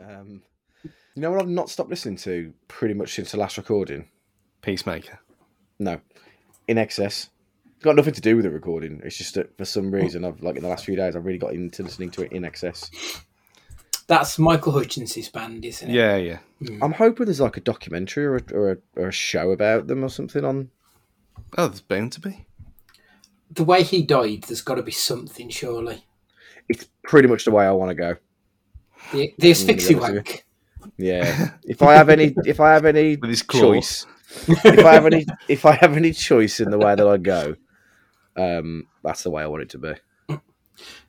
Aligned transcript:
Um, 0.00 0.42
you 0.84 1.22
know 1.22 1.30
what 1.30 1.40
I've 1.40 1.48
not 1.48 1.70
stopped 1.70 1.90
listening 1.90 2.16
to 2.18 2.52
pretty 2.68 2.94
much 2.94 3.14
since 3.14 3.32
the 3.32 3.38
last 3.38 3.56
recording? 3.56 4.08
Peacemaker. 4.62 5.18
No, 5.78 6.00
INXS. 6.68 6.98
It's 6.98 7.30
got 7.82 7.96
nothing 7.96 8.14
to 8.14 8.20
do 8.20 8.36
with 8.36 8.44
the 8.44 8.50
recording. 8.50 9.00
It's 9.04 9.16
just 9.16 9.34
that 9.34 9.56
for 9.56 9.64
some 9.64 9.90
reason, 9.90 10.24
I've 10.24 10.42
like 10.42 10.56
in 10.56 10.62
the 10.62 10.68
last 10.68 10.84
few 10.84 10.96
days, 10.96 11.16
I've 11.16 11.24
really 11.24 11.38
got 11.38 11.52
into 11.52 11.82
listening 11.82 12.10
to 12.12 12.22
it 12.22 12.32
in 12.32 12.44
excess. 12.44 12.90
That's 14.06 14.38
Michael 14.38 14.72
Hutchence' 14.72 15.28
band, 15.28 15.64
isn't 15.64 15.90
it? 15.90 15.92
Yeah, 15.92 16.16
yeah. 16.16 16.38
I'm 16.80 16.92
hoping 16.92 17.26
there's 17.26 17.40
like 17.40 17.56
a 17.56 17.60
documentary 17.60 18.24
or 18.24 18.36
a, 18.36 18.42
or 18.52 18.70
a, 18.72 18.76
or 18.94 19.08
a 19.08 19.12
show 19.12 19.50
about 19.50 19.88
them 19.88 20.04
or 20.04 20.08
something 20.08 20.44
on. 20.44 20.70
Oh, 21.58 21.66
there's 21.66 21.80
bound 21.80 22.12
to 22.12 22.20
be. 22.20 22.46
The 23.50 23.64
way 23.64 23.82
he 23.82 24.02
died, 24.02 24.44
there's 24.44 24.62
got 24.62 24.76
to 24.76 24.82
be 24.82 24.92
something, 24.92 25.50
surely. 25.50 26.04
It's 26.68 26.88
pretty 27.04 27.28
much 27.28 27.44
the 27.44 27.50
way 27.50 27.66
I 27.66 27.72
want 27.72 27.90
to 27.90 27.94
go. 27.94 28.16
The, 29.12 29.34
the 29.38 29.50
asphyxie 29.50 29.94
Mm, 29.94 30.00
yeah, 30.00 30.12
wank. 30.14 30.42
Yeah. 30.98 31.50
if 31.64 31.82
I 31.82 31.94
have 31.94 32.08
any, 32.08 32.34
if 32.46 32.60
I 32.60 32.72
have 32.72 32.84
any 32.84 33.16
With 33.22 33.46
claw. 33.46 33.60
choice, 33.60 34.06
if 34.48 34.84
I 34.84 34.94
have 34.94 35.06
any, 35.06 35.26
if 35.48 35.64
I 35.66 35.72
have 35.72 35.96
any 35.96 36.12
choice 36.12 36.60
in 36.60 36.70
the 36.70 36.78
way 36.78 36.94
that 36.94 37.06
I 37.06 37.16
go, 37.16 37.54
um, 38.36 38.86
that's 39.02 39.22
the 39.22 39.30
way 39.30 39.42
I 39.42 39.46
want 39.46 39.62
it 39.62 39.70
to 39.70 39.78
be. 39.78 39.92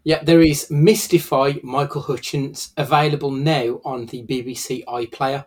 Yeah, 0.04 0.24
there 0.24 0.42
is 0.42 0.72
Mystify 0.72 1.54
Michael 1.64 2.02
Hutchence 2.02 2.72
available 2.78 3.32
now 3.32 3.82
on 3.84 4.06
the 4.06 4.24
BBC 4.24 4.86
iPlayer. 4.86 5.46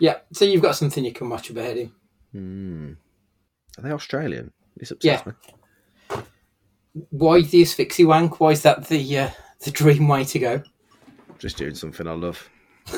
Yeah, 0.00 0.18
so 0.32 0.44
you've 0.46 0.62
got 0.62 0.76
something 0.76 1.04
you 1.04 1.12
can 1.12 1.28
watch 1.28 1.50
about 1.50 1.76
him. 1.76 1.94
Hmm. 2.32 2.92
Are 3.78 3.82
they 3.82 3.90
Australian? 3.92 4.52
This 4.76 4.90
upsets 4.90 5.22
Yeah. 5.26 5.32
me. 6.16 6.22
Why 7.10 7.42
the 7.42 7.62
asphyxie 7.62 8.04
wank? 8.04 8.40
Why 8.40 8.50
is 8.52 8.62
that 8.62 8.86
the 8.88 9.18
uh, 9.18 9.30
the 9.64 9.70
dream 9.70 10.08
way 10.08 10.24
to 10.24 10.38
go? 10.38 10.62
Just 11.42 11.56
doing 11.56 11.74
something 11.74 12.06
I 12.06 12.12
love. 12.12 12.48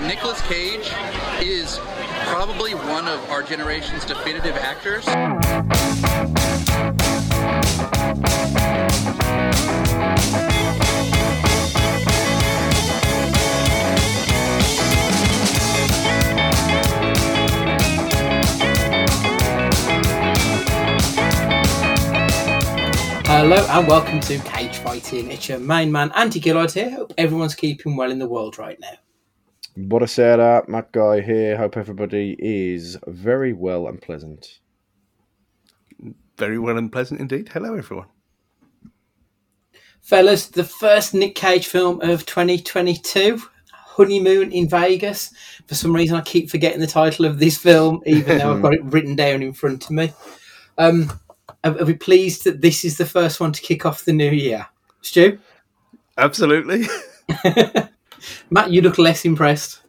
Nicolas 0.00 0.40
Cage 0.48 0.90
is 1.42 1.78
probably 2.28 2.72
one 2.74 3.06
of 3.06 3.20
our 3.28 3.42
generation's 3.42 4.06
definitive 4.06 4.56
actors. 4.56 5.04
Hello 23.26 23.64
and 23.70 23.86
welcome 23.86 24.20
to 24.20 24.38
Cage 24.38 24.59
Fighting. 24.84 25.30
It's 25.30 25.48
your 25.48 25.58
main 25.58 25.92
man 25.92 26.10
Andy 26.14 26.40
Gillard 26.40 26.72
here. 26.72 26.90
Hope 26.90 27.12
everyone's 27.18 27.54
keeping 27.54 27.96
well 27.96 28.10
in 28.10 28.18
the 28.18 28.26
world 28.26 28.58
right 28.58 28.80
now. 28.80 28.94
What 29.76 30.02
I 30.02 30.06
said, 30.06 30.40
uh, 30.40 30.62
Matt 30.68 30.90
Guy 30.92 31.20
here. 31.20 31.56
Hope 31.56 31.76
everybody 31.76 32.34
is 32.38 32.96
very 33.06 33.52
well 33.52 33.86
and 33.88 34.00
pleasant. 34.00 34.60
Very 36.38 36.58
well 36.58 36.78
and 36.78 36.90
pleasant 36.90 37.20
indeed. 37.20 37.50
Hello, 37.52 37.74
everyone. 37.74 38.06
Fellas, 40.00 40.46
the 40.46 40.64
first 40.64 41.12
Nick 41.12 41.34
Cage 41.34 41.66
film 41.66 42.00
of 42.00 42.24
2022, 42.24 43.38
Honeymoon 43.72 44.50
in 44.50 44.66
Vegas. 44.66 45.32
For 45.66 45.74
some 45.74 45.94
reason, 45.94 46.16
I 46.16 46.22
keep 46.22 46.48
forgetting 46.48 46.80
the 46.80 46.86
title 46.86 47.26
of 47.26 47.38
this 47.38 47.58
film, 47.58 48.02
even 48.06 48.38
though 48.38 48.54
I've 48.54 48.62
got 48.62 48.74
it 48.74 48.84
written 48.84 49.14
down 49.14 49.42
in 49.42 49.52
front 49.52 49.84
of 49.84 49.90
me. 49.90 50.12
Um, 50.78 51.19
are, 51.64 51.78
are 51.80 51.84
we 51.84 51.94
pleased 51.94 52.44
that 52.44 52.60
this 52.60 52.84
is 52.84 52.96
the 52.98 53.06
first 53.06 53.40
one 53.40 53.52
to 53.52 53.60
kick 53.62 53.84
off 53.86 54.04
the 54.04 54.12
new 54.12 54.30
year? 54.30 54.66
Stu? 55.02 55.38
Absolutely. 56.18 56.84
Matt, 58.50 58.70
you 58.70 58.82
look 58.82 58.98
less 58.98 59.24
impressed. 59.24 59.80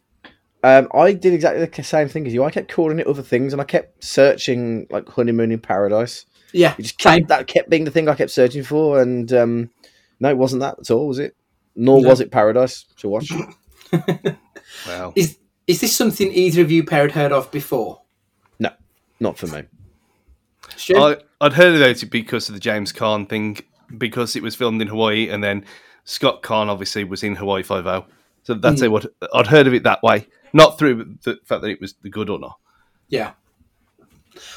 Um, 0.64 0.88
I 0.94 1.14
did 1.14 1.34
exactly 1.34 1.66
the 1.66 1.84
same 1.84 2.08
thing 2.08 2.28
as 2.28 2.34
you. 2.34 2.44
I 2.44 2.52
kept 2.52 2.72
calling 2.72 3.00
it 3.00 3.08
other 3.08 3.24
things, 3.24 3.52
and 3.52 3.62
I 3.62 3.66
kept 3.66 4.04
searching 4.04 4.86
like 4.92 5.10
honeymoon 5.10 5.52
in 5.52 5.60
paradise. 5.60 6.26
Yeah, 6.54 6.76
It 6.78 6.84
just 6.84 7.02
same. 7.02 7.20
kept, 7.22 7.30
that 7.30 7.48
kept 7.48 7.70
being 7.70 7.84
the 7.86 7.92
thing 7.92 8.08
I 8.08 8.16
kept 8.16 8.32
searching 8.32 8.64
for, 8.64 9.02
and 9.02 9.32
um, 9.34 9.70
no, 10.20 10.30
it 10.30 10.38
wasn't 10.38 10.60
that 10.62 10.76
at 10.80 10.92
all, 10.92 11.08
was 11.08 11.18
it? 11.20 11.36
Nor 11.76 12.02
No. 12.02 12.10
was 12.10 12.20
it 12.22 12.32
paradise 12.32 12.86
to 12.98 13.10
watch. 13.10 13.32
Wow. 14.88 15.12
Is 15.18 15.38
is 15.68 15.82
this 15.82 15.94
something 15.96 16.32
either 16.32 16.62
of 16.62 16.72
you 16.72 16.84
pair 16.86 17.02
had 17.02 17.12
heard 17.12 17.32
of 17.34 17.52
before? 17.52 18.02
no, 18.60 18.70
not 19.20 19.38
for 19.38 19.48
me. 19.48 19.64
I, 20.90 21.18
I'd 21.40 21.54
heard 21.54 21.76
about 21.76 22.04
it 22.04 22.10
because 22.10 22.50
of 22.50 22.56
the 22.56 22.60
James 22.60 22.94
Caan 22.94 23.28
thing, 23.28 23.58
because 23.98 24.36
it 24.36 24.44
was 24.44 24.56
filmed 24.56 24.82
in 24.82 24.88
Hawaii, 24.88 25.30
and 25.30 25.44
then 25.44 25.66
Scott 26.06 26.44
Caan 26.44 26.68
obviously 26.68 27.04
was 27.04 27.24
in 27.24 27.36
Hawaii 27.36 27.64
Five 27.64 27.88
O. 27.88 28.06
So 28.44 28.54
that's 28.56 28.82
hmm. 28.82 28.92
what 28.92 29.06
I'd 29.34 29.48
heard 29.48 29.68
of 29.68 29.74
it 29.74 29.84
that 29.84 30.02
way, 30.04 30.28
not 30.54 30.78
through 30.78 31.18
the 31.24 31.40
fact 31.46 31.62
that 31.62 31.70
it 31.70 31.82
was 31.82 31.94
the 32.02 32.10
good 32.10 32.30
or 32.30 32.40
not. 32.40 32.58
Yeah. 33.10 33.34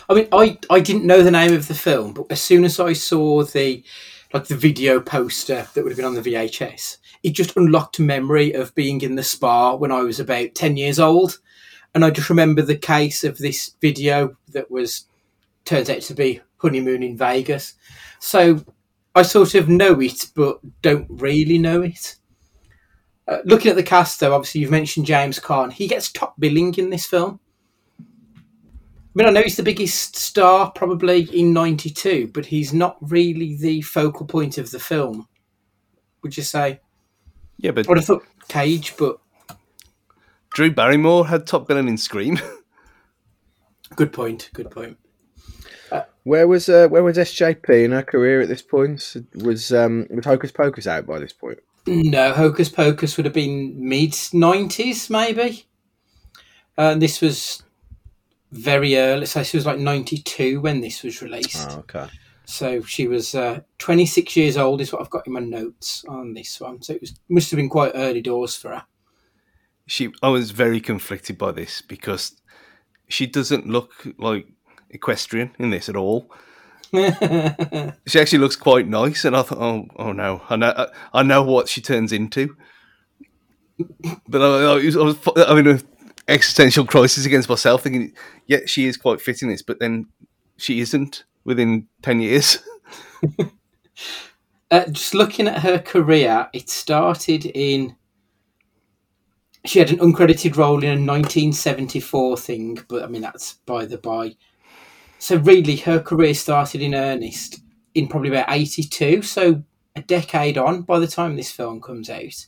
I 0.09 0.15
mean, 0.15 0.29
I, 0.33 0.59
I 0.71 0.81
didn't 0.81 1.05
know 1.05 1.23
the 1.23 1.31
name 1.31 1.53
of 1.53 1.69
the 1.69 1.75
film, 1.75 2.13
but 2.13 2.27
as 2.31 2.41
soon 2.41 2.65
as 2.65 2.79
I 2.79 2.93
saw 2.93 3.43
the 3.43 3.83
like 4.33 4.47
the 4.47 4.57
video 4.57 5.01
poster 5.01 5.69
that 5.73 5.83
would 5.83 5.93
have 5.93 5.97
been 5.97 6.07
on 6.07 6.15
the 6.15 6.21
VHS, 6.21 6.97
it 7.23 7.31
just 7.31 7.57
unlocked 7.57 7.99
a 7.99 8.03
memory 8.03 8.53
of 8.53 8.75
being 8.75 9.01
in 9.01 9.15
the 9.15 9.23
spa 9.23 9.75
when 9.75 9.93
I 9.93 10.01
was 10.01 10.21
about 10.21 10.55
ten 10.55 10.77
years 10.77 10.99
old, 10.99 11.39
and 11.95 12.05
I 12.05 12.11
just 12.11 12.31
remember 12.31 12.63
the 12.63 12.77
case 12.77 13.25
of 13.25 13.39
this 13.39 13.75
video 13.81 14.37
that 14.49 14.71
was 14.71 15.07
turns 15.65 15.91
out 15.91 16.03
to 16.03 16.15
be 16.15 16.41
honeymoon 16.59 17.03
in 17.03 17.17
Vegas. 17.17 17.75
So 18.19 18.65
I 19.15 19.23
sort 19.23 19.55
of 19.55 19.69
know 19.69 20.01
it, 20.01 20.31
but 20.35 20.59
don't 20.83 21.07
really 21.09 21.59
know 21.59 21.83
it. 21.83 22.17
Uh, 23.27 23.39
looking 23.45 23.71
at 23.71 23.77
the 23.77 23.83
cast, 23.83 24.21
though, 24.21 24.35
obviously 24.35 24.61
you've 24.61 24.71
mentioned 24.71 25.07
James 25.07 25.39
Caan. 25.39 25.73
He 25.73 25.87
gets 25.87 26.13
top 26.13 26.35
billing 26.39 26.75
in 26.75 26.91
this 26.91 27.07
film. 27.07 27.41
I 27.99 28.03
mean, 29.15 29.29
I 29.29 29.31
know 29.31 29.43
he's 29.43 29.57
the 29.57 29.63
biggest 29.63 30.17
star 30.17 30.73
probably 30.73 31.23
in 31.39 31.53
'92, 31.53 32.33
but 32.35 32.45
he's 32.45 32.75
not 32.75 32.97
really 33.01 33.57
the 33.57 33.81
focal 33.83 34.27
point 34.27 34.59
of 34.59 34.71
the 34.73 34.81
film. 34.81 35.29
Would 36.23 36.37
you 36.37 36.43
say? 36.43 36.81
Yeah, 37.59 37.71
but 37.71 37.87
I 37.87 37.89
would 37.89 37.99
have 37.99 38.07
thought 38.07 38.25
Cage, 38.49 38.97
but 38.99 39.21
Drew 40.53 40.73
Barrymore 40.73 41.29
had 41.29 41.47
top 41.47 41.69
billing 41.69 41.89
in 41.89 41.97
Scream. 41.97 42.41
good 43.97 44.13
point. 44.13 44.51
Good 44.53 44.71
point. 44.71 44.99
Where 46.25 46.49
was 46.49 46.69
uh, 46.69 46.89
where 46.89 47.03
was 47.03 47.19
SJP 47.19 47.85
in 47.85 47.93
her 47.93 48.03
career 48.03 48.41
at 48.41 48.49
this 48.49 48.63
point? 48.63 49.17
Was 49.37 49.73
um, 49.73 50.07
was 50.11 50.25
Hocus 50.25 50.51
Pocus 50.51 50.87
out 50.87 51.07
by 51.07 51.19
this 51.19 51.33
point? 51.33 51.59
No, 51.87 52.33
Hocus 52.33 52.71
Pocus 52.71 53.17
would 53.17 53.27
have 53.27 53.35
been 53.35 53.75
mid 53.89 54.13
'90s, 54.13 55.11
maybe. 55.11 55.67
Uh, 56.77 56.93
and 56.93 57.03
this 57.03 57.21
was 57.21 57.63
very 58.51 58.97
early. 58.97 59.27
So 59.27 59.43
she 59.43 59.59
was 59.59 59.67
like 59.67 59.79
'92 59.79 60.61
when 60.63 60.81
this 60.81 61.03
was 61.03 61.21
released. 61.21 61.69
Oh, 61.71 61.81
okay. 61.81 62.09
So 62.47 62.83
she 62.83 63.09
was 63.09 63.35
uh, 63.35 63.61
26 63.79 64.37
years 64.37 64.57
old, 64.57 64.81
is 64.81 64.93
what 64.93 65.01
I've 65.01 65.11
got 65.11 65.27
in 65.27 65.33
my 65.33 65.41
notes 65.41 66.05
on 66.09 66.35
this 66.35 66.61
one. 66.61 66.83
So 66.83 66.95
it 66.95 67.01
was 67.01 67.15
must 67.29 67.51
have 67.51 67.57
been 67.59 67.69
quite 67.69 67.93
early 67.95 68.21
doors 68.21 68.55
for 68.55 68.71
her. 68.71 68.85
She, 69.87 70.13
I 70.23 70.29
was 70.29 70.51
very 70.51 70.81
conflicted 70.81 71.37
by 71.37 71.53
this 71.53 71.83
because 71.83 72.41
she 73.09 73.27
doesn't 73.27 73.67
look 73.67 73.93
like 74.19 74.47
equestrian 74.95 75.55
in 75.59 75.71
this 75.71 75.89
at 75.89 75.97
all. 75.97 76.31
She 78.07 78.21
actually 78.21 78.39
looks 78.39 78.55
quite 78.55 78.87
nice, 78.87 79.25
and 79.25 79.37
I 79.37 79.43
thought, 79.43 79.59
oh, 79.59 79.89
oh 79.97 80.13
no, 80.13 80.43
I 80.49 80.57
know, 80.57 80.89
I 81.13 81.23
know 81.25 81.43
what 81.43 81.69
she 81.69 81.81
turns 81.81 82.13
into. 82.13 82.57
But 84.29 84.43
I, 84.43 84.73
I 84.73 84.75
was, 84.77 84.97
I 84.97 85.03
was 85.03 85.19
having 85.37 85.67
an 85.67 85.83
existential 86.29 86.87
crisis 86.87 87.27
against 87.27 87.49
myself, 87.49 87.83
thinking, 87.83 88.13
yeah, 88.47 88.61
she 88.67 88.87
is 88.87 88.97
quite 88.97 89.21
fit 89.21 89.43
in 89.43 89.49
this, 89.49 89.63
but 89.63 89.81
then 89.81 90.07
she 90.57 90.79
isn't 90.81 91.25
within 91.45 91.89
ten 92.03 92.21
years. 92.21 92.59
Uh, 94.71 94.87
just 94.87 95.15
looking 95.15 95.47
at 95.47 95.61
her 95.61 95.79
career, 95.79 96.49
it 96.53 96.69
started 96.69 97.47
in. 97.47 97.95
She 99.65 99.79
had 99.79 99.91
an 99.91 99.99
uncredited 99.99 100.57
role 100.57 100.79
in 100.79 100.89
a 100.89 101.13
1974 101.13 102.37
thing, 102.39 102.79
but 102.89 103.05
I 103.05 103.07
mean 103.07 103.23
that's 103.23 103.55
by 103.67 103.85
the 103.85 103.99
by. 103.99 104.35
So 105.25 105.37
really, 105.37 105.77
her 105.77 106.01
career 106.01 106.35
started 106.35 106.83
in 106.83 106.95
earnest 106.95 107.61
in 107.95 108.09
probably 108.09 108.29
about 108.29 108.45
82. 108.51 109.23
So 109.23 109.63
a 109.97 110.03
decade 110.03 110.59
on 110.59 110.83
by 110.83 110.99
the 110.99 111.07
time 111.07 111.35
this 111.35 111.51
film 111.51 111.81
comes 111.81 112.11
out. 112.11 112.47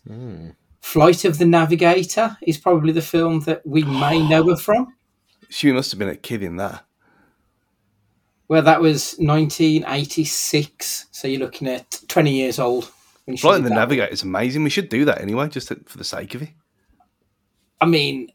Flight 0.83 1.25
of 1.25 1.39
the 1.39 1.47
Navigator 1.47 2.37
is 2.43 2.59
probably 2.59 2.93
the 2.93 3.01
film 3.01 3.41
that 3.41 3.67
we 3.67 3.83
may 3.83 4.29
know 4.29 4.47
her 4.51 4.57
from. 4.57 4.89
She 5.49 5.73
must 5.73 5.91
have 5.93 5.99
been 5.99 6.09
a 6.11 6.17
kid 6.17 6.43
in 6.43 6.57
that. 6.57 6.85
Well, 8.49 8.63
that 8.63 8.83
was 8.83 9.15
1986. 9.21 11.07
So 11.13 11.29
you're 11.29 11.41
looking 11.41 11.69
at 11.69 12.01
20 12.09 12.31
years 12.31 12.59
old. 12.59 12.91
When 13.25 13.39
Flight 13.39 13.59
of 13.59 13.65
the. 13.65 13.71
Navigator 13.71 14.13
is 14.13 14.23
amazing. 14.23 14.65
We 14.65 14.71
should 14.71 14.91
do 14.91 15.07
that 15.07 15.23
anyway, 15.23 15.49
just 15.49 15.69
to, 15.69 15.81
for 15.87 15.97
the 15.97 16.05
sake 16.05 16.35
of 16.35 16.43
it. 16.43 16.51
I 17.81 17.87
mean, 17.87 18.33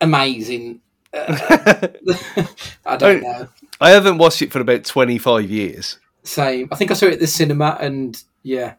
amazing. 0.00 0.82
Uh, 1.12 1.88
I 2.86 2.96
don't 2.96 3.22
know. 3.22 3.48
I 3.80 3.90
haven't 3.90 4.18
watched 4.18 4.42
it 4.42 4.52
for 4.52 4.60
about 4.60 4.84
twenty-five 4.84 5.50
years. 5.50 5.98
Same. 6.22 6.68
I 6.72 6.76
think 6.76 6.90
I 6.90 6.94
saw 6.94 7.06
it 7.06 7.14
at 7.14 7.20
the 7.20 7.26
cinema, 7.26 7.76
and 7.80 8.20
yeah, 8.42 8.74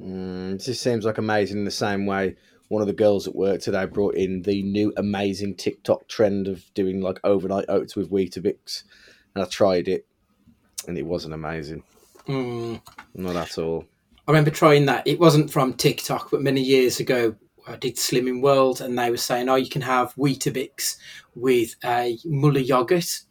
Mm, 0.00 0.52
this 0.52 0.66
just 0.66 0.82
seems 0.82 1.04
like 1.04 1.18
amazing 1.18 1.58
in 1.58 1.64
the 1.64 1.70
same 1.70 2.06
way. 2.06 2.36
One 2.68 2.80
of 2.80 2.86
the 2.86 2.94
girls 2.94 3.26
at 3.26 3.34
work 3.34 3.60
today 3.60 3.84
brought 3.84 4.14
in 4.14 4.42
the 4.42 4.62
new 4.62 4.92
amazing 4.96 5.56
TikTok 5.56 6.08
trend 6.08 6.46
of 6.48 6.64
doing 6.74 7.00
like 7.00 7.20
overnight 7.24 7.66
oats 7.68 7.96
with 7.96 8.10
Weetabix, 8.10 8.84
and 9.34 9.44
I 9.44 9.46
tried 9.46 9.88
it, 9.88 10.06
and 10.86 10.96
it 10.96 11.04
wasn't 11.04 11.34
amazing. 11.34 11.82
Mm. 12.26 12.80
Not 13.14 13.36
at 13.36 13.58
all. 13.58 13.86
I 14.26 14.30
remember 14.30 14.50
trying 14.50 14.86
that. 14.86 15.06
It 15.06 15.18
wasn't 15.18 15.50
from 15.50 15.74
TikTok, 15.74 16.30
but 16.30 16.42
many 16.42 16.62
years 16.62 17.00
ago, 17.00 17.34
I 17.66 17.76
did 17.76 17.96
Slimming 17.96 18.40
World, 18.40 18.80
and 18.80 18.98
they 18.98 19.10
were 19.10 19.16
saying, 19.16 19.48
"Oh, 19.48 19.56
you 19.56 19.68
can 19.68 19.82
have 19.82 20.14
Weetabix 20.14 20.96
with 21.34 21.74
a 21.84 22.18
Muller 22.24 22.60
yogurt." 22.60 23.22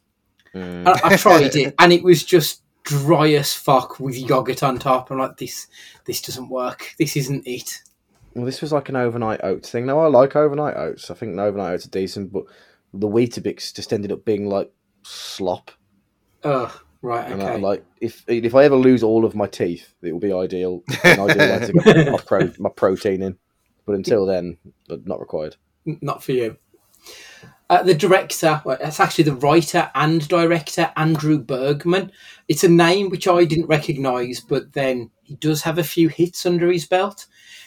Mm. 0.54 0.86
I, 0.86 1.00
I 1.04 1.16
tried 1.16 1.42
it, 1.56 1.74
and 1.78 1.92
it 1.92 2.02
was 2.02 2.24
just 2.24 2.62
dry 2.82 3.30
as 3.30 3.54
fuck 3.54 4.00
with 4.00 4.16
yogurt 4.16 4.62
on 4.62 4.78
top. 4.78 5.10
I'm 5.10 5.18
like, 5.18 5.36
this, 5.36 5.66
this 6.06 6.20
doesn't 6.20 6.48
work. 6.48 6.94
This 6.98 7.16
isn't 7.16 7.46
it. 7.46 7.82
Well, 8.34 8.44
this 8.44 8.60
was 8.60 8.72
like 8.72 8.88
an 8.88 8.96
overnight 8.96 9.40
oats 9.42 9.70
thing. 9.70 9.86
Now 9.86 10.00
I 10.00 10.06
like 10.06 10.36
overnight 10.36 10.76
oats. 10.76 11.10
I 11.10 11.14
think 11.14 11.38
overnight 11.38 11.72
oats 11.72 11.86
are 11.86 11.90
decent, 11.90 12.32
but 12.32 12.44
the 12.94 13.08
Weetabix 13.08 13.74
just 13.74 13.92
ended 13.92 14.12
up 14.12 14.24
being 14.24 14.48
like 14.48 14.72
slop. 15.02 15.70
Ugh. 16.44 16.70
Right. 17.02 17.30
And 17.30 17.42
I, 17.42 17.56
like 17.56 17.84
if 18.00 18.24
if 18.28 18.54
I 18.54 18.64
ever 18.64 18.76
lose 18.76 19.02
all 19.02 19.24
of 19.24 19.34
my 19.34 19.46
teeth, 19.46 19.94
it 20.02 20.12
will 20.12 20.20
be 20.20 20.32
ideal. 20.32 20.82
And 21.02 21.20
I 21.20 21.32
do 21.32 21.38
like 21.38 21.66
to 21.66 21.72
get 21.72 22.12
my, 22.12 22.18
pro, 22.18 22.52
my 22.58 22.68
protein 22.68 23.22
in, 23.22 23.38
but 23.86 23.94
until 23.94 24.26
then, 24.26 24.58
not 24.88 25.18
required. 25.18 25.56
Not 25.86 26.22
for 26.22 26.32
you. 26.32 26.58
Uh, 27.68 27.84
the 27.84 27.94
director, 27.94 28.60
well, 28.64 28.76
it's 28.80 28.98
actually 28.98 29.22
the 29.22 29.36
writer 29.36 29.90
and 29.94 30.26
director, 30.26 30.90
Andrew 30.96 31.38
Bergman. 31.38 32.10
It's 32.48 32.64
a 32.64 32.68
name 32.68 33.10
which 33.10 33.28
I 33.28 33.44
didn't 33.44 33.68
recognise, 33.68 34.40
but 34.40 34.72
then 34.72 35.10
he 35.22 35.36
does 35.36 35.62
have 35.62 35.78
a 35.78 35.84
few 35.84 36.08
hits 36.08 36.44
under 36.44 36.70
his 36.70 36.84
belt. 36.84 37.26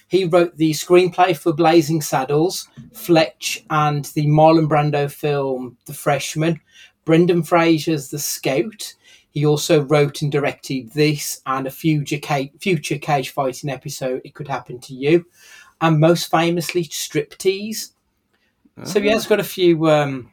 He 0.10 0.25
wrote 0.25 0.58
the 0.58 0.72
screenplay 0.72 1.38
for 1.38 1.54
Blazing 1.54 2.02
Saddles, 2.02 2.68
Fletch, 2.92 3.64
and 3.70 4.04
the 4.14 4.28
Marlon 4.28 4.68
Brando 4.68 5.10
film 5.10 5.78
The 5.86 5.94
Freshman, 5.94 6.60
Brendan 7.06 7.44
Fraser's 7.44 8.10
The 8.10 8.20
Scout. 8.20 8.96
He 9.31 9.46
also 9.46 9.84
wrote 9.84 10.22
and 10.22 10.31
directed 10.31 10.92
this 10.92 11.42
and 11.46 11.66
a 11.66 11.72
future 11.72 12.20
cage, 12.20 12.52
future 12.60 12.98
cage 12.98 13.30
fighting 13.30 13.70
episode, 13.70 14.22
It 14.25 14.36
Could 14.36 14.50
Happen 14.50 14.80
to 14.81 14.94
You, 14.94 15.25
and 15.80 16.00
most 16.00 16.30
famously, 16.30 16.84
Striptease. 16.84 17.93
So 18.84 19.00
he 19.00 19.08
has 19.10 19.28
got 19.28 19.40
a 19.40 19.44
few, 19.44 19.90
um, 19.90 20.31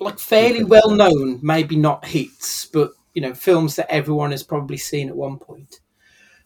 like 0.00 0.18
fairly 0.18 0.64
well 0.64 0.90
known, 0.90 1.38
maybe 1.42 1.76
not 1.76 2.04
hits, 2.04 2.66
but 2.66 2.92
you 3.14 3.22
know, 3.22 3.34
films 3.34 3.76
that 3.76 3.92
everyone 3.92 4.32
has 4.32 4.42
probably 4.42 4.76
seen 4.76 5.08
at 5.08 5.16
one 5.16 5.38
point. 5.38 5.80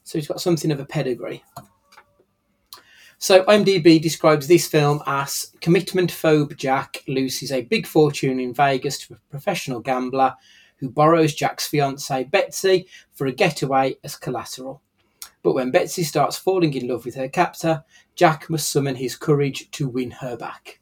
So 0.03 0.19
he's 0.19 0.29
got 0.29 0.41
something 0.41 0.71
of 0.71 0.81
a 0.81 0.85
pedigree. 0.85 1.43
So 3.19 3.43
IMDb 3.45 4.03
describes 4.03 4.47
this 4.47 4.69
film 4.69 5.03
as 5.07 5.53
commitment 5.63 6.13
phobe 6.13 6.57
Jack 6.57 7.03
loses 7.09 7.53
a 7.53 7.63
big 7.63 7.87
fortune 7.87 8.39
in 8.39 8.53
Vegas 8.53 8.99
to 8.99 9.15
a 9.15 9.31
professional 9.31 9.81
gambler 9.81 10.35
who 10.77 10.91
borrows 10.91 11.35
Jack's 11.35 11.67
fiancee 11.67 12.25
Betsy 12.25 12.87
for 13.13 13.27
a 13.27 13.33
getaway 13.33 13.97
as 14.05 14.17
collateral. 14.17 14.83
But 15.43 15.55
when 15.55 15.71
Betsy 15.71 16.03
starts 16.03 16.37
falling 16.37 16.75
in 16.75 16.89
love 16.89 17.07
with 17.07 17.15
her 17.15 17.29
captor, 17.29 17.85
Jack 18.15 18.51
must 18.51 18.71
summon 18.71 18.97
his 18.97 19.17
courage 19.17 19.71
to 19.71 19.89
win 19.89 20.11
her 20.11 20.37
back. 20.37 20.81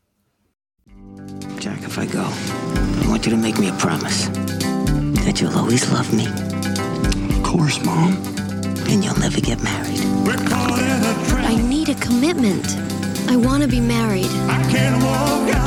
Jack, 1.59 1.83
if 1.83 1.99
I 1.99 2.07
go, 2.07 2.25
I 2.25 3.05
want 3.09 3.25
you 3.27 3.31
to 3.33 3.37
make 3.39 3.59
me 3.59 3.69
a 3.69 3.73
promise 3.75 4.27
that 5.25 5.41
you'll 5.41 5.57
always 5.57 5.89
love 5.93 6.13
me 6.13 6.27
Of 7.37 7.43
course, 7.45 7.85
Mom. 7.85 8.15
and 8.89 9.05
you'll 9.05 9.19
never 9.19 9.41
get 9.41 9.63
married. 9.63 10.01
I 11.45 11.57
need 11.69 11.89
a 11.89 11.95
commitment. 11.97 12.67
I 13.29 13.37
want 13.37 13.63
to 13.63 13.69
be 13.69 13.81
married. 13.81 14.27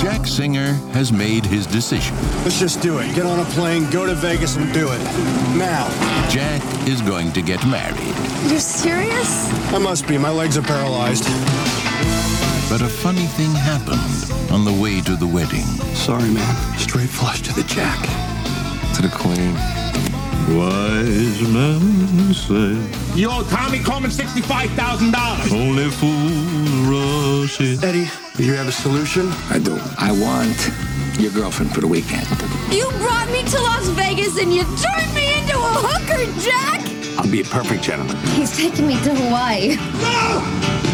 Jack 0.01 0.27
Singer 0.27 0.73
has 0.93 1.11
made 1.11 1.45
his 1.45 1.65
decision. 1.65 2.15
Let's 2.43 2.59
just 2.59 2.81
do 2.81 2.99
it. 2.99 3.15
Get 3.15 3.25
on 3.25 3.39
a 3.39 3.45
plane, 3.45 3.89
go 3.89 4.05
to 4.05 4.13
Vegas, 4.13 4.55
and 4.57 4.71
do 4.73 4.89
it. 4.91 4.99
Now. 5.57 5.87
Jack 6.29 6.61
is 6.87 7.01
going 7.01 7.31
to 7.33 7.41
get 7.41 7.65
married. 7.67 8.15
You're 8.51 8.59
serious? 8.59 9.51
I 9.73 9.77
must 9.79 10.07
be. 10.07 10.17
My 10.17 10.29
legs 10.31 10.57
are 10.57 10.61
paralyzed. 10.63 11.25
But 12.69 12.81
a 12.81 12.87
funny 12.89 13.25
thing 13.37 13.51
happened 13.51 14.51
on 14.51 14.65
the 14.65 14.73
way 14.81 14.99
to 15.01 15.15
the 15.15 15.27
wedding. 15.27 15.65
Sorry, 15.95 16.29
man. 16.29 16.77
Straight 16.77 17.09
flush 17.09 17.41
to 17.43 17.53
the 17.53 17.63
jack. 17.63 17.99
To 18.95 19.01
the 19.01 19.09
queen. 19.09 19.53
Wise 20.57 21.41
men 21.49 22.33
say 22.33 22.77
You 23.19 23.29
owe 23.31 23.43
Tommy 23.49 23.79
Korman 23.79 24.11
$65,000. 24.11 25.51
only 25.51 25.89
fools 25.89 26.87
rush 26.89 27.61
in. 27.61 27.83
Eddie, 27.83 28.09
do 28.35 28.43
you 28.43 28.53
have 28.53 28.67
a 28.67 28.71
solution? 28.71 29.29
I 29.49 29.59
do. 29.59 29.79
I 29.97 30.11
want 30.11 30.59
your 31.19 31.31
girlfriend 31.31 31.73
for 31.73 31.81
the 31.81 31.87
weekend. 31.87 32.27
You 32.71 32.89
brought 32.97 33.29
me 33.31 33.43
to 33.43 33.57
Las 33.61 33.87
Vegas 33.89 34.37
and 34.37 34.53
you 34.53 34.63
turned 34.63 35.13
me 35.15 35.37
into 35.39 35.55
a 35.57 35.73
hooker, 35.87 36.25
Jack! 36.41 36.81
I'll 37.17 37.31
be 37.31 37.41
a 37.41 37.45
perfect 37.45 37.83
gentleman. 37.83 38.17
He's 38.35 38.55
taking 38.55 38.85
me 38.87 38.95
to 39.03 39.15
Hawaii. 39.15 39.77
So 39.77 40.84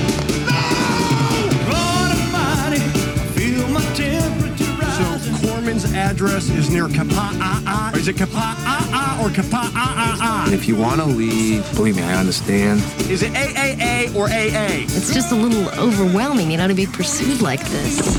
Korman's 5.71 5.93
address 5.93 6.49
is 6.49 6.69
near 6.69 6.87
Kapa'a. 6.87 7.95
Is 7.95 8.09
it 8.09 8.17
Kapa'a 8.17 9.23
or 9.23 9.29
Kapa'a? 9.29 10.45
And 10.45 10.53
if 10.53 10.67
you 10.67 10.75
want 10.75 10.99
to 10.99 11.05
leave, 11.05 11.63
believe 11.75 11.95
me, 11.95 12.03
I 12.03 12.15
understand. 12.15 12.81
Is 13.09 13.23
it 13.23 13.31
AAA 13.31 14.13
or 14.13 14.25
AA? 14.25 14.83
It's 14.83 15.13
just 15.13 15.31
a 15.31 15.35
little 15.35 15.69
overwhelming, 15.79 16.51
you 16.51 16.57
know, 16.57 16.67
to 16.67 16.73
be 16.73 16.85
pursued 16.85 17.41
like 17.41 17.63
this. 17.69 18.17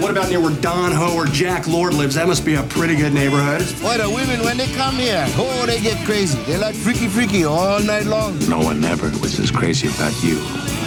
What 0.00 0.12
about 0.12 0.30
near 0.30 0.40
where 0.40 0.58
Don 0.62 0.92
Ho 0.92 1.14
or 1.14 1.26
Jack 1.26 1.68
Lord 1.68 1.92
lives? 1.92 2.14
That 2.14 2.26
must 2.26 2.44
be 2.44 2.54
a 2.54 2.62
pretty 2.62 2.96
good 2.96 3.12
neighborhood. 3.12 3.62
Why 3.82 3.98
the 3.98 4.08
women 4.08 4.40
when 4.40 4.56
they 4.56 4.66
come 4.72 4.94
here, 4.94 5.24
oh 5.36 5.66
they 5.66 5.80
get 5.80 6.04
crazy. 6.06 6.38
They 6.44 6.56
like 6.56 6.74
freaky 6.74 7.06
freaky 7.06 7.44
all 7.44 7.80
night 7.80 8.06
long. 8.06 8.38
No 8.48 8.60
one 8.60 8.82
ever 8.82 9.10
was 9.20 9.38
as 9.38 9.50
crazy 9.50 9.88
about 9.88 10.14
you 10.24 10.38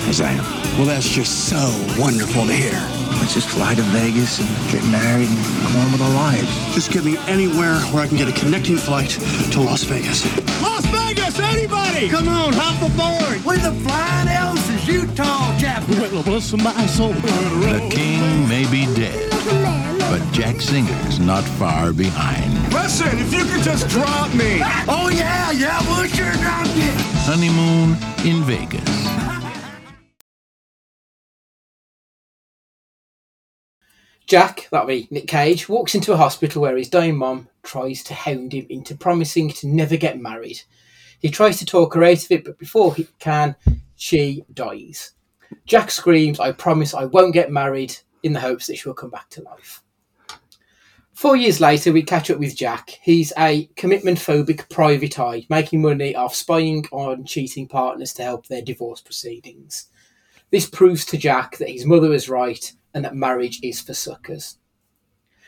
as 0.09 0.19
I 0.19 0.31
am. 0.31 0.43
Well, 0.77 0.87
that's 0.87 1.07
just 1.07 1.47
so 1.47 1.57
wonderful 1.99 2.47
to 2.47 2.53
hear. 2.53 2.96
Let's 3.27 3.35
just 3.35 3.49
fly 3.49 3.75
to 3.75 3.81
Vegas 3.91 4.39
and 4.39 4.47
get 4.71 4.81
married 4.85 5.27
and 5.27 5.37
go 5.73 5.79
on 5.79 5.91
with 5.91 5.99
our 6.01 6.13
lives. 6.13 6.47
Just 6.73 6.93
get 6.93 7.03
me 7.03 7.17
anywhere 7.27 7.75
where 7.91 8.01
I 8.01 8.07
can 8.07 8.15
get 8.15 8.29
a 8.29 8.31
connecting 8.31 8.77
flight 8.77 9.09
to 9.51 9.59
Las 9.59 9.83
Vegas. 9.83 10.23
Las 10.61 10.85
Vegas, 10.85 11.37
anybody! 11.37 12.07
Come 12.07 12.29
on, 12.29 12.53
hop 12.55 12.81
aboard! 12.81 13.43
With 13.43 13.63
the 13.63 13.73
flying 13.83 14.29
Elvis, 14.29 14.87
Utah 14.87 15.57
chap. 15.59 15.83
The 15.87 15.97
king 17.91 18.47
may 18.47 18.63
be 18.71 18.85
dead, 18.95 19.29
but 20.09 20.21
Jack 20.31 20.61
Singer's 20.61 21.19
not 21.19 21.43
far 21.43 21.91
behind. 21.91 22.53
Listen, 22.73 23.19
if 23.19 23.33
you 23.33 23.43
could 23.43 23.61
just 23.61 23.89
drop 23.89 24.33
me. 24.35 24.61
Ah! 24.63 24.85
Oh 24.87 25.09
yeah, 25.09 25.51
yeah, 25.51 25.81
we'll 25.89 26.07
sure 26.07 26.31
drop 26.31 26.65
you. 26.77 26.93
Honeymoon 27.27 27.97
in 28.25 28.41
Vegas. 28.45 29.16
Jack, 34.27 34.67
that'll 34.71 34.87
be 34.87 35.07
Nick 35.09 35.27
Cage, 35.27 35.69
walks 35.69 35.95
into 35.95 36.11
a 36.11 36.17
hospital 36.17 36.61
where 36.61 36.75
his 36.75 36.89
dying 36.89 37.15
mom 37.15 37.47
tries 37.63 38.03
to 38.03 38.13
hound 38.13 38.53
him 38.53 38.67
into 38.69 38.93
promising 38.93 39.49
to 39.51 39.67
never 39.67 39.95
get 39.95 40.19
married. 40.19 40.61
He 41.19 41.29
tries 41.29 41.57
to 41.59 41.65
talk 41.65 41.93
her 41.93 42.03
out 42.03 42.25
of 42.25 42.31
it, 42.31 42.43
but 42.43 42.59
before 42.59 42.93
he 42.93 43.07
can, 43.19 43.55
she 43.95 44.43
dies. 44.53 45.13
Jack 45.65 45.89
screams, 45.89 46.41
I 46.41 46.51
promise 46.51 46.93
I 46.93 47.05
won't 47.05 47.33
get 47.33 47.51
married, 47.51 47.95
in 48.21 48.33
the 48.33 48.39
hopes 48.41 48.67
that 48.67 48.75
she 48.75 48.89
will 48.89 48.95
come 48.95 49.09
back 49.09 49.29
to 49.29 49.43
life. 49.43 49.81
Four 51.13 51.37
years 51.37 51.61
later, 51.61 51.93
we 51.93 52.03
catch 52.03 52.29
up 52.29 52.37
with 52.37 52.55
Jack. 52.55 52.99
He's 53.01 53.31
a 53.37 53.69
commitment 53.77 54.19
phobic 54.19 54.69
private 54.69 55.19
eye, 55.19 55.47
making 55.49 55.81
money 55.81 56.15
off 56.15 56.35
spying 56.35 56.85
on 56.91 57.23
cheating 57.23 57.67
partners 57.67 58.11
to 58.13 58.23
help 58.23 58.47
their 58.47 58.61
divorce 58.61 58.99
proceedings. 58.99 59.87
This 60.51 60.69
proves 60.69 61.05
to 61.05 61.17
Jack 61.17 61.57
that 61.57 61.69
his 61.69 61.85
mother 61.85 62.09
was 62.09 62.29
right 62.29 62.71
and 62.97 63.05
that 63.05 63.15
marriage 63.15 63.59
is 63.61 63.79
for 63.79 63.93
suckers. 63.93 64.57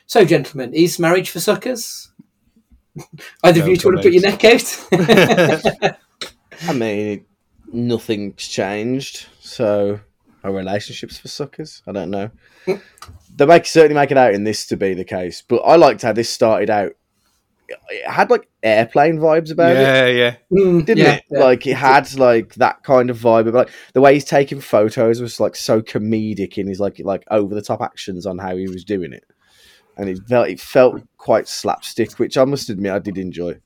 So, 0.06 0.24
gentlemen, 0.24 0.72
is 0.72 1.00
marriage 1.00 1.32
for 1.32 1.40
suckers? 1.40 2.12
Either 3.44 3.62
of 3.62 3.68
you 3.68 3.76
two 3.76 3.90
want 3.90 3.98
to 3.98 4.04
put 4.04 4.14
your 4.14 4.22
neck 4.22 4.46
out? 4.46 5.98
I 6.70 6.74
mean, 6.74 7.26
nothing's 7.74 8.48
changed, 8.48 9.26
so 9.40 10.00
our 10.44 10.52
relationships 10.52 11.18
for 11.18 11.28
suckers. 11.28 11.82
I 11.88 11.92
don't 11.92 12.12
know. 12.12 12.30
Hmm. 12.66 12.76
they 13.36 13.48
make 13.48 13.66
certainly 13.66 14.00
make 14.00 14.12
it 14.12 14.18
out 14.18 14.36
in 14.36 14.44
this 14.44 14.68
to 14.68 14.78
be 14.78 14.94
the 14.94 15.04
case, 15.04 15.42
but 15.42 15.62
I 15.62 15.76
liked 15.76 16.04
how 16.04 16.14
this 16.14 16.30
started 16.30 16.70
out. 16.70 16.92
It 17.90 18.10
had 18.10 18.30
like 18.30 18.48
airplane 18.64 19.18
vibes 19.20 19.52
about 19.52 19.76
it. 19.76 19.80
Yeah, 19.82 20.06
yeah. 20.08 20.36
Mm, 20.52 20.86
didn't 20.86 21.04
yeah, 21.04 21.14
it? 21.16 21.24
yeah. 21.32 21.40
Like 21.40 21.68
it 21.68 21.76
had 21.76 22.14
like 22.18 22.56
that 22.56 22.84
kind 22.84 23.10
of 23.10 23.18
vibe. 23.18 23.46
But 23.46 23.54
like 23.54 23.70
the 23.94 24.02
way 24.02 24.14
he's 24.14 24.26
taking 24.26 24.62
photos 24.62 25.22
was 25.22 25.40
like 25.40 25.56
so 25.56 25.82
comedic 25.82 26.58
in 26.58 26.68
his 26.68 26.80
like 26.80 27.00
like 27.04 27.24
over 27.32 27.54
the 27.56 27.62
top 27.62 27.82
actions 27.82 28.26
on 28.26 28.38
how 28.38 28.56
he 28.56 28.68
was 28.68 28.84
doing 28.84 29.14
it, 29.14 29.24
and 29.98 30.10
it 30.10 30.20
felt 30.28 30.50
it 30.50 30.60
felt 30.60 31.02
quite 31.18 31.48
slapstick, 31.48 32.14
which 32.20 32.38
I 32.38 32.46
must 32.46 32.70
admit 32.70 32.92
I 32.92 33.00
did 33.00 33.18
enjoy. 33.18 33.60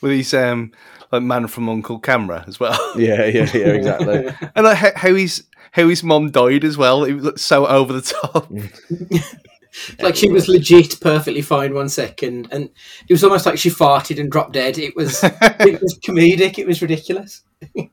with 0.00 0.12
his 0.12 0.34
um 0.34 0.72
like 1.10 1.22
man 1.22 1.46
from 1.46 1.68
Uncle 1.68 1.98
camera 1.98 2.44
as 2.46 2.60
well. 2.60 2.78
Yeah, 2.96 3.24
yeah, 3.26 3.48
yeah, 3.54 3.68
exactly. 3.68 4.28
and 4.54 4.64
like 4.64 4.76
how, 4.76 4.92
how 4.94 5.14
his 5.14 5.44
how 5.72 5.88
his 5.88 6.02
mom 6.02 6.30
died 6.30 6.64
as 6.64 6.76
well. 6.76 7.04
It 7.04 7.14
was 7.14 7.40
so 7.42 7.66
over 7.66 7.92
the 7.92 8.02
top. 8.02 8.50
like 10.00 10.16
she 10.16 10.30
was 10.30 10.48
legit 10.48 10.98
perfectly 11.00 11.42
fine 11.42 11.74
one 11.74 11.88
second, 11.88 12.48
and 12.50 12.70
it 13.08 13.12
was 13.12 13.24
almost 13.24 13.46
like 13.46 13.58
she 13.58 13.70
farted 13.70 14.20
and 14.20 14.30
dropped 14.30 14.52
dead. 14.52 14.78
It 14.78 14.96
was 14.96 15.20
it 15.24 15.80
was 15.80 15.98
comedic. 16.04 16.58
It 16.58 16.66
was 16.66 16.82
ridiculous. 16.82 17.42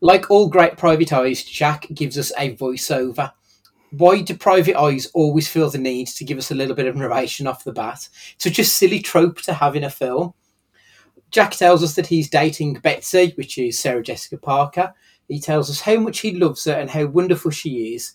like 0.00 0.30
all 0.30 0.48
great 0.48 0.76
private 0.76 1.12
eyes, 1.12 1.44
Jack 1.44 1.86
gives 1.94 2.18
us 2.18 2.32
a 2.38 2.56
voiceover. 2.56 3.32
Why 3.92 4.20
do 4.22 4.36
private 4.36 4.78
eyes 4.78 5.10
always 5.14 5.48
feel 5.48 5.68
the 5.68 5.78
need 5.78 6.06
to 6.08 6.24
give 6.24 6.38
us 6.38 6.50
a 6.50 6.54
little 6.54 6.76
bit 6.76 6.86
of 6.86 6.94
narration 6.94 7.46
off 7.46 7.64
the 7.64 7.72
bat? 7.72 8.08
It's 8.34 8.44
such 8.44 8.58
a 8.60 8.64
silly 8.64 9.00
trope 9.00 9.40
to 9.42 9.54
have 9.54 9.74
in 9.74 9.82
a 9.82 9.90
film. 9.90 10.34
Jack 11.30 11.52
tells 11.52 11.82
us 11.82 11.94
that 11.94 12.08
he's 12.08 12.28
dating 12.28 12.74
Betsy, 12.74 13.32
which 13.36 13.58
is 13.58 13.78
Sarah 13.78 14.02
Jessica 14.02 14.36
Parker. 14.36 14.94
He 15.28 15.40
tells 15.40 15.70
us 15.70 15.82
how 15.82 15.96
much 15.96 16.20
he 16.20 16.32
loves 16.32 16.64
her 16.64 16.72
and 16.72 16.90
how 16.90 17.06
wonderful 17.06 17.52
she 17.52 17.94
is, 17.94 18.14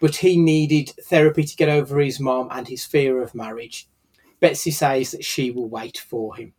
but 0.00 0.16
he 0.16 0.36
needed 0.36 0.92
therapy 1.04 1.44
to 1.44 1.56
get 1.56 1.68
over 1.68 1.98
his 2.00 2.20
mom 2.20 2.48
and 2.50 2.68
his 2.68 2.84
fear 2.84 3.22
of 3.22 3.34
marriage. 3.34 3.88
Betsy 4.40 4.70
says 4.70 5.12
that 5.12 5.24
she 5.24 5.50
will 5.50 5.68
wait 5.68 5.98
for 5.98 6.36
him. 6.36 6.52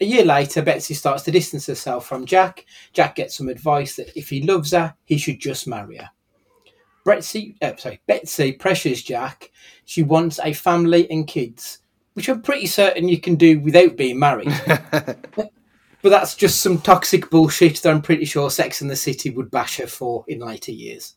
A 0.00 0.04
year 0.04 0.24
later, 0.24 0.62
Betsy 0.62 0.94
starts 0.94 1.22
to 1.24 1.30
distance 1.30 1.66
herself 1.66 2.06
from 2.06 2.26
Jack. 2.26 2.66
Jack 2.92 3.16
gets 3.16 3.36
some 3.36 3.48
advice 3.48 3.96
that 3.96 4.16
if 4.16 4.28
he 4.28 4.42
loves 4.42 4.72
her, 4.72 4.94
he 5.04 5.16
should 5.16 5.40
just 5.40 5.66
marry 5.66 5.96
her. 5.96 6.10
Betsy, 7.04 7.56
uh, 7.62 7.76
sorry, 7.76 8.00
Betsy 8.06 8.52
pressures 8.52 9.02
Jack. 9.02 9.50
She 9.84 10.02
wants 10.02 10.38
a 10.42 10.52
family 10.52 11.10
and 11.10 11.26
kids, 11.26 11.78
which 12.14 12.28
I'm 12.28 12.42
pretty 12.42 12.66
certain 12.66 13.08
you 13.08 13.20
can 13.20 13.36
do 13.36 13.60
without 13.60 13.96
being 13.96 14.18
married. 14.18 14.52
but 14.66 15.50
that's 16.02 16.34
just 16.34 16.60
some 16.60 16.80
toxic 16.80 17.30
bullshit 17.30 17.82
that 17.82 17.90
I'm 17.90 18.02
pretty 18.02 18.24
sure 18.24 18.50
Sex 18.50 18.80
and 18.80 18.90
the 18.90 18.96
City 18.96 19.30
would 19.30 19.50
bash 19.50 19.78
her 19.78 19.86
for 19.86 20.24
in 20.28 20.40
later 20.40 20.72
years. 20.72 21.15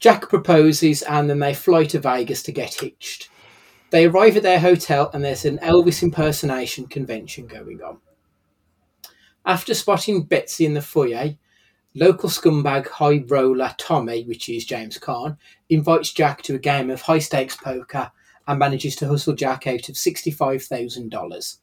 Jack 0.00 0.30
proposes 0.30 1.02
and 1.02 1.28
then 1.28 1.38
they 1.38 1.52
fly 1.52 1.84
to 1.84 2.00
Vegas 2.00 2.42
to 2.44 2.52
get 2.52 2.80
hitched. 2.80 3.28
They 3.90 4.06
arrive 4.06 4.36
at 4.36 4.42
their 4.42 4.60
hotel 4.60 5.10
and 5.12 5.22
there's 5.22 5.44
an 5.44 5.58
Elvis 5.58 6.02
impersonation 6.02 6.86
convention 6.86 7.46
going 7.46 7.82
on. 7.82 7.98
After 9.44 9.74
spotting 9.74 10.22
Betsy 10.22 10.64
in 10.64 10.74
the 10.74 10.80
foyer, 10.80 11.36
local 11.94 12.30
scumbag 12.30 12.88
high 12.88 13.24
roller 13.26 13.74
Tommy, 13.76 14.24
which 14.24 14.48
is 14.48 14.64
James 14.64 14.98
Caan, 14.98 15.36
invites 15.68 16.12
Jack 16.12 16.40
to 16.42 16.54
a 16.54 16.58
game 16.58 16.88
of 16.88 17.02
high 17.02 17.18
stakes 17.18 17.56
poker 17.56 18.10
and 18.46 18.58
manages 18.58 18.96
to 18.96 19.08
hustle 19.08 19.34
Jack 19.34 19.66
out 19.66 19.88
of 19.88 19.96
$65,000. 19.96 21.56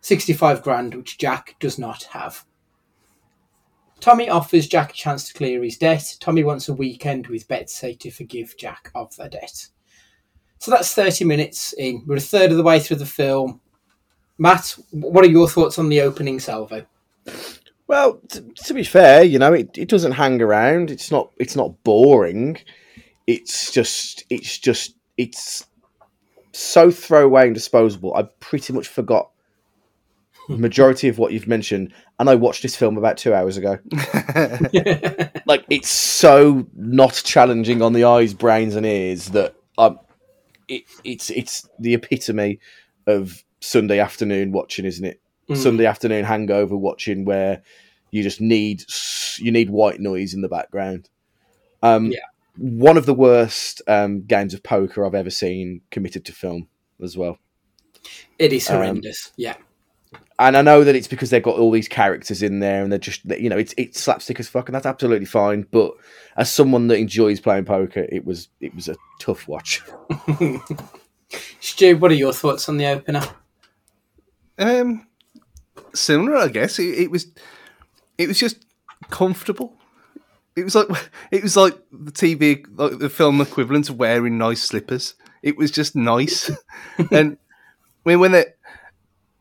65 0.00 0.62
grand, 0.62 0.94
which 0.94 1.18
Jack 1.18 1.56
does 1.60 1.78
not 1.78 2.04
have. 2.04 2.44
Tommy 4.00 4.28
offers 4.28 4.66
Jack 4.66 4.90
a 4.90 4.94
chance 4.94 5.28
to 5.28 5.34
clear 5.34 5.62
his 5.62 5.76
debt. 5.76 6.16
Tommy 6.20 6.44
wants 6.44 6.68
a 6.68 6.74
weekend 6.74 7.26
with 7.26 7.48
Betsy 7.48 7.94
to 7.96 8.10
forgive 8.10 8.56
Jack 8.56 8.90
of 8.94 9.14
the 9.16 9.28
debt. 9.28 9.68
So 10.58 10.70
that's 10.70 10.94
30 10.94 11.24
minutes 11.24 11.72
in. 11.74 12.02
We're 12.06 12.16
a 12.16 12.20
third 12.20 12.50
of 12.50 12.56
the 12.56 12.62
way 12.62 12.80
through 12.80 12.98
the 12.98 13.06
film. 13.06 13.60
Matt, 14.38 14.76
what 14.90 15.24
are 15.24 15.28
your 15.28 15.48
thoughts 15.48 15.78
on 15.78 15.88
the 15.88 16.00
opening 16.00 16.40
salvo? 16.40 16.86
Well, 17.86 18.20
t- 18.28 18.40
to 18.54 18.74
be 18.74 18.84
fair, 18.84 19.22
you 19.22 19.38
know, 19.38 19.52
it, 19.52 19.76
it 19.76 19.88
doesn't 19.88 20.12
hang 20.12 20.40
around. 20.40 20.90
It's 20.90 21.10
not 21.10 21.30
it's 21.38 21.56
not 21.56 21.82
boring. 21.82 22.56
It's 23.26 23.72
just 23.72 24.24
it's 24.30 24.58
just 24.58 24.94
it's 25.16 25.66
so 26.52 26.90
throwaway 26.90 27.46
and 27.46 27.54
disposable. 27.54 28.14
I 28.14 28.22
pretty 28.38 28.72
much 28.72 28.88
forgot 28.88 29.30
majority 30.58 31.08
of 31.08 31.18
what 31.18 31.32
you've 31.32 31.46
mentioned, 31.46 31.92
and 32.18 32.28
I 32.28 32.34
watched 32.34 32.62
this 32.62 32.76
film 32.76 32.96
about 32.98 33.16
two 33.16 33.32
hours 33.34 33.56
ago. 33.56 33.78
like 35.46 35.64
it's 35.70 35.88
so 35.88 36.66
not 36.74 37.22
challenging 37.24 37.82
on 37.82 37.92
the 37.92 38.04
eyes, 38.04 38.34
brains, 38.34 38.76
and 38.76 38.86
ears 38.86 39.26
that 39.26 39.54
um, 39.78 39.98
it, 40.68 40.84
it's 41.04 41.30
it's 41.30 41.68
the 41.78 41.94
epitome 41.94 42.60
of 43.06 43.42
Sunday 43.60 43.98
afternoon 43.98 44.52
watching, 44.52 44.84
isn't 44.84 45.04
it? 45.04 45.20
Mm. 45.48 45.56
Sunday 45.56 45.86
afternoon 45.86 46.24
hangover 46.24 46.76
watching, 46.76 47.24
where 47.24 47.62
you 48.10 48.22
just 48.22 48.40
need 48.40 48.84
you 49.38 49.50
need 49.52 49.70
white 49.70 50.00
noise 50.00 50.34
in 50.34 50.42
the 50.42 50.48
background. 50.48 51.08
Um, 51.82 52.06
Yeah. 52.06 52.18
One 52.56 52.96
of 52.98 53.06
the 53.06 53.14
worst 53.14 53.80
um, 53.86 54.22
games 54.26 54.52
of 54.52 54.62
poker 54.62 55.06
I've 55.06 55.14
ever 55.14 55.30
seen 55.30 55.80
committed 55.90 56.24
to 56.26 56.32
film 56.32 56.68
as 57.02 57.16
well. 57.16 57.38
It 58.38 58.52
is 58.52 58.68
Um, 58.68 58.76
horrendous. 58.76 59.32
yeah. 59.36 59.54
And 60.40 60.56
I 60.56 60.62
know 60.62 60.84
that 60.84 60.96
it's 60.96 61.06
because 61.06 61.28
they've 61.28 61.42
got 61.42 61.58
all 61.58 61.70
these 61.70 61.88
characters 61.88 62.42
in 62.42 62.60
there, 62.60 62.82
and 62.82 62.90
they're 62.90 62.98
just 62.98 63.24
you 63.26 63.50
know 63.50 63.58
it's 63.58 63.74
it's 63.76 64.00
slapstick 64.00 64.40
as 64.40 64.48
fuck, 64.48 64.68
and 64.68 64.74
that's 64.74 64.86
absolutely 64.86 65.26
fine. 65.26 65.66
But 65.70 65.92
as 66.36 66.50
someone 66.50 66.88
that 66.88 66.98
enjoys 66.98 67.40
playing 67.40 67.66
poker, 67.66 68.06
it 68.08 68.24
was 68.24 68.48
it 68.60 68.74
was 68.74 68.88
a 68.88 68.96
tough 69.18 69.46
watch. 69.46 69.82
Stu, 71.60 71.96
what 71.98 72.10
are 72.10 72.14
your 72.14 72.32
thoughts 72.32 72.68
on 72.68 72.78
the 72.78 72.86
opener? 72.86 73.22
Um, 74.58 75.06
similar, 75.94 76.38
I 76.38 76.48
guess. 76.48 76.78
It, 76.78 76.98
it 76.98 77.10
was, 77.10 77.26
it 78.18 78.26
was 78.26 78.38
just 78.38 78.64
comfortable. 79.10 79.76
It 80.56 80.64
was 80.64 80.74
like 80.74 80.88
it 81.30 81.42
was 81.42 81.56
like 81.56 81.74
the 81.92 82.12
TV, 82.12 82.64
like 82.76 82.98
the 82.98 83.10
film 83.10 83.40
equivalent 83.42 83.90
of 83.90 83.98
wearing 83.98 84.38
nice 84.38 84.62
slippers. 84.62 85.14
It 85.42 85.56
was 85.56 85.70
just 85.70 85.94
nice, 85.94 86.50
and 87.10 87.36
I 88.04 88.08
mean 88.08 88.20
when 88.20 88.34
it, 88.34 88.58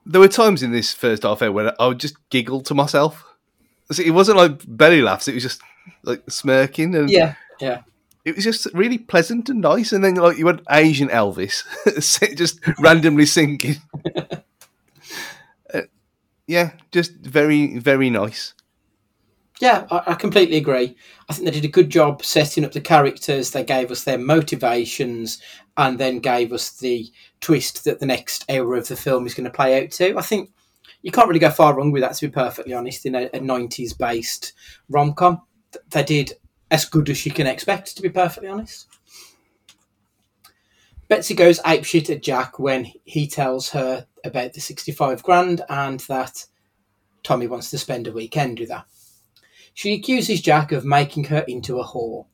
there 0.09 0.19
were 0.19 0.27
times 0.27 0.63
in 0.63 0.71
this 0.71 0.91
first 0.91 1.21
half 1.23 1.41
hour 1.43 1.51
where 1.51 1.79
I 1.79 1.87
would 1.87 1.99
just 1.99 2.17
giggle 2.29 2.61
to 2.61 2.73
myself. 2.73 3.23
So 3.91 4.01
It 4.03 4.11
wasn't 4.11 4.37
like 4.37 4.61
belly 4.67 5.01
laughs; 5.01 5.27
it 5.27 5.35
was 5.35 5.43
just 5.43 5.61
like 6.03 6.23
smirking, 6.29 6.95
and 6.95 7.09
Yeah, 7.09 7.35
yeah. 7.61 7.81
it 8.25 8.35
was 8.35 8.43
just 8.43 8.67
really 8.73 8.97
pleasant 8.97 9.49
and 9.49 9.61
nice. 9.61 9.91
And 9.91 10.03
then 10.03 10.15
like 10.15 10.37
you 10.37 10.47
had 10.47 10.61
Asian 10.69 11.09
Elvis 11.09 11.63
just 12.37 12.59
randomly 12.79 13.25
singing. 13.25 13.75
Uh, 15.73 15.81
yeah, 16.47 16.71
just 16.91 17.11
very 17.13 17.77
very 17.77 18.09
nice. 18.09 18.53
Yeah, 19.59 19.85
I, 19.91 20.03
I 20.07 20.13
completely 20.15 20.57
agree. 20.57 20.95
I 21.27 21.33
think 21.33 21.45
they 21.45 21.51
did 21.51 21.65
a 21.65 21.71
good 21.71 21.89
job 21.89 22.23
setting 22.23 22.65
up 22.65 22.71
the 22.71 22.81
characters. 22.81 23.51
They 23.51 23.63
gave 23.63 23.91
us 23.91 24.03
their 24.03 24.17
motivations 24.17 25.41
and 25.77 25.99
then 25.99 26.19
gave 26.19 26.53
us 26.53 26.71
the 26.71 27.11
twist 27.41 27.83
that 27.85 27.99
the 27.99 28.05
next 28.05 28.45
era 28.49 28.77
of 28.77 28.87
the 28.87 28.95
film 28.95 29.25
is 29.25 29.33
going 29.33 29.45
to 29.45 29.55
play 29.55 29.83
out 29.83 29.91
to. 29.91 30.17
I 30.17 30.21
think 30.21 30.51
you 31.01 31.11
can't 31.11 31.27
really 31.27 31.39
go 31.39 31.49
far 31.49 31.75
wrong 31.75 31.91
with 31.91 32.01
that, 32.01 32.15
to 32.15 32.27
be 32.27 32.31
perfectly 32.31 32.73
honest, 32.73 33.05
in 33.05 33.15
a, 33.15 33.25
a 33.27 33.39
90s 33.39 33.97
based 33.97 34.53
rom 34.89 35.13
com. 35.13 35.41
They 35.91 36.03
did 36.03 36.33
as 36.71 36.85
good 36.85 37.09
as 37.09 37.25
you 37.25 37.31
can 37.31 37.47
expect, 37.47 37.95
to 37.95 38.01
be 38.01 38.09
perfectly 38.09 38.49
honest. 38.49 38.87
Betsy 41.07 41.33
goes 41.33 41.59
apeshit 41.61 42.09
at 42.09 42.21
Jack 42.21 42.59
when 42.59 42.91
he 43.03 43.27
tells 43.27 43.69
her 43.71 44.05
about 44.23 44.53
the 44.53 44.61
65 44.61 45.23
grand 45.23 45.61
and 45.67 45.99
that 46.01 46.45
Tommy 47.23 47.47
wants 47.47 47.71
to 47.71 47.79
spend 47.79 48.05
a 48.07 48.11
weekend 48.11 48.59
with 48.59 48.69
her. 48.69 48.85
She 49.73 49.93
accuses 49.93 50.41
Jack 50.41 50.71
of 50.71 50.85
making 50.85 51.25
her 51.25 51.39
into 51.47 51.79
a 51.79 51.85
whore. 51.85 52.27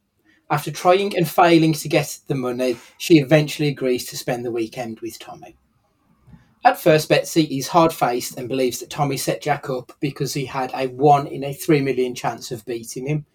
After 0.50 0.72
trying 0.72 1.18
and 1.18 1.28
failing 1.28 1.74
to 1.74 1.90
get 1.90 2.20
the 2.28 2.36
money, 2.36 2.78
she 2.98 3.18
eventually 3.18 3.70
agrees 3.70 4.06
to 4.06 4.18
spend 4.18 4.46
the 4.46 4.52
weekend 4.52 5.00
with 5.00 5.18
Tommy. 5.18 5.56
At 6.64 6.80
first, 6.80 7.10
Betsy 7.10 7.44
is 7.58 7.68
hard 7.68 7.94
faced 7.94 8.38
and 8.38 8.50
believes 8.50 8.80
that 8.80 8.90
Tommy 8.90 9.18
set 9.18 9.42
Jack 9.42 9.70
up 9.70 9.92
because 10.00 10.34
he 10.34 10.46
had 10.46 10.72
a 10.74 10.88
1 10.88 11.28
in 11.28 11.44
a 11.44 11.54
3 11.54 11.82
million 11.82 12.14
chance 12.16 12.52
of 12.52 12.66
beating 12.66 13.08
him. 13.08 13.26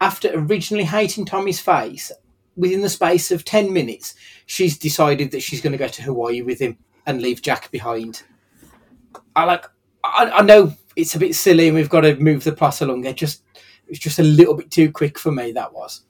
After 0.00 0.30
originally 0.34 0.84
hating 0.84 1.26
Tommy's 1.26 1.60
face, 1.60 2.12
within 2.56 2.82
the 2.82 2.88
space 2.88 3.30
of 3.30 3.44
10 3.44 3.72
minutes, 3.72 4.14
she's 4.46 4.78
decided 4.78 5.30
that 5.30 5.42
she's 5.42 5.60
going 5.60 5.72
to 5.72 5.78
go 5.78 5.88
to 5.88 6.02
Hawaii 6.02 6.42
with 6.42 6.60
him 6.60 6.78
and 7.06 7.22
leave 7.22 7.42
Jack 7.42 7.70
behind. 7.70 8.22
I 9.34 9.44
like. 9.44 9.66
I, 10.04 10.30
I 10.30 10.42
know 10.42 10.74
it's 10.96 11.14
a 11.14 11.18
bit 11.18 11.34
silly 11.34 11.68
and 11.68 11.76
we've 11.76 11.88
got 11.88 12.02
to 12.02 12.16
move 12.16 12.44
the 12.44 12.52
plot 12.52 12.80
along. 12.80 13.04
It 13.04 13.16
just 13.16 13.42
it 13.54 13.90
was 13.90 13.98
just 13.98 14.18
a 14.18 14.24
little 14.24 14.54
bit 14.54 14.70
too 14.70 14.90
quick 14.90 15.18
for 15.18 15.32
me. 15.32 15.52
That 15.52 15.72
was. 15.72 16.02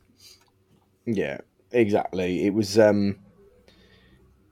Yeah, 1.07 1.39
exactly. 1.71 2.47
It 2.47 2.55
was. 2.55 2.79
um 2.79 3.19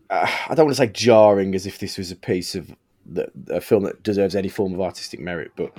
uh, 0.09 0.29
I 0.49 0.55
don't 0.55 0.67
want 0.67 0.77
to 0.77 0.83
say 0.83 0.89
jarring, 0.93 1.55
as 1.55 1.67
if 1.67 1.79
this 1.79 1.97
was 1.97 2.11
a 2.11 2.17
piece 2.17 2.55
of 2.57 2.75
the, 3.07 3.31
a 3.49 3.61
film 3.61 3.85
that 3.85 4.03
deserves 4.03 4.35
any 4.35 4.49
form 4.49 4.75
of 4.75 4.81
artistic 4.81 5.21
merit, 5.21 5.53
but 5.57 5.73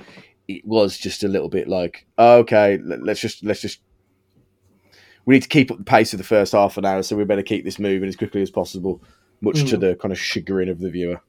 it 0.48 0.64
was 0.66 0.96
just 0.96 1.22
a 1.22 1.28
little 1.28 1.50
bit 1.50 1.68
like, 1.68 2.06
oh, 2.16 2.38
okay, 2.38 2.78
let- 2.82 3.02
let's 3.02 3.20
just 3.20 3.44
let's 3.44 3.60
just. 3.60 3.80
We 5.26 5.34
need 5.34 5.42
to 5.42 5.48
keep 5.48 5.70
up 5.70 5.78
the 5.78 5.84
pace 5.84 6.12
of 6.14 6.18
the 6.18 6.24
first 6.24 6.52
half 6.52 6.78
an 6.78 6.84
hour, 6.86 7.02
so 7.02 7.14
we 7.14 7.24
better 7.24 7.42
keep 7.42 7.64
this 7.64 7.78
moving 7.78 8.08
as 8.08 8.16
quickly 8.16 8.42
as 8.42 8.50
possible, 8.50 9.02
much 9.40 9.64
to 9.70 9.76
Mm. 9.76 9.80
the 9.80 9.94
kind 9.96 10.10
of 10.12 10.18
chagrin 10.18 10.68
of 10.68 10.80
the 10.80 10.90
viewer. 10.90 11.20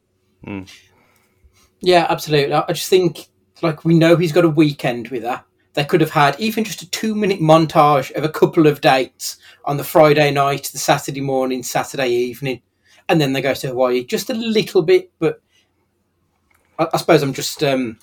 Yeah, 1.81 2.07
absolutely. 2.09 2.53
I 2.53 2.63
I 2.69 2.73
just 2.73 2.89
think 2.89 3.27
like 3.61 3.83
we 3.85 3.93
know 3.93 4.15
he's 4.15 4.31
got 4.31 4.45
a 4.45 4.49
weekend 4.49 5.09
with 5.09 5.23
her. 5.23 5.43
They 5.73 5.83
could 5.83 6.01
have 6.01 6.11
had 6.11 6.39
even 6.39 6.63
just 6.63 6.81
a 6.83 6.89
two 6.89 7.15
minute 7.15 7.39
montage 7.39 8.11
of 8.11 8.23
a 8.23 8.29
couple 8.29 8.67
of 8.67 8.81
dates 8.81 9.37
on 9.65 9.77
the 9.77 9.83
Friday 9.83 10.29
night, 10.31 10.69
the 10.71 10.77
Saturday 10.77 11.21
morning, 11.21 11.63
Saturday 11.63 12.09
evening, 12.09 12.61
and 13.09 13.19
then 13.19 13.33
they 13.33 13.41
go 13.41 13.53
to 13.53 13.67
Hawaii 13.67 14.03
just 14.03 14.29
a 14.29 14.33
little 14.35 14.83
bit, 14.83 15.11
but 15.19 15.41
I, 16.77 16.87
I 16.93 16.97
suppose 16.97 17.23
I'm 17.23 17.33
just 17.33 17.63
um, 17.63 17.97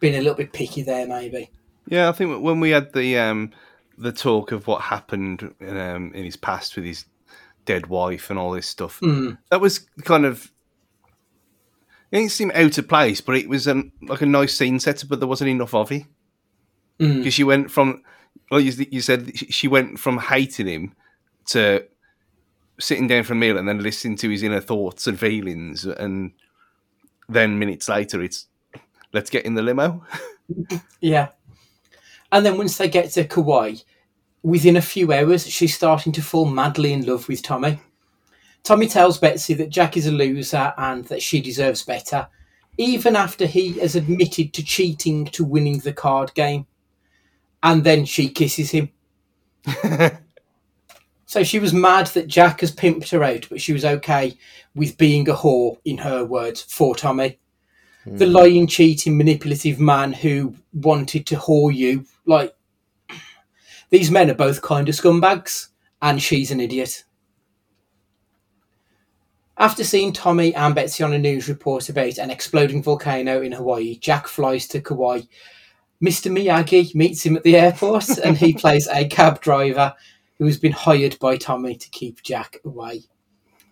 being 0.00 0.14
a 0.14 0.18
little 0.18 0.34
bit 0.34 0.52
picky 0.52 0.82
there, 0.82 1.06
maybe. 1.06 1.50
Yeah, 1.88 2.08
I 2.08 2.12
think 2.12 2.42
when 2.42 2.60
we 2.60 2.70
had 2.70 2.92
the 2.94 3.18
um, 3.18 3.50
the 3.98 4.12
talk 4.12 4.50
of 4.52 4.66
what 4.66 4.80
happened 4.82 5.54
in, 5.60 5.76
um, 5.76 6.12
in 6.14 6.24
his 6.24 6.36
past 6.36 6.74
with 6.76 6.86
his 6.86 7.04
dead 7.66 7.88
wife 7.88 8.30
and 8.30 8.38
all 8.38 8.52
this 8.52 8.66
stuff, 8.66 8.98
Mm. 9.00 9.36
that 9.50 9.60
was 9.60 9.80
kind 10.04 10.24
of 10.24 10.50
it 12.10 12.16
didn't 12.16 12.30
seem 12.32 12.50
out 12.54 12.78
of 12.78 12.88
place, 12.88 13.20
but 13.20 13.36
it 13.36 13.48
was 13.48 13.68
um, 13.68 13.92
like 14.02 14.22
a 14.22 14.26
nice 14.26 14.56
scene 14.56 14.78
setter, 14.80 15.06
but 15.06 15.18
there 15.18 15.28
wasn't 15.28 15.50
enough 15.50 15.74
of 15.74 15.92
it 15.92 16.04
Mm. 17.00 17.18
because 17.18 17.34
she 17.34 17.44
went 17.44 17.70
from, 17.70 18.02
well, 18.50 18.60
you, 18.60 18.86
you 18.90 19.00
said 19.00 19.36
she- 19.36 19.50
she 19.50 19.68
went 19.68 19.98
from 19.98 20.18
hating 20.18 20.66
him 20.66 20.94
to 21.48 21.84
sitting 22.78 23.06
down 23.06 23.22
for 23.24 23.32
a 23.32 23.36
meal 23.36 23.58
and 23.58 23.68
then 23.68 23.82
listening 23.82 24.16
to 24.16 24.28
his 24.28 24.42
inner 24.42 24.60
thoughts 24.60 25.06
and 25.06 25.18
feelings, 25.18 25.84
and 25.84 26.32
then 27.28 27.58
minutes 27.58 27.88
later, 27.88 28.22
it's 28.22 28.46
let's 29.12 29.30
get 29.30 29.44
in 29.44 29.54
the 29.54 29.62
limo. 29.62 30.04
Yeah. 31.00 31.28
And 32.30 32.44
then 32.44 32.58
once 32.58 32.76
they 32.76 32.88
get 32.88 33.10
to 33.12 33.24
Kauai, 33.24 33.76
within 34.42 34.76
a 34.76 34.82
few 34.82 35.12
hours, 35.12 35.46
she's 35.46 35.74
starting 35.74 36.12
to 36.12 36.22
fall 36.22 36.44
madly 36.44 36.92
in 36.92 37.06
love 37.06 37.28
with 37.28 37.42
Tommy. 37.42 37.78
Tommy 38.62 38.86
tells 38.86 39.18
Betsy 39.18 39.54
that 39.54 39.70
Jack 39.70 39.96
is 39.96 40.06
a 40.06 40.12
loser 40.12 40.72
and 40.76 41.04
that 41.06 41.22
she 41.22 41.40
deserves 41.40 41.82
better, 41.82 42.28
even 42.78 43.16
after 43.16 43.46
he 43.46 43.78
has 43.80 43.96
admitted 43.96 44.52
to 44.54 44.62
cheating 44.64 45.24
to 45.26 45.44
winning 45.44 45.78
the 45.80 45.92
card 45.92 46.32
game. 46.34 46.66
And 47.62 47.84
then 47.84 48.04
she 48.04 48.28
kisses 48.28 48.70
him. 48.70 48.90
so 51.26 51.44
she 51.44 51.58
was 51.58 51.72
mad 51.72 52.08
that 52.08 52.26
Jack 52.26 52.60
has 52.60 52.74
pimped 52.74 53.10
her 53.10 53.22
out, 53.22 53.46
but 53.48 53.60
she 53.60 53.72
was 53.72 53.84
okay 53.84 54.36
with 54.74 54.98
being 54.98 55.28
a 55.28 55.34
whore, 55.34 55.78
in 55.84 55.98
her 55.98 56.24
words, 56.24 56.62
for 56.62 56.94
Tommy 56.94 57.38
the 58.06 58.26
hmm. 58.26 58.32
lying, 58.32 58.66
cheating, 58.66 59.16
manipulative 59.16 59.78
man 59.78 60.12
who 60.12 60.54
wanted 60.72 61.26
to 61.26 61.36
whore 61.36 61.74
you. 61.74 62.04
Like, 62.26 62.54
these 63.90 64.10
men 64.10 64.30
are 64.30 64.34
both 64.34 64.62
kind 64.62 64.88
of 64.88 64.94
scumbags, 64.94 65.68
and 66.00 66.20
she's 66.20 66.50
an 66.50 66.60
idiot. 66.60 67.04
After 69.58 69.84
seeing 69.84 70.12
Tommy 70.12 70.54
and 70.54 70.74
Betsy 70.74 71.04
on 71.04 71.12
a 71.12 71.18
news 71.18 71.48
report 71.48 71.88
about 71.88 72.18
an 72.18 72.30
exploding 72.30 72.82
volcano 72.82 73.42
in 73.42 73.52
Hawaii, 73.52 73.98
Jack 73.98 74.26
flies 74.26 74.66
to 74.68 74.80
Kauai. 74.80 75.20
Mr. 76.02 76.30
Miyagi 76.30 76.94
meets 76.94 77.24
him 77.24 77.36
at 77.36 77.44
the 77.44 77.56
airport, 77.56 78.08
and 78.24 78.36
he 78.36 78.52
plays 78.52 78.88
a 78.88 79.06
cab 79.06 79.40
driver 79.40 79.94
who 80.38 80.46
has 80.46 80.58
been 80.58 80.72
hired 80.72 81.18
by 81.20 81.36
Tommy 81.36 81.76
to 81.76 81.90
keep 81.90 82.22
Jack 82.22 82.58
away. 82.64 83.02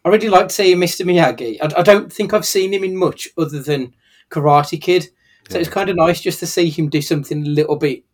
I 0.04 0.08
really 0.08 0.28
liked 0.28 0.52
seeing 0.52 0.78
Mr. 0.78 1.04
Miyagi. 1.04 1.58
I, 1.60 1.80
I 1.80 1.82
don't 1.82 2.12
think 2.12 2.32
I've 2.32 2.46
seen 2.46 2.72
him 2.72 2.84
in 2.84 2.96
much 2.96 3.28
other 3.36 3.60
than 3.60 3.94
Karate 4.30 4.80
Kid. 4.80 5.08
So 5.48 5.58
it's 5.58 5.68
kind 5.68 5.90
of 5.90 5.96
nice 5.96 6.20
just 6.20 6.38
to 6.40 6.46
see 6.46 6.70
him 6.70 6.88
do 6.88 7.02
something 7.02 7.44
a 7.44 7.48
little 7.48 7.74
bit 7.74 8.04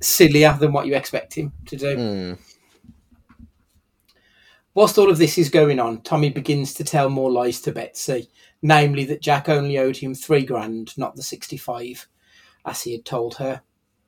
sillier 0.00 0.54
than 0.60 0.72
what 0.72 0.86
you 0.86 0.94
expect 0.94 1.34
him 1.34 1.52
to 1.66 1.76
do. 1.76 1.96
Hmm. 1.96 2.32
Whilst 4.74 4.98
all 4.98 5.10
of 5.10 5.18
this 5.18 5.38
is 5.38 5.48
going 5.48 5.80
on, 5.80 6.02
Tommy 6.02 6.30
begins 6.30 6.74
to 6.74 6.84
tell 6.84 7.08
more 7.08 7.30
lies 7.30 7.60
to 7.62 7.72
Betsy, 7.72 8.28
namely 8.62 9.04
that 9.06 9.22
Jack 9.22 9.48
only 9.48 9.78
owed 9.78 9.96
him 9.96 10.14
three 10.14 10.44
grand, 10.44 10.96
not 10.96 11.16
the 11.16 11.22
65, 11.22 12.06
as 12.64 12.82
he 12.82 12.92
had 12.92 13.04
told 13.04 13.36
her. 13.36 13.62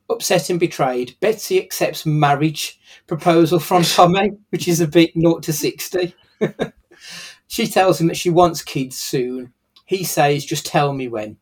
Upset 0.09 0.49
and 0.49 0.59
betrayed, 0.59 1.15
Betsy 1.19 1.61
accepts 1.61 2.05
marriage 2.05 2.79
proposal 3.07 3.59
from 3.59 3.83
Tommy, 3.83 4.31
which 4.49 4.67
is 4.67 4.81
a 4.81 4.87
bit 4.87 5.13
0 5.19 5.39
to 5.39 5.53
60. 5.53 6.15
she 7.47 7.67
tells 7.67 7.99
him 8.01 8.07
that 8.07 8.17
she 8.17 8.29
wants 8.29 8.61
kids 8.61 8.97
soon. 8.97 9.53
He 9.85 10.03
says, 10.03 10.45
just 10.45 10.65
tell 10.65 10.93
me 10.93 11.07
when. 11.07 11.37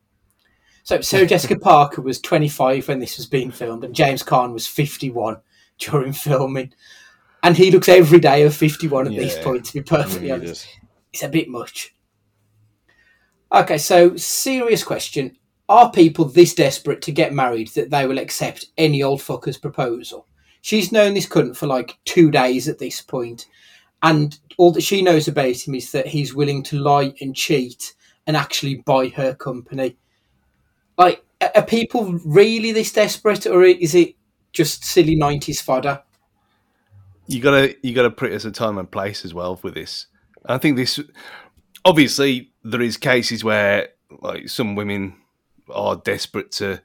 So 0.84 1.00
Sarah 1.00 1.26
Jessica 1.32 1.58
Parker 1.58 2.02
was 2.02 2.20
25 2.20 2.88
when 2.88 3.00
this 3.00 3.16
was 3.16 3.26
being 3.26 3.50
filmed, 3.50 3.84
and 3.84 3.94
James 3.94 4.22
Caan 4.22 4.52
was 4.52 4.66
51 4.66 5.38
during 5.78 6.12
filming. 6.12 6.72
And 7.42 7.56
he 7.56 7.70
looks 7.72 7.88
every 7.88 8.20
day 8.20 8.42
of 8.44 8.54
51 8.54 9.08
at 9.08 9.16
this 9.16 9.36
Yeah. 9.36 9.42
point, 9.42 9.64
to 9.66 9.72
be 9.74 9.82
perfectly 9.82 10.30
honest. 10.30 10.68
It's 11.12 11.24
a 11.24 11.28
bit 11.28 11.48
much. 11.48 11.94
Okay, 13.52 13.78
so 13.78 14.16
serious 14.16 14.82
question. 14.84 15.36
Are 15.68 15.90
people 15.90 16.24
this 16.26 16.54
desperate 16.54 17.02
to 17.02 17.12
get 17.12 17.32
married 17.32 17.68
that 17.68 17.90
they 17.90 18.06
will 18.06 18.18
accept 18.18 18.66
any 18.76 19.02
old 19.02 19.20
fucker's 19.20 19.58
proposal? 19.58 20.26
She's 20.60 20.92
known 20.92 21.14
this 21.14 21.26
cunt 21.26 21.56
for 21.56 21.66
like 21.66 21.98
two 22.04 22.30
days 22.30 22.68
at 22.68 22.78
this 22.78 23.00
point, 23.00 23.46
and 24.02 24.38
all 24.58 24.72
that 24.72 24.82
she 24.82 25.02
knows 25.02 25.28
about 25.28 25.66
him 25.66 25.74
is 25.74 25.92
that 25.92 26.08
he's 26.08 26.34
willing 26.34 26.62
to 26.64 26.78
lie 26.78 27.14
and 27.20 27.34
cheat 27.34 27.94
and 28.26 28.36
actually 28.36 28.76
buy 28.76 29.08
her 29.08 29.34
company. 29.34 29.96
Like, 30.98 31.24
are 31.54 31.64
people 31.64 32.20
really 32.24 32.72
this 32.72 32.92
desperate, 32.92 33.46
or 33.46 33.62
is 33.64 33.94
it 33.94 34.14
just 34.52 34.84
silly 34.84 35.16
90s 35.16 35.60
fodder? 35.60 36.02
you 37.26 37.40
gotta 37.40 37.74
you 37.82 37.94
gotta 37.94 38.10
put 38.10 38.32
it 38.32 38.34
as 38.34 38.44
a 38.44 38.50
time 38.50 38.78
and 38.78 38.90
place 38.90 39.24
as 39.24 39.34
well 39.34 39.58
with 39.62 39.74
this. 39.74 40.06
I 40.46 40.58
think 40.58 40.76
this 40.76 41.00
obviously 41.84 42.52
there 42.62 42.80
is 42.80 42.96
cases 42.96 43.44
where 43.44 43.88
like 44.20 44.48
some 44.48 44.74
women 44.74 45.16
are 45.72 45.96
desperate 45.96 46.52
to 46.52 46.80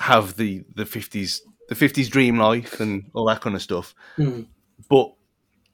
have 0.00 0.36
the 0.36 0.64
the 0.74 0.86
fifties 0.86 1.42
the 1.68 1.74
fifties 1.74 2.08
dream 2.08 2.38
life 2.38 2.80
and 2.80 3.10
all 3.14 3.26
that 3.26 3.40
kind 3.40 3.54
of 3.54 3.62
stuff. 3.62 3.94
Mm. 4.18 4.46
But 4.88 5.12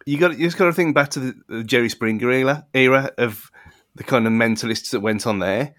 you 0.05 0.18
got 0.18 0.38
you 0.38 0.46
just 0.46 0.59
got 0.59 0.66
to 0.66 0.72
think 0.72 0.94
back 0.94 1.11
to 1.11 1.20
the, 1.20 1.35
the 1.49 1.64
Jerry 1.64 1.88
Springer 1.88 2.31
era, 2.31 2.66
era 2.75 3.11
of 3.18 3.51
the 3.94 4.05
kind 4.05 4.27
of 4.27 4.33
mentalists 4.33 4.90
that 4.90 5.01
went 5.01 5.27
on 5.27 5.38
there, 5.38 5.75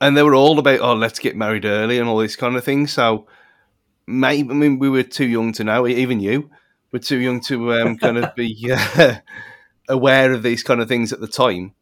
and 0.00 0.16
they 0.16 0.22
were 0.22 0.34
all 0.34 0.58
about 0.58 0.80
oh 0.80 0.94
let's 0.94 1.18
get 1.18 1.36
married 1.36 1.64
early 1.64 1.98
and 1.98 2.08
all 2.08 2.18
this 2.18 2.36
kind 2.36 2.56
of 2.56 2.64
thing. 2.64 2.86
So 2.86 3.26
maybe 4.06 4.50
I 4.50 4.54
mean 4.54 4.78
we 4.78 4.88
were 4.88 5.02
too 5.02 5.26
young 5.26 5.52
to 5.54 5.64
know. 5.64 5.86
Even 5.86 6.20
you 6.20 6.50
were 6.92 6.98
too 6.98 7.18
young 7.18 7.40
to 7.42 7.74
um, 7.74 7.96
kind 7.96 8.18
of 8.18 8.34
be 8.34 8.56
uh, 8.72 9.16
aware 9.88 10.32
of 10.32 10.42
these 10.42 10.62
kind 10.62 10.80
of 10.80 10.88
things 10.88 11.12
at 11.12 11.20
the 11.20 11.28
time. 11.28 11.74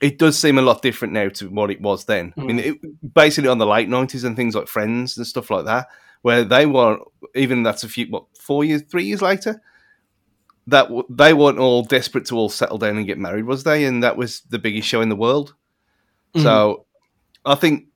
It 0.00 0.18
does 0.18 0.38
seem 0.38 0.56
a 0.58 0.62
lot 0.62 0.80
different 0.82 1.12
now 1.12 1.28
to 1.28 1.48
what 1.50 1.70
it 1.70 1.80
was 1.80 2.06
then. 2.06 2.32
I 2.38 2.40
mean, 2.40 2.58
it, 2.58 3.14
basically 3.14 3.48
on 3.50 3.58
the 3.58 3.66
late 3.66 3.88
nineties 3.88 4.24
and 4.24 4.34
things 4.34 4.54
like 4.54 4.66
Friends 4.66 5.16
and 5.18 5.26
stuff 5.26 5.50
like 5.50 5.66
that, 5.66 5.88
where 6.22 6.42
they 6.44 6.64
were 6.66 6.98
even 7.34 7.62
that's 7.62 7.84
a 7.84 7.88
few 7.88 8.06
what 8.06 8.24
four 8.38 8.64
years, 8.64 8.82
three 8.82 9.04
years 9.04 9.20
later. 9.22 9.60
That 10.66 10.84
w- 10.84 11.06
they 11.10 11.32
weren't 11.34 11.58
all 11.58 11.82
desperate 11.82 12.26
to 12.26 12.36
all 12.36 12.48
settle 12.48 12.78
down 12.78 12.96
and 12.96 13.06
get 13.06 13.18
married, 13.18 13.44
was 13.44 13.64
they? 13.64 13.84
And 13.86 14.02
that 14.04 14.16
was 14.16 14.42
the 14.50 14.58
biggest 14.58 14.86
show 14.86 15.00
in 15.00 15.08
the 15.08 15.16
world. 15.16 15.54
So, 16.36 16.86
I 17.44 17.56
think 17.56 17.86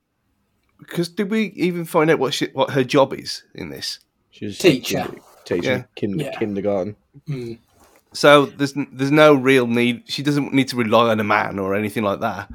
because 0.80 1.08
did 1.08 1.30
we 1.30 1.52
even 1.54 1.84
find 1.84 2.10
out 2.10 2.18
what 2.18 2.34
she, 2.34 2.46
what 2.52 2.70
her 2.70 2.82
job 2.82 3.14
is 3.14 3.44
in 3.54 3.68
this? 3.70 4.00
She's 4.30 4.58
Teacher. 4.58 5.06
teaching 5.44 5.62
Yeah. 5.70 5.82
kin- 5.94 6.18
Yeah. 6.18 6.36
kindergarten. 6.36 6.96
Mm. 7.28 7.58
So 8.14 8.46
there's 8.46 8.74
there's 8.92 9.10
no 9.10 9.34
real 9.34 9.66
need. 9.66 10.04
She 10.06 10.22
doesn't 10.22 10.54
need 10.54 10.68
to 10.68 10.76
rely 10.76 11.10
on 11.10 11.20
a 11.20 11.24
man 11.24 11.58
or 11.58 11.74
anything 11.74 12.04
like 12.04 12.20
that. 12.20 12.50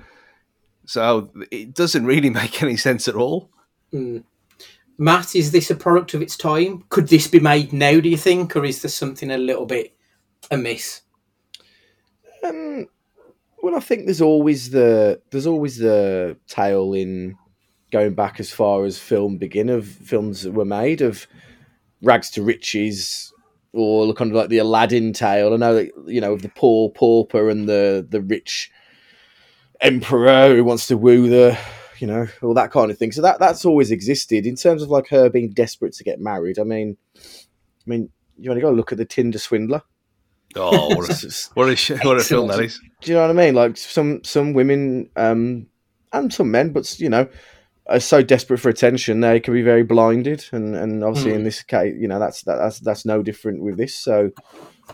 So 0.85 1.29
it 1.51 1.75
doesn't 1.75 2.05
really 2.05 2.29
make 2.41 2.63
any 2.63 2.77
sense 2.77 3.07
at 3.07 3.15
all. 3.15 3.49
Mm. 3.93 4.23
Matt, 4.97 5.35
is 5.35 5.51
this 5.51 5.69
a 5.69 5.75
product 5.75 6.13
of 6.13 6.21
its 6.21 6.35
time? 6.35 6.83
Could 6.89 7.07
this 7.07 7.27
be 7.27 7.39
made 7.39 7.71
now, 7.71 8.01
do 8.01 8.09
you 8.09 8.17
think, 8.17 8.55
or 8.55 8.65
is 8.65 8.81
there 8.81 8.89
something 8.89 9.31
a 9.31 9.37
little 9.37 9.65
bit 9.65 9.95
amiss? 10.51 11.03
Um, 12.43 12.87
well, 13.61 13.75
I 13.75 13.79
think 13.79 14.05
there's 14.05 14.21
always 14.21 14.71
the 14.71 15.21
there's 15.31 15.47
always 15.47 15.77
the 15.77 16.37
tale 16.47 16.93
in 16.93 17.37
going 17.91 18.13
back 18.13 18.39
as 18.39 18.51
far 18.51 18.85
as 18.85 18.97
film 18.97 19.37
begin 19.37 19.69
of 19.69 19.87
films 19.87 20.43
that 20.43 20.51
were 20.51 20.65
made 20.65 21.01
of 21.01 21.27
rags 22.01 22.29
to 22.31 22.43
riches 22.43 23.33
or 23.73 24.13
kind 24.13 24.31
of 24.31 24.37
like 24.37 24.49
the 24.49 24.57
Aladdin 24.57 25.13
tale. 25.13 25.53
I 25.53 25.57
know 25.57 25.75
that 25.75 25.91
you 26.07 26.21
know 26.21 26.33
of 26.33 26.41
the 26.41 26.49
poor 26.49 26.89
pauper 26.89 27.49
and 27.49 27.67
the 27.67 28.05
the 28.07 28.21
rich 28.21 28.71
emperor 29.81 30.55
who 30.55 30.63
wants 30.63 30.87
to 30.87 30.97
woo 30.97 31.29
the 31.29 31.57
you 31.99 32.07
know 32.07 32.27
all 32.41 32.53
that 32.53 32.71
kind 32.71 32.91
of 32.91 32.97
thing. 32.97 33.11
So 33.11 33.21
that 33.21 33.39
that's 33.39 33.65
always 33.65 33.91
existed 33.91 34.45
in 34.45 34.55
terms 34.55 34.81
of 34.81 34.89
like 34.89 35.07
her 35.09 35.29
being 35.29 35.51
desperate 35.51 35.93
to 35.93 36.03
get 36.03 36.19
married. 36.19 36.59
I 36.59 36.63
mean, 36.63 36.97
I 37.17 37.21
mean 37.85 38.09
you 38.37 38.49
only 38.49 38.61
got 38.61 38.69
to 38.69 38.75
look 38.75 38.91
at 38.91 38.97
the 38.97 39.05
Tinder 39.05 39.39
swindler. 39.39 39.81
Oh, 40.55 40.95
what 40.95 41.09
a, 41.09 41.31
what 41.53 41.69
a, 41.69 41.97
what 41.99 42.17
a 42.17 42.23
film 42.23 42.47
that 42.47 42.59
is. 42.59 42.79
Do 43.01 43.11
you 43.11 43.15
know 43.15 43.21
what 43.21 43.31
I 43.31 43.33
mean? 43.33 43.53
Like 43.53 43.77
some 43.77 44.23
some 44.23 44.53
women 44.53 45.09
um, 45.15 45.67
and 46.11 46.33
some 46.33 46.51
men, 46.51 46.71
but 46.71 46.99
you 46.99 47.09
know, 47.09 47.27
are 47.89 47.99
so 47.99 48.21
desperate 48.21 48.59
for 48.59 48.69
attention 48.69 49.19
they 49.19 49.39
can 49.39 49.53
be 49.53 49.61
very 49.61 49.83
blinded, 49.83 50.45
and 50.51 50.75
and 50.75 51.03
obviously 51.03 51.31
in 51.31 51.39
Hmm. 51.39 51.43
this 51.45 51.63
case, 51.63 51.95
you 51.99 52.07
know, 52.07 52.19
that's 52.19 52.43
that, 52.43 52.55
that's 52.57 52.79
that's 52.79 53.05
no 53.05 53.21
different 53.23 53.61
with 53.63 53.77
this. 53.77 53.95
So, 53.95 54.31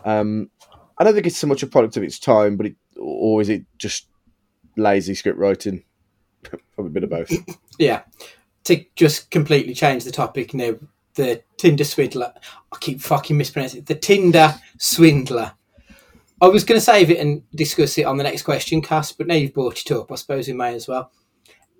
um, 0.03 0.49
I 0.97 1.03
don't 1.03 1.13
think 1.13 1.27
it's 1.27 1.38
so 1.38 1.47
much 1.47 1.63
a 1.63 1.67
product 1.67 1.97
of 1.97 2.03
its 2.03 2.19
time, 2.19 2.58
but 2.58 2.67
it 2.67 2.75
or 2.97 3.41
is 3.41 3.49
it 3.49 3.65
just 3.77 4.08
lazy 4.77 5.13
script 5.15 5.38
writing? 5.38 5.84
Probably 6.75 6.89
a 6.89 6.93
bit 6.93 7.03
of 7.03 7.10
both. 7.10 7.31
Yeah. 7.77 8.03
To 8.65 8.84
just 8.95 9.29
completely 9.29 9.73
change 9.73 10.05
the 10.05 10.12
topic 10.12 10.53
now, 10.53 10.75
the 11.15 11.43
Tinder 11.58 11.84
swindler. 11.84 12.34
I 12.71 12.77
keep 12.79 13.01
fucking 13.01 13.38
mispronouncing 13.38 13.79
it. 13.81 13.86
The 13.86 13.95
Tinder 13.95 14.55
swindler. 14.79 15.51
I 16.41 16.47
was 16.47 16.63
going 16.63 16.79
to 16.79 16.86
save 16.86 17.12
it 17.12 17.19
and 17.19 17.43
discuss 17.51 17.97
it 17.97 18.05
on 18.05 18.17
the 18.17 18.23
next 18.23 18.43
question, 18.43 18.81
Cass, 18.81 19.12
but 19.12 19.27
now 19.27 19.36
you've 19.36 19.53
brought 19.53 19.79
it 19.81 19.91
up, 19.91 20.12
I 20.12 20.15
suppose 20.15 20.47
we 20.47 20.53
may 20.53 20.73
as 20.73 20.88
well. 20.88 21.12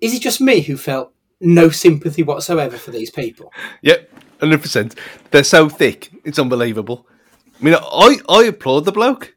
Is 0.00 0.14
it 0.14 0.22
just 0.22 0.40
me 0.40 0.60
who 0.60 0.76
felt 0.76 1.12
no 1.40 1.70
sympathy 1.70 2.22
whatsoever 2.22 2.76
for 2.76 2.90
these 2.90 3.10
people? 3.10 3.52
Yep, 3.82 4.10
hundred 4.40 4.62
percent. 4.62 4.98
They're 5.30 5.44
so 5.44 5.68
thick, 5.68 6.10
it's 6.24 6.38
unbelievable. 6.38 7.06
I 7.60 7.64
mean, 7.64 7.74
I 7.74 8.16
I 8.28 8.44
applaud 8.44 8.84
the 8.84 8.92
bloke. 8.92 9.34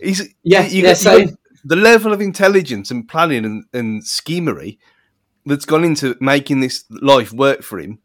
He's 0.00 0.20
Yeah, 0.42 0.66
you 0.66 0.82
yeah, 0.82 0.94
you 0.96 1.26
got 1.26 1.34
the 1.64 1.76
level 1.76 2.12
of 2.12 2.20
intelligence 2.20 2.90
and 2.90 3.08
planning 3.08 3.44
and, 3.44 3.64
and 3.72 4.02
schemery 4.02 4.78
that's 5.46 5.64
gone 5.64 5.84
into 5.84 6.16
making 6.20 6.60
this 6.60 6.84
life 6.90 7.32
work 7.32 7.62
for 7.62 7.78
him. 7.78 7.98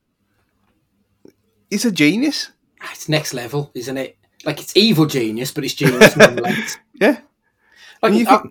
He's 1.70 1.86
a 1.86 1.92
genius. 1.92 2.52
It's 2.92 3.10
next 3.10 3.34
level, 3.34 3.72
isn't 3.74 3.98
it? 3.98 4.18
Like 4.46 4.62
it's 4.62 4.76
evil 4.78 5.06
genius, 5.06 5.52
but 5.52 5.64
it's 5.64 5.74
genius 5.74 6.16
nonetheless. 6.16 6.78
Yeah. 7.00 7.20
Like 8.02 8.12
And 8.12 8.16
you 8.20 8.28
uh, 8.28 8.42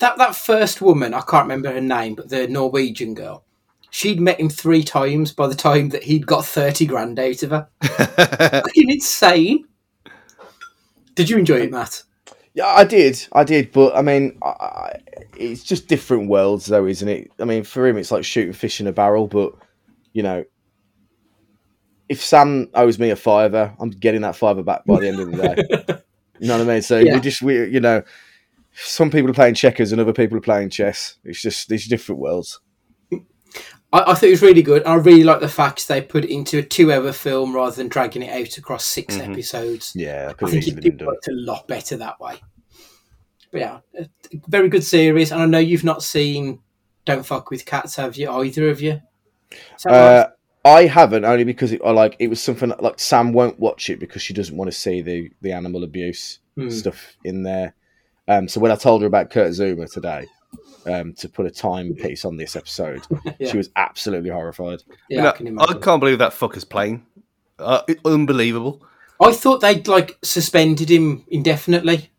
that 0.00 0.18
that 0.18 0.34
first 0.34 0.80
woman, 0.82 1.14
I 1.14 1.20
can't 1.20 1.44
remember 1.44 1.72
her 1.72 1.80
name, 1.80 2.14
but 2.14 2.28
the 2.28 2.48
Norwegian 2.48 3.14
girl. 3.14 3.44
She'd 3.92 4.20
met 4.20 4.38
him 4.38 4.48
three 4.48 4.84
times 4.84 5.32
by 5.32 5.48
the 5.48 5.54
time 5.54 5.88
that 5.90 6.04
he'd 6.04 6.26
got 6.26 6.44
thirty 6.44 6.86
grand 6.86 7.18
out 7.18 7.42
of 7.42 7.50
her. 7.50 7.68
Fucking 7.82 8.90
insane. 8.90 9.64
Did 11.14 11.28
you 11.28 11.38
enjoy 11.38 11.60
it, 11.62 11.70
Matt? 11.72 12.02
Yeah, 12.54 12.66
I 12.66 12.84
did, 12.84 13.24
I 13.32 13.44
did, 13.44 13.70
but 13.72 13.94
I 13.96 14.02
mean, 14.02 14.38
I, 14.42 14.94
it's 15.36 15.62
just 15.62 15.86
different 15.86 16.28
worlds, 16.28 16.66
though, 16.66 16.86
isn't 16.86 17.08
it? 17.08 17.30
I 17.38 17.44
mean, 17.44 17.62
for 17.62 17.86
him, 17.86 17.96
it's 17.96 18.10
like 18.10 18.24
shooting 18.24 18.52
fish 18.52 18.80
in 18.80 18.86
a 18.86 18.92
barrel, 18.92 19.28
but 19.28 19.52
you 20.12 20.22
know, 20.22 20.44
if 22.08 22.22
Sam 22.24 22.68
owes 22.74 22.98
me 22.98 23.10
a 23.10 23.16
fiver, 23.16 23.72
I'm 23.78 23.90
getting 23.90 24.22
that 24.22 24.34
fiver 24.34 24.62
back 24.62 24.84
by 24.84 24.98
the 25.00 25.08
end 25.08 25.20
of 25.20 25.30
the 25.30 25.36
day. 25.36 25.98
you 26.40 26.48
know 26.48 26.58
what 26.58 26.68
I 26.68 26.72
mean? 26.72 26.82
So 26.82 26.98
Yeah. 26.98 27.14
we 27.14 27.20
just, 27.20 27.40
we, 27.42 27.68
you 27.68 27.78
know, 27.78 28.02
some 28.74 29.10
people 29.10 29.30
are 29.30 29.34
playing 29.34 29.54
checkers 29.54 29.92
and 29.92 30.00
other 30.00 30.12
people 30.12 30.38
are 30.38 30.42
playing 30.42 30.70
chess. 30.70 31.16
It's 31.24 31.42
just 31.42 31.68
these 31.68 31.86
different 31.88 32.20
worlds. 32.20 32.60
I, 33.12 33.18
I 33.92 34.14
thought 34.14 34.22
it 34.24 34.30
was 34.30 34.42
really 34.42 34.62
good. 34.62 34.84
I 34.86 34.94
really 34.94 35.24
like 35.24 35.40
the 35.40 35.48
fact 35.48 35.88
they 35.88 36.00
put 36.00 36.24
it 36.24 36.32
into 36.32 36.58
a 36.58 36.62
two-hour 36.62 37.10
film 37.12 37.54
rather 37.54 37.74
than 37.74 37.88
dragging 37.88 38.22
it 38.22 38.30
out 38.30 38.56
across 38.56 38.84
6 38.84 39.16
Mhm. 39.16 39.32
episodes. 39.32 39.92
Yeah, 39.96 40.32
I 40.40 40.44
I 40.44 40.50
think 40.50 40.68
it, 40.68 40.84
it 40.84 41.02
worked 41.04 41.26
a 41.28 41.32
lot 41.32 41.66
better 41.66 41.96
that 41.96 42.20
way. 42.20 42.36
But 43.50 43.60
yeah, 43.60 43.78
a 43.98 44.06
very 44.46 44.68
good 44.68 44.84
series. 44.84 45.32
And 45.32 45.42
I 45.42 45.46
know 45.46 45.58
you've 45.58 45.82
not 45.82 46.04
seen 46.04 46.60
Don't 47.04 47.26
Fuck 47.26 47.50
with 47.50 47.64
Cats, 47.66 47.96
have 47.96 48.16
you? 48.16 48.30
Either 48.30 48.68
of 48.68 48.80
you? 48.80 49.00
Is 49.76 49.82
that 49.82 49.90
right? 49.90 49.96
Uh, 49.96 50.28
I 50.64 50.86
haven't 50.86 51.24
only 51.24 51.42
because 51.42 51.72
it, 51.72 51.80
I 51.84 51.90
like 51.90 52.14
it 52.20 52.28
was 52.28 52.40
something 52.40 52.68
that, 52.68 52.82
like 52.82 53.00
Sam 53.00 53.32
won't 53.32 53.58
watch 53.58 53.90
it 53.90 53.98
because 53.98 54.22
she 54.22 54.34
doesn't 54.34 54.56
want 54.56 54.70
to 54.70 54.76
see 54.76 55.00
the 55.02 55.30
the 55.40 55.50
animal 55.52 55.82
abuse 55.82 56.38
Hmm. 56.56 56.68
stuff 56.70 57.16
in 57.24 57.42
there. 57.42 57.74
Um, 58.28 58.48
so 58.48 58.60
when 58.60 58.70
I 58.72 58.76
told 58.76 59.00
her 59.02 59.06
about 59.06 59.30
Kurt 59.30 59.50
Zouma 59.52 59.90
today, 59.92 60.26
um, 60.86 61.12
to 61.14 61.28
put 61.28 61.46
a 61.46 61.50
timepiece 61.50 62.24
on 62.24 62.36
this 62.36 62.56
episode, 62.56 63.02
Yeah. 63.38 63.50
she 63.50 63.56
was 63.56 63.70
absolutely 63.76 64.30
horrified. 64.30 64.82
Yeah, 65.08 65.16
You 65.16 65.22
know, 65.22 65.28
I 65.62 65.66
can 65.66 65.76
I 65.76 65.80
can't 65.80 66.00
believe 66.00 66.18
that 66.18 66.32
fucker's 66.32 66.64
playing. 66.64 67.06
Uh, 67.58 67.82
unbelievable. 68.04 68.82
I 69.20 69.32
thought 69.32 69.60
they'd 69.60 69.86
like 69.86 70.18
suspended 70.22 70.90
him 70.90 71.24
indefinitely. 71.28 72.10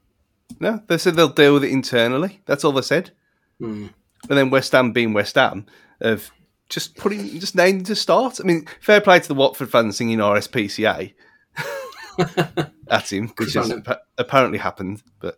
No, 0.59 0.81
they 0.87 0.97
said 0.99 1.15
they'll 1.15 1.29
deal 1.29 1.53
with 1.55 1.63
it 1.63 1.71
internally. 1.71 2.41
That's 2.45 2.63
all 2.63 2.73
they 2.73 2.81
said. 2.83 3.11
Hmm. 3.59 3.87
And 4.29 4.37
then 4.37 4.49
West 4.51 4.71
Ham 4.73 4.91
being 4.91 5.13
West 5.13 5.33
Ham 5.35 5.65
of 5.99 6.29
just 6.69 6.95
putting 6.97 7.39
just 7.39 7.55
named 7.55 7.87
to 7.87 7.95
start. 7.95 8.39
I 8.39 8.43
mean, 8.43 8.67
fair 8.81 9.01
play 9.01 9.19
to 9.19 9.27
the 9.27 9.33
Watford 9.33 9.71
fans 9.71 9.97
singing 9.97 10.19
RSPCA 10.19 11.13
at 12.89 13.11
him, 13.11 13.29
which 13.37 13.53
has 13.53 13.69
them. 13.69 13.83
apparently 14.17 14.59
happened. 14.59 15.01
But 15.19 15.37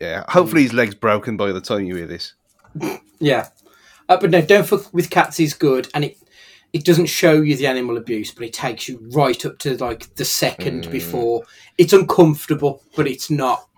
yeah, 0.00 0.24
hopefully 0.28 0.62
his 0.62 0.72
leg's 0.72 0.94
broken 0.94 1.36
by 1.36 1.52
the 1.52 1.60
time 1.60 1.84
you 1.84 1.96
hear 1.96 2.06
this. 2.06 2.34
Yeah. 3.18 3.48
Uh, 4.08 4.16
but 4.20 4.30
no, 4.30 4.40
Don't 4.40 4.66
Fuck 4.66 4.92
with 4.94 5.10
Cats 5.10 5.40
is 5.40 5.54
good. 5.54 5.88
And 5.94 6.04
it, 6.04 6.16
it 6.72 6.84
doesn't 6.84 7.06
show 7.06 7.42
you 7.42 7.56
the 7.56 7.66
animal 7.66 7.96
abuse, 7.96 8.30
but 8.30 8.44
it 8.44 8.52
takes 8.52 8.88
you 8.88 8.98
right 9.12 9.44
up 9.44 9.58
to 9.60 9.76
like 9.78 10.14
the 10.14 10.24
second 10.24 10.84
Mm. 10.84 10.90
before. 10.90 11.42
It's 11.76 11.92
uncomfortable, 11.92 12.82
but 12.96 13.06
it's 13.06 13.30
not 13.30 13.68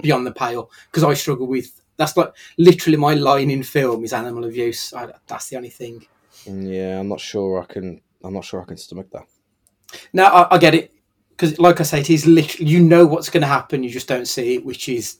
beyond 0.00 0.26
the 0.26 0.32
pale. 0.32 0.70
Because 0.90 1.04
I 1.04 1.14
struggle 1.14 1.46
with 1.46 1.80
that's 1.96 2.16
like 2.16 2.32
literally 2.58 2.96
my 2.98 3.14
line 3.14 3.50
in 3.50 3.62
film 3.62 4.04
is 4.04 4.12
animal 4.12 4.44
abuse. 4.44 4.92
I, 4.92 5.12
that's 5.26 5.48
the 5.48 5.56
only 5.56 5.70
thing. 5.70 6.04
Yeah, 6.46 6.98
I'm 6.98 7.08
not 7.08 7.20
sure 7.20 7.62
I 7.62 7.72
can. 7.72 8.00
I'm 8.24 8.34
not 8.34 8.44
sure 8.44 8.60
I 8.62 8.64
can 8.64 8.76
stomach 8.76 9.10
that. 9.12 9.26
No, 10.12 10.24
I, 10.24 10.54
I 10.54 10.58
get 10.58 10.74
it 10.74 10.92
because, 11.30 11.58
like 11.58 11.80
I 11.80 11.84
say, 11.84 12.00
it 12.00 12.10
is 12.10 12.26
literally 12.26 12.70
you 12.70 12.80
know 12.80 13.06
what's 13.06 13.30
going 13.30 13.42
to 13.42 13.46
happen, 13.46 13.82
you 13.82 13.90
just 13.90 14.08
don't 14.08 14.26
see 14.26 14.54
it, 14.56 14.64
which 14.64 14.88
is 14.88 15.18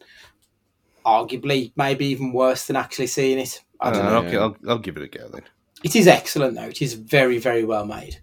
arguably 1.04 1.72
maybe 1.76 2.06
even 2.06 2.32
worse 2.32 2.66
than 2.66 2.76
actually 2.76 3.06
seeing 3.08 3.38
it. 3.38 3.60
I 3.80 3.90
don't 3.90 4.06
Uh, 4.06 4.10
know. 4.20 4.26
okay, 4.28 4.36
I'll, 4.36 4.56
I'll 4.68 4.78
give 4.78 4.96
it 4.96 5.02
a 5.02 5.08
go 5.18 5.28
then. 5.28 5.42
It 5.82 5.96
is 5.96 6.06
excellent 6.06 6.54
though. 6.54 6.62
It 6.68 6.80
is 6.82 6.94
very, 6.94 7.38
very 7.38 7.64
well 7.64 7.84
made. 7.84 8.18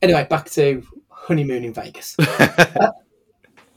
Anyway, 0.00 0.26
back 0.30 0.48
to 0.50 0.82
honeymoon 1.10 1.64
in 1.64 1.72
Vegas. 1.72 2.16
Uh, 2.28 2.90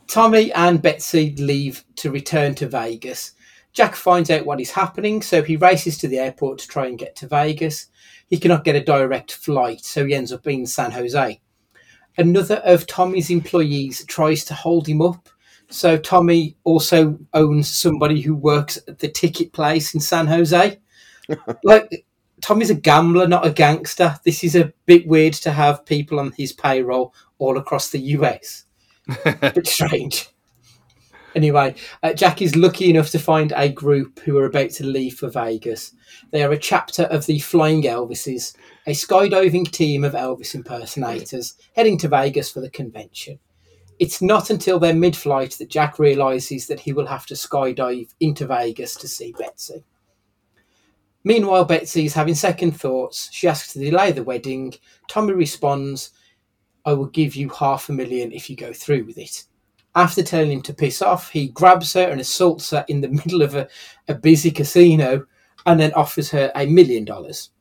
Tommy 0.07 0.51
and 0.51 0.81
Betsy 0.81 1.33
leave 1.37 1.85
to 1.95 2.11
return 2.11 2.53
to 2.55 2.67
Vegas. 2.67 3.31
Jack 3.71 3.95
finds 3.95 4.29
out 4.29 4.45
what 4.45 4.59
is 4.59 4.69
happening, 4.71 5.21
so 5.21 5.41
he 5.41 5.55
races 5.55 5.97
to 5.99 6.09
the 6.09 6.19
airport 6.19 6.59
to 6.59 6.67
try 6.67 6.87
and 6.87 6.99
get 6.99 7.15
to 7.15 7.27
Vegas. 7.29 7.87
He 8.27 8.37
cannot 8.37 8.65
get 8.65 8.75
a 8.75 8.83
direct 8.83 9.31
flight, 9.31 9.79
so 9.85 10.05
he 10.05 10.13
ends 10.13 10.33
up 10.33 10.45
in 10.47 10.65
San 10.65 10.91
Jose. 10.91 11.39
Another 12.17 12.55
of 12.57 12.85
Tommy's 12.87 13.29
employees 13.29 14.03
tries 14.05 14.43
to 14.45 14.53
hold 14.53 14.85
him 14.85 15.01
up. 15.01 15.29
So 15.71 15.97
Tommy 15.97 16.57
also 16.63 17.17
owns 17.33 17.69
somebody 17.69 18.21
who 18.21 18.35
works 18.35 18.77
at 18.87 18.99
the 18.99 19.07
ticket 19.07 19.53
place 19.53 19.93
in 19.93 20.01
San 20.01 20.27
Jose. 20.27 20.79
like 21.63 22.05
Tommy's 22.41 22.69
a 22.69 22.75
gambler, 22.75 23.27
not 23.27 23.45
a 23.45 23.51
gangster. 23.51 24.19
This 24.25 24.43
is 24.43 24.55
a 24.55 24.73
bit 24.85 25.07
weird 25.07 25.33
to 25.35 25.51
have 25.51 25.85
people 25.85 26.19
on 26.19 26.33
his 26.33 26.51
payroll 26.51 27.13
all 27.37 27.57
across 27.57 27.89
the 27.89 27.99
US. 27.99 28.65
bit 29.23 29.67
strange. 29.67 30.29
Anyway, 31.33 31.75
uh, 32.03 32.13
Jack 32.13 32.41
is 32.41 32.57
lucky 32.57 32.89
enough 32.89 33.09
to 33.11 33.19
find 33.19 33.53
a 33.55 33.69
group 33.69 34.19
who 34.19 34.37
are 34.37 34.45
about 34.45 34.71
to 34.71 34.85
leave 34.85 35.15
for 35.17 35.29
Vegas. 35.29 35.93
They 36.31 36.43
are 36.43 36.51
a 36.51 36.57
chapter 36.57 37.03
of 37.03 37.25
the 37.25 37.39
Flying 37.39 37.83
Elvises, 37.83 38.53
a 38.85 38.91
skydiving 38.91 39.71
team 39.71 40.03
of 40.03 40.13
Elvis 40.13 40.53
impersonators 40.53 41.55
heading 41.73 41.97
to 41.99 42.09
Vegas 42.09 42.51
for 42.51 42.59
the 42.59 42.69
convention. 42.69 43.39
It's 44.01 44.19
not 44.19 44.49
until 44.49 44.79
their 44.79 44.95
mid 44.95 45.15
flight 45.15 45.51
that 45.59 45.69
Jack 45.69 45.99
realizes 45.99 46.65
that 46.65 46.79
he 46.79 46.91
will 46.91 47.05
have 47.05 47.27
to 47.27 47.35
skydive 47.35 48.09
into 48.19 48.47
Vegas 48.47 48.95
to 48.95 49.07
see 49.07 49.31
Betsy. 49.37 49.83
Meanwhile, 51.23 51.65
Betsy 51.65 52.05
is 52.05 52.15
having 52.15 52.33
second 52.33 52.71
thoughts. 52.71 53.29
She 53.31 53.47
asks 53.47 53.73
to 53.73 53.79
delay 53.79 54.11
the 54.11 54.23
wedding. 54.23 54.73
Tommy 55.07 55.33
responds, 55.33 56.13
I 56.83 56.93
will 56.93 57.05
give 57.05 57.35
you 57.35 57.49
half 57.49 57.89
a 57.89 57.93
million 57.93 58.31
if 58.31 58.49
you 58.49 58.55
go 58.55 58.73
through 58.73 59.03
with 59.03 59.19
it. 59.19 59.43
After 59.93 60.23
telling 60.23 60.51
him 60.51 60.63
to 60.63 60.73
piss 60.73 61.03
off, 61.03 61.29
he 61.29 61.49
grabs 61.49 61.93
her 61.93 62.09
and 62.09 62.19
assaults 62.19 62.71
her 62.71 62.83
in 62.87 63.01
the 63.01 63.09
middle 63.09 63.43
of 63.43 63.53
a, 63.53 63.67
a 64.07 64.15
busy 64.15 64.49
casino 64.49 65.27
and 65.67 65.79
then 65.79 65.93
offers 65.93 66.31
her 66.31 66.51
a 66.55 66.65
million 66.65 67.05
dollars. 67.05 67.51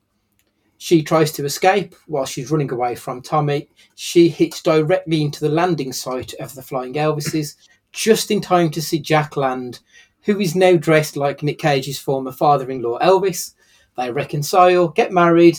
She 0.83 1.03
tries 1.03 1.31
to 1.33 1.45
escape 1.45 1.95
while 2.07 2.25
she's 2.25 2.51
running 2.51 2.73
away 2.73 2.95
from 2.95 3.21
Tommy. 3.21 3.69
She 3.97 4.31
hits 4.31 4.63
directly 4.63 5.21
into 5.21 5.41
the 5.41 5.51
landing 5.51 5.93
site 5.93 6.33
of 6.41 6.55
the 6.55 6.63
Flying 6.63 6.95
Elvises 6.95 7.57
just 7.93 8.31
in 8.31 8.41
time 8.41 8.71
to 8.71 8.81
see 8.81 8.99
Jack 8.99 9.37
land, 9.37 9.81
who 10.23 10.41
is 10.41 10.57
now 10.57 10.77
dressed 10.77 11.19
like 11.19 11.43
Nick 11.43 11.59
Cage's 11.59 11.99
former 11.99 12.33
father 12.33 12.71
in 12.71 12.81
law 12.81 12.99
Elvis. 13.01 13.53
They 13.99 14.11
reconcile, 14.11 14.89
get 14.89 15.13
married, 15.13 15.59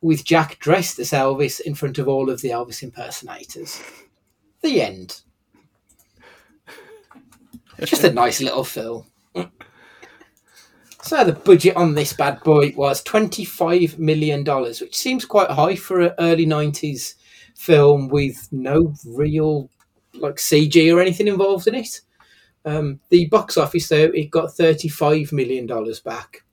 with 0.00 0.24
Jack 0.24 0.58
dressed 0.60 0.98
as 0.98 1.10
Elvis 1.10 1.60
in 1.60 1.74
front 1.74 1.98
of 1.98 2.08
all 2.08 2.30
of 2.30 2.40
the 2.40 2.48
Elvis 2.48 2.82
impersonators. 2.82 3.82
The 4.62 4.80
end. 4.80 5.20
Just 7.84 8.04
a 8.04 8.10
nice 8.10 8.40
little 8.40 8.64
film. 8.64 9.11
So 11.12 11.24
the 11.24 11.34
budget 11.34 11.76
on 11.76 11.92
this 11.94 12.14
bad 12.14 12.42
boy 12.42 12.72
was 12.74 13.02
twenty-five 13.02 13.98
million 13.98 14.44
dollars, 14.44 14.80
which 14.80 14.96
seems 14.96 15.26
quite 15.26 15.50
high 15.50 15.76
for 15.76 16.00
an 16.00 16.14
early 16.18 16.46
nineties 16.46 17.16
film 17.54 18.08
with 18.08 18.48
no 18.50 18.94
real 19.04 19.68
like 20.14 20.36
CG 20.36 20.90
or 20.90 21.02
anything 21.02 21.28
involved 21.28 21.66
in 21.66 21.74
it. 21.74 22.00
Um, 22.64 22.98
the 23.10 23.26
box 23.26 23.58
office 23.58 23.90
though, 23.90 24.10
it 24.14 24.30
got 24.30 24.54
thirty-five 24.54 25.32
million 25.32 25.66
dollars 25.66 26.00
back, 26.00 26.44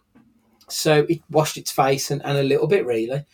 so 0.68 1.06
it 1.08 1.22
washed 1.30 1.56
its 1.56 1.72
face 1.72 2.12
and, 2.12 2.22
and 2.26 2.38
a 2.38 2.44
little 2.44 2.68
bit 2.68 2.86
really. 2.86 3.14
I 3.14 3.26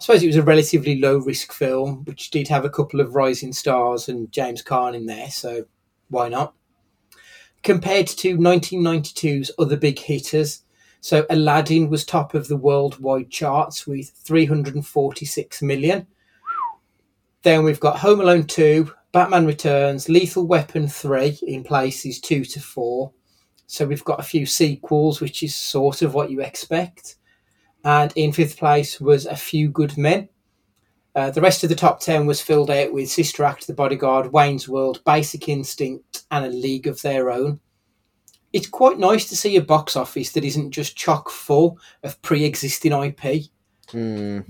suppose 0.00 0.24
it 0.24 0.26
was 0.26 0.34
a 0.34 0.42
relatively 0.42 0.98
low 0.98 1.18
risk 1.18 1.52
film, 1.52 2.02
which 2.04 2.32
did 2.32 2.48
have 2.48 2.64
a 2.64 2.68
couple 2.68 3.00
of 3.00 3.14
rising 3.14 3.52
stars 3.52 4.08
and 4.08 4.32
James 4.32 4.60
Caan 4.60 4.96
in 4.96 5.06
there, 5.06 5.30
so 5.30 5.66
why 6.08 6.28
not? 6.28 6.52
Compared 7.62 8.08
to 8.08 8.36
1992's 8.36 9.52
other 9.56 9.76
big 9.78 9.98
hitters, 9.98 10.63
so 11.04 11.26
Aladdin 11.28 11.90
was 11.90 12.06
top 12.06 12.32
of 12.32 12.48
the 12.48 12.56
worldwide 12.56 13.28
charts 13.28 13.86
with 13.86 14.08
346 14.24 15.60
million. 15.60 16.06
Then 17.42 17.62
we've 17.62 17.78
got 17.78 17.98
Home 17.98 18.22
Alone 18.22 18.46
2, 18.46 18.90
Batman 19.12 19.44
Returns, 19.44 20.08
Lethal 20.08 20.46
Weapon 20.46 20.88
3 20.88 21.40
in 21.42 21.62
places 21.62 22.18
2 22.20 22.46
to 22.46 22.58
4. 22.58 23.12
So 23.66 23.84
we've 23.84 24.02
got 24.02 24.18
a 24.18 24.22
few 24.22 24.46
sequels, 24.46 25.20
which 25.20 25.42
is 25.42 25.54
sort 25.54 26.00
of 26.00 26.14
what 26.14 26.30
you 26.30 26.40
expect. 26.40 27.16
And 27.84 28.10
in 28.16 28.32
fifth 28.32 28.56
place 28.56 28.98
was 28.98 29.26
A 29.26 29.36
Few 29.36 29.68
Good 29.68 29.98
Men. 29.98 30.30
Uh, 31.14 31.30
the 31.30 31.42
rest 31.42 31.62
of 31.62 31.68
the 31.68 31.76
top 31.76 32.00
10 32.00 32.24
was 32.24 32.40
filled 32.40 32.70
out 32.70 32.94
with 32.94 33.10
Sister 33.10 33.44
Act, 33.44 33.66
The 33.66 33.74
Bodyguard, 33.74 34.32
Wayne's 34.32 34.70
World, 34.70 35.04
Basic 35.04 35.50
Instinct, 35.50 36.22
and 36.30 36.46
A 36.46 36.48
League 36.48 36.86
of 36.86 37.02
Their 37.02 37.30
Own. 37.30 37.60
It's 38.54 38.68
quite 38.68 39.00
nice 39.00 39.28
to 39.30 39.36
see 39.36 39.56
a 39.56 39.60
box 39.60 39.96
office 39.96 40.30
that 40.30 40.44
isn't 40.44 40.70
just 40.70 40.96
chock 40.96 41.28
full 41.28 41.76
of 42.04 42.22
pre 42.22 42.44
existing 42.44 42.92
IP. 42.92 43.50
Mm. 43.88 44.48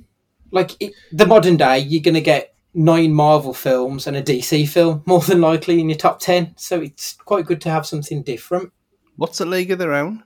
Like 0.51 0.73
it, 0.79 0.93
the 1.11 1.25
modern 1.25 1.57
day, 1.57 1.79
you're 1.79 2.03
going 2.03 2.13
to 2.13 2.21
get 2.21 2.55
nine 2.75 3.15
Marvel 3.15 3.55
films 3.55 4.07
and 4.07 4.15
a 4.15 4.23
DC 4.23 4.69
film, 4.69 5.03
more 5.07 5.23
than 5.23 5.41
likely, 5.41 5.81
in 5.81 5.89
your 5.89 5.97
top 5.97 6.21
10. 6.21 6.53
So 6.59 6.83
it's 6.83 7.15
quite 7.15 7.47
good 7.47 7.63
to 7.63 7.71
have 7.71 7.87
something 7.87 8.23
different. 8.23 8.71
What's 9.17 9.41
a 9.41 9.47
League 9.47 9.71
of 9.71 9.79
Their 9.79 9.95
Own? 9.95 10.23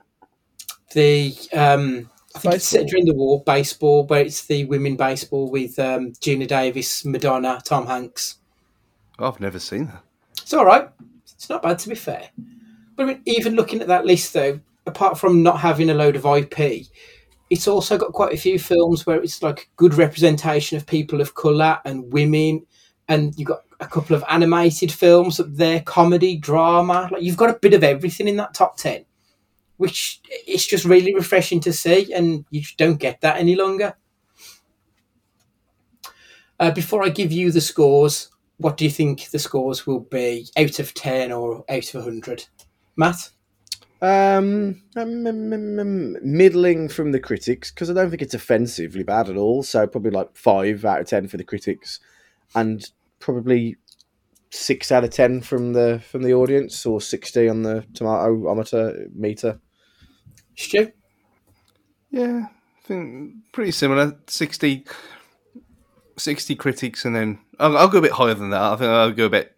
The 0.91 1.33
um, 1.53 2.09
I 2.35 2.39
think 2.39 2.55
it's 2.55 2.65
set 2.65 2.87
during 2.87 3.05
the 3.05 3.13
war, 3.13 3.41
baseball, 3.45 4.05
where 4.07 4.25
it's 4.25 4.45
the 4.45 4.65
women 4.65 4.97
baseball 4.97 5.49
with 5.49 5.79
um, 5.79 6.11
Geena 6.13 6.49
Davis, 6.49 7.05
Madonna, 7.05 7.61
Tom 7.63 7.87
Hanks. 7.87 8.39
I've 9.17 9.39
never 9.39 9.59
seen 9.59 9.85
that. 9.85 10.03
It's 10.41 10.53
all 10.53 10.65
right. 10.65 10.89
It's 11.23 11.49
not 11.49 11.61
bad 11.61 11.79
to 11.79 11.89
be 11.89 11.95
fair. 11.95 12.29
But 12.99 13.21
even 13.25 13.55
looking 13.55 13.79
at 13.79 13.87
that 13.87 14.05
list 14.05 14.33
though, 14.33 14.59
apart 14.85 15.17
from 15.17 15.41
not 15.41 15.61
having 15.61 15.89
a 15.89 15.93
load 15.93 16.17
of 16.17 16.25
IP, 16.25 16.85
it's 17.49 17.65
also 17.65 17.97
got 17.97 18.11
quite 18.11 18.33
a 18.33 18.37
few 18.37 18.59
films 18.59 19.05
where 19.05 19.23
it's 19.23 19.41
like 19.41 19.69
good 19.77 19.93
representation 19.93 20.75
of 20.75 20.85
people 20.85 21.21
of 21.21 21.33
color 21.33 21.79
and 21.85 22.11
women, 22.11 22.65
and 23.07 23.33
you've 23.37 23.47
got 23.47 23.61
a 23.79 23.87
couple 23.87 24.17
of 24.17 24.25
animated 24.27 24.91
films 24.91 25.37
that 25.37 25.55
they're 25.55 25.79
comedy, 25.79 26.35
drama. 26.35 27.07
Like 27.09 27.21
you've 27.21 27.37
got 27.37 27.49
a 27.49 27.59
bit 27.59 27.73
of 27.73 27.85
everything 27.85 28.27
in 28.27 28.35
that 28.35 28.53
top 28.53 28.75
ten 28.75 29.05
which 29.77 30.19
it's 30.45 30.67
just 30.67 30.83
really 30.83 31.15
refreshing 31.15 31.61
to 31.61 31.71
see, 31.71 32.11
and 32.11 32.43
you 32.49 32.61
don't 32.75 32.99
get 32.99 33.21
that 33.21 33.37
any 33.37 33.55
longer. 33.55 33.95
Uh, 36.59 36.71
before 36.71 37.01
I 37.01 37.07
give 37.07 37.31
you 37.31 37.49
the 37.49 37.61
scores, 37.61 38.29
what 38.57 38.75
do 38.75 38.83
you 38.83 38.91
think 38.91 39.29
the 39.29 39.39
scores 39.39 39.87
will 39.87 40.01
be 40.01 40.49
out 40.57 40.79
of 40.79 40.93
10 40.93 41.31
or 41.31 41.63
out 41.69 41.95
of 41.95 42.03
100? 42.03 42.47
Matt? 42.99 43.29
Um, 44.01 44.83
um, 44.97 45.25
um, 45.25 45.79
um, 45.79 46.17
middling 46.21 46.89
from 46.89 47.13
the 47.13 47.19
critics 47.19 47.71
because 47.71 47.89
I 47.89 47.93
don't 47.93 48.09
think 48.09 48.21
it's 48.21 48.33
offensively 48.33 49.03
bad 49.03 49.29
at 49.29 49.37
all. 49.37 49.63
So 49.63 49.87
probably 49.87 50.11
like 50.11 50.35
five 50.35 50.83
out 50.83 50.99
of 50.99 51.07
ten 51.07 51.29
for 51.29 51.37
the 51.37 51.45
critics, 51.45 52.01
and 52.53 52.85
probably 53.19 53.77
six 54.49 54.91
out 54.91 55.05
of 55.05 55.11
ten 55.11 55.39
from 55.39 55.71
the 55.71 56.03
from 56.11 56.23
the 56.23 56.33
audience, 56.33 56.85
or 56.85 56.99
sixty 56.99 57.47
on 57.47 57.63
the 57.63 57.85
tomato 57.93 59.07
meter. 59.15 59.61
Stu? 60.57 60.91
Yeah, 62.11 62.47
I 62.47 62.81
think 62.87 63.33
pretty 63.53 63.71
similar. 63.71 64.19
60, 64.27 64.85
60 66.17 66.55
critics, 66.55 67.05
and 67.05 67.15
then 67.15 67.39
I'll, 67.59 67.77
I'll, 67.77 67.87
go 67.87 67.99
a 67.99 68.01
bit 68.01 68.11
higher 68.11 68.33
than 68.33 68.49
that. 68.49 68.61
I 68.61 68.75
think 68.75 68.89
I'll 68.89 69.11
go 69.11 69.27
a 69.27 69.29
bit 69.29 69.57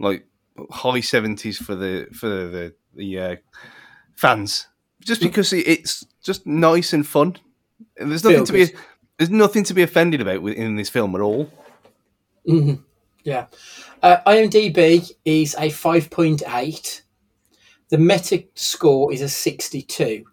like 0.00 0.26
high 0.70 1.00
seventies 1.00 1.58
for 1.58 1.74
the 1.74 2.06
for 2.12 2.28
the 2.28 2.74
the 2.94 3.18
uh, 3.18 3.36
fans, 4.14 4.68
just 5.00 5.20
because 5.20 5.52
it's 5.52 6.04
just 6.22 6.46
nice 6.46 6.92
and 6.92 7.06
fun. 7.06 7.36
And 7.96 8.10
there's 8.10 8.24
nothing 8.24 8.46
Feel 8.46 8.66
to 8.66 8.72
be 8.72 8.78
there's 9.18 9.30
nothing 9.30 9.64
to 9.64 9.74
be 9.74 9.82
offended 9.82 10.20
about 10.20 10.44
in 10.44 10.76
this 10.76 10.90
film 10.90 11.14
at 11.14 11.20
all. 11.20 11.50
Mm-hmm. 12.48 12.82
Yeah, 13.24 13.46
uh, 14.02 14.18
IMDb 14.26 15.10
is 15.24 15.56
a 15.58 15.70
five 15.70 16.10
point 16.10 16.42
eight 16.48 17.04
the 17.94 17.98
Meta 17.98 18.44
score 18.54 19.12
is 19.12 19.20
a 19.20 19.28
62. 19.28 20.24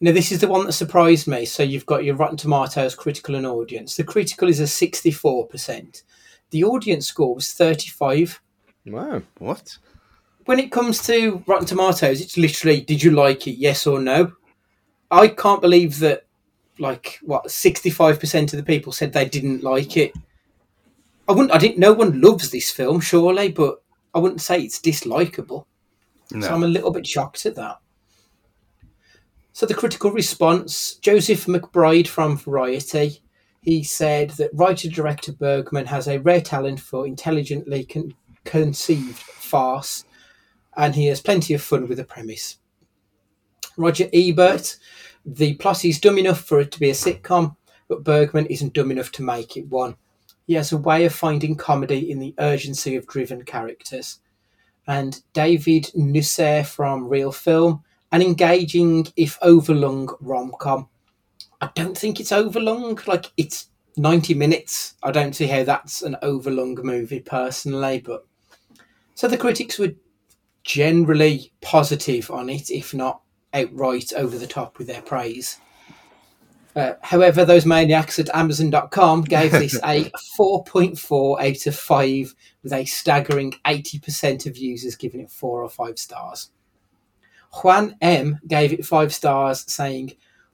Now, 0.00 0.12
this 0.12 0.30
is 0.30 0.40
the 0.40 0.48
one 0.48 0.66
that 0.66 0.72
surprised 0.72 1.26
me. 1.26 1.44
So 1.44 1.62
you've 1.62 1.86
got 1.86 2.04
your 2.04 2.16
Rotten 2.16 2.36
Tomatoes 2.36 2.94
critical 2.94 3.34
and 3.34 3.46
audience. 3.46 3.96
The 3.96 4.04
critical 4.04 4.48
is 4.48 4.60
a 4.60 4.64
64%. 4.64 6.02
The 6.50 6.64
audience 6.64 7.06
score 7.06 7.34
was 7.34 7.52
35. 7.52 8.42
Wow, 8.88 9.22
what? 9.38 9.78
When 10.44 10.58
it 10.58 10.72
comes 10.72 11.04
to 11.06 11.42
Rotten 11.46 11.66
Tomatoes, 11.66 12.20
it's 12.20 12.36
literally, 12.36 12.80
did 12.80 13.02
you 13.02 13.10
like 13.10 13.46
it, 13.46 13.58
yes 13.58 13.86
or 13.86 14.00
no? 14.00 14.32
I 15.10 15.28
can't 15.28 15.60
believe 15.60 15.98
that, 15.98 16.24
like, 16.78 17.18
what, 17.22 17.46
65% 17.46 18.52
of 18.52 18.56
the 18.56 18.62
people 18.62 18.92
said 18.92 19.12
they 19.12 19.28
didn't 19.28 19.62
like 19.62 19.96
it. 19.96 20.12
I 21.28 21.32
wouldn't, 21.32 21.52
I 21.52 21.58
didn't, 21.58 21.78
no 21.78 21.92
one 21.92 22.20
loves 22.20 22.50
this 22.50 22.70
film, 22.70 23.00
surely, 23.00 23.50
but 23.50 23.82
I 24.14 24.18
wouldn't 24.18 24.40
say 24.40 24.60
it's 24.60 24.80
dislikable. 24.80 25.66
No. 26.30 26.46
So 26.46 26.54
I'm 26.54 26.62
a 26.62 26.68
little 26.68 26.90
bit 26.90 27.06
shocked 27.06 27.44
at 27.46 27.54
that. 27.56 27.78
So 29.52 29.66
the 29.66 29.74
critical 29.74 30.12
response, 30.12 30.94
Joseph 30.94 31.46
McBride 31.46 32.06
from 32.06 32.36
Variety, 32.36 33.20
he 33.60 33.82
said 33.82 34.30
that 34.30 34.50
writer-director 34.54 35.32
Bergman 35.32 35.86
has 35.86 36.06
a 36.06 36.20
rare 36.20 36.40
talent 36.40 36.80
for 36.80 37.06
intelligently 37.06 37.84
con- 37.84 38.14
conceived 38.48 39.18
farce, 39.18 40.04
and 40.76 40.94
he 40.94 41.06
has 41.06 41.20
plenty 41.20 41.52
of 41.54 41.62
fun 41.62 41.86
with 41.86 41.98
the 41.98 42.04
premise. 42.04 42.58
Roger 43.76 44.08
Ebert, 44.12 44.76
the 45.26 45.54
plot 45.56 45.84
is 45.84 46.00
dumb 46.00 46.18
enough 46.18 46.40
for 46.40 46.60
it 46.60 46.72
to 46.72 46.80
be 46.80 46.90
a 46.90 46.94
sitcom, 46.94 47.56
but 47.88 48.04
Bergman 48.04 48.46
isn't 48.46 48.72
dumb 48.72 48.90
enough 48.90 49.12
to 49.12 49.22
make 49.22 49.56
it 49.56 49.68
one. 49.68 49.96
He 50.46 50.54
has 50.54 50.72
a 50.72 50.78
way 50.78 51.04
of 51.04 51.14
finding 51.14 51.56
comedy 51.56 52.10
in 52.10 52.18
the 52.18 52.34
urgency 52.38 52.96
of 52.96 53.06
driven 53.06 53.44
characters 53.44 54.20
and 54.86 55.22
David 55.34 55.90
Nusair 55.94 56.66
from 56.66 57.06
Real 57.06 57.30
Film, 57.30 57.84
an 58.10 58.22
engaging, 58.22 59.06
if 59.16 59.38
overlong, 59.42 60.08
rom 60.20 60.52
com. 60.58 60.88
I 61.60 61.68
don't 61.74 61.96
think 61.96 62.18
it's 62.18 62.32
overlong. 62.32 62.98
Like 63.06 63.26
it's 63.36 63.68
ninety 63.98 64.32
minutes. 64.32 64.94
I 65.02 65.10
don't 65.10 65.34
see 65.34 65.46
how 65.46 65.64
that's 65.64 66.02
an 66.02 66.16
overlong 66.22 66.78
movie 66.82 67.20
personally, 67.20 68.00
but 68.00 68.26
so 69.18 69.26
the 69.26 69.36
critics 69.36 69.80
were 69.80 69.96
generally 70.62 71.52
positive 71.60 72.30
on 72.30 72.48
it, 72.48 72.70
if 72.70 72.94
not 72.94 73.20
outright 73.52 74.12
over 74.12 74.38
the 74.38 74.46
top 74.46 74.78
with 74.78 74.86
their 74.86 75.02
praise. 75.02 75.58
Uh, 76.76 76.92
however, 77.02 77.44
those 77.44 77.66
maniacs 77.66 78.20
at 78.20 78.32
Amazon.com 78.32 79.22
gave 79.22 79.50
this 79.50 79.74
a 79.84 80.04
4.4 80.38 81.40
out 81.40 81.66
of 81.66 81.74
5, 81.74 82.34
with 82.62 82.72
a 82.72 82.84
staggering 82.84 83.54
80% 83.66 84.46
of 84.46 84.56
users 84.56 84.94
giving 84.94 85.22
it 85.22 85.32
4 85.32 85.64
or 85.64 85.68
5 85.68 85.98
stars. 85.98 86.52
Juan 87.64 87.96
M 88.00 88.38
gave 88.46 88.72
it 88.72 88.86
5 88.86 89.12
stars, 89.12 89.64
saying, 89.66 90.12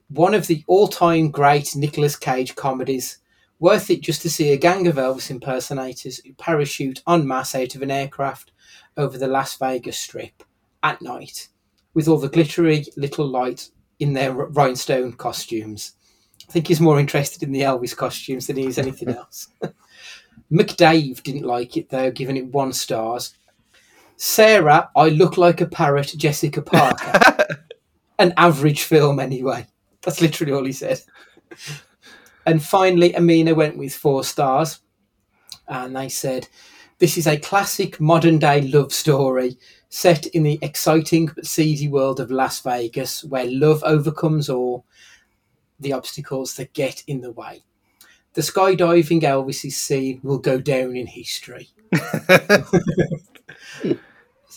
One 0.09 0.33
of 0.33 0.47
the 0.47 0.63
all 0.65 0.87
time 0.87 1.29
great 1.29 1.75
Nicolas 1.75 2.15
Cage 2.15 2.55
comedies. 2.55 3.19
Worth 3.59 3.91
it 3.91 4.01
just 4.01 4.23
to 4.23 4.29
see 4.29 4.51
a 4.51 4.57
gang 4.57 4.87
of 4.87 4.95
Elvis 4.95 5.29
impersonators 5.29 6.19
who 6.25 6.33
parachute 6.33 7.03
en 7.07 7.27
masse 7.27 7.53
out 7.53 7.75
of 7.75 7.83
an 7.83 7.91
aircraft 7.91 8.51
over 8.97 9.17
the 9.17 9.27
Las 9.27 9.57
Vegas 9.57 9.97
Strip 9.97 10.43
at 10.83 11.01
night, 11.01 11.49
with 11.93 12.07
all 12.07 12.17
the 12.17 12.29
glittery 12.29 12.85
little 12.97 13.27
lights 13.27 13.71
in 13.99 14.13
their 14.13 14.33
rhinestone 14.33 15.13
costumes. 15.13 15.93
I 16.47 16.51
think 16.51 16.67
he's 16.67 16.81
more 16.81 16.99
interested 16.99 17.43
in 17.43 17.51
the 17.51 17.61
Elvis 17.61 17.95
costumes 17.95 18.47
than 18.47 18.57
he 18.57 18.67
is 18.67 18.77
anything 18.77 19.09
else. 19.15 19.47
McDave 20.51 21.23
didn't 21.23 21.43
like 21.43 21.77
it 21.77 21.89
though, 21.89 22.11
giving 22.11 22.37
it 22.37 22.47
one 22.47 22.73
stars. 22.73 23.35
Sarah, 24.17 24.89
I 24.95 25.09
look 25.09 25.37
like 25.37 25.61
a 25.61 25.65
parrot, 25.65 26.13
Jessica 26.15 26.61
Parker. 26.61 27.65
An 28.19 28.33
average 28.37 28.83
film 28.83 29.19
anyway. 29.19 29.67
That's 30.01 30.21
literally 30.21 30.53
all 30.53 30.63
he 30.63 30.71
said. 30.71 31.01
And 32.45 32.63
finally, 32.63 33.15
Amina 33.15 33.53
went 33.53 33.77
with 33.77 33.93
four 33.93 34.23
stars. 34.23 34.79
And 35.67 35.95
they 35.95 36.07
said, 36.09 36.47
This 36.97 37.17
is 37.17 37.27
a 37.27 37.37
classic 37.37 37.99
modern 37.99 38.39
day 38.39 38.61
love 38.61 38.93
story 38.93 39.57
set 39.89 40.27
in 40.27 40.43
the 40.43 40.57
exciting 40.61 41.25
but 41.27 41.45
seedy 41.45 41.89
world 41.89 42.21
of 42.21 42.31
Las 42.31 42.61
Vegas, 42.61 43.23
where 43.25 43.45
love 43.49 43.83
overcomes 43.83 44.49
all 44.49 44.85
the 45.79 45.91
obstacles 45.91 46.55
that 46.55 46.73
get 46.73 47.03
in 47.07 47.19
the 47.19 47.31
way. 47.31 47.63
The 48.33 48.41
skydiving 48.41 49.21
Elvis 49.21 49.71
scene 49.71 50.21
will 50.23 50.37
go 50.37 50.57
down 50.57 50.95
in 50.95 51.05
history. 51.07 51.69
it's 51.91 52.69
a 53.83 53.97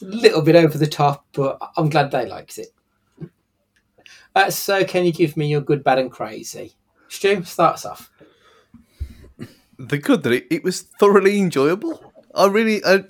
little 0.02 0.42
bit 0.42 0.56
over 0.56 0.78
the 0.78 0.86
top, 0.86 1.26
but 1.32 1.58
I'm 1.76 1.88
glad 1.88 2.12
they 2.12 2.26
liked 2.26 2.58
it. 2.58 2.68
Uh, 4.36 4.50
so, 4.50 4.84
can 4.84 5.04
you 5.04 5.12
give 5.12 5.36
me 5.36 5.48
your 5.48 5.60
good, 5.60 5.82
bad, 5.82 5.98
and 5.98 6.10
crazy? 6.10 6.74
Stu, 7.08 7.42
starts 7.42 7.84
off. 7.84 8.12
The 9.78 9.98
good 9.98 10.22
that 10.24 10.32
it, 10.32 10.46
it 10.50 10.64
was 10.64 10.82
thoroughly 10.82 11.38
enjoyable. 11.38 12.07
I 12.38 12.46
really, 12.46 12.82
I, 12.84 13.04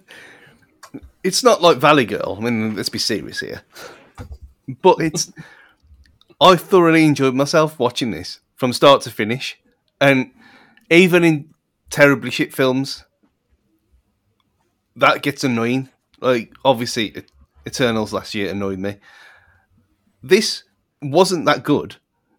it's 1.23 1.45
not 1.45 1.61
like 1.61 1.77
Valley 1.77 2.07
Girl. 2.07 2.37
I 2.39 2.43
mean, 2.43 2.75
let's 2.75 2.89
be 2.89 2.99
serious 2.99 3.41
here, 3.41 3.63
but 4.83 4.97
it's 5.01 5.31
I 6.41 6.57
thoroughly 6.57 7.05
enjoyed 7.05 7.35
myself 7.35 7.79
watching 7.79 8.11
this 8.11 8.41
from 8.57 8.73
start 8.73 9.03
to 9.03 9.11
finish, 9.11 9.59
and 10.01 10.31
even 10.91 11.25
in 11.25 11.55
terribly 11.91 12.31
shit 12.31 12.55
films, 12.55 13.05
that 14.97 15.23
gets 15.23 15.45
annoying. 15.45 15.91
Like 16.21 16.53
obviously, 16.65 17.25
Eternals 17.67 18.13
last 18.13 18.35
year 18.35 18.51
annoyed 18.51 18.79
me. 18.79 18.97
This 20.23 20.65
wasn't 21.03 21.45
that 21.45 21.63
good. 21.63 21.97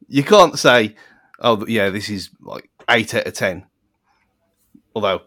You 0.07 0.23
can't 0.23 0.57
say, 0.57 0.95
"Oh, 1.39 1.65
yeah, 1.67 1.89
this 1.89 2.09
is 2.09 2.29
like 2.41 2.69
eight 2.89 3.13
out 3.13 3.27
of 3.27 3.33
10. 3.33 3.65
Although, 4.95 5.21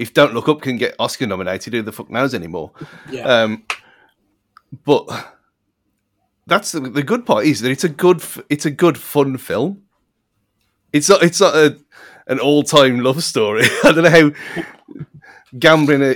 if 0.00 0.14
Don't 0.14 0.32
Look 0.32 0.48
Up 0.48 0.62
can 0.62 0.78
get 0.78 0.96
Oscar 0.98 1.26
nominated, 1.26 1.74
who 1.74 1.82
the 1.82 1.92
fuck 1.92 2.08
knows 2.08 2.34
anymore? 2.34 2.72
Yeah. 3.10 3.22
Um, 3.24 3.64
but 4.84 5.36
that's 6.46 6.72
the, 6.72 6.80
the 6.80 7.02
good 7.02 7.26
part 7.26 7.44
is 7.44 7.60
that 7.60 7.70
it's 7.70 7.84
a 7.84 7.88
good 7.88 8.22
it's 8.48 8.64
a 8.64 8.70
good 8.70 8.96
fun 8.96 9.36
film. 9.36 9.82
It's 10.90 11.10
not 11.10 11.22
it's 11.22 11.40
not 11.40 11.54
a 11.54 11.78
an 12.28 12.40
all 12.40 12.62
time 12.62 13.00
love 13.00 13.22
story. 13.22 13.64
I 13.84 13.92
don't 13.92 14.04
know 14.04 14.10
how 14.10 15.04
gambling, 15.58 16.02
uh, 16.02 16.14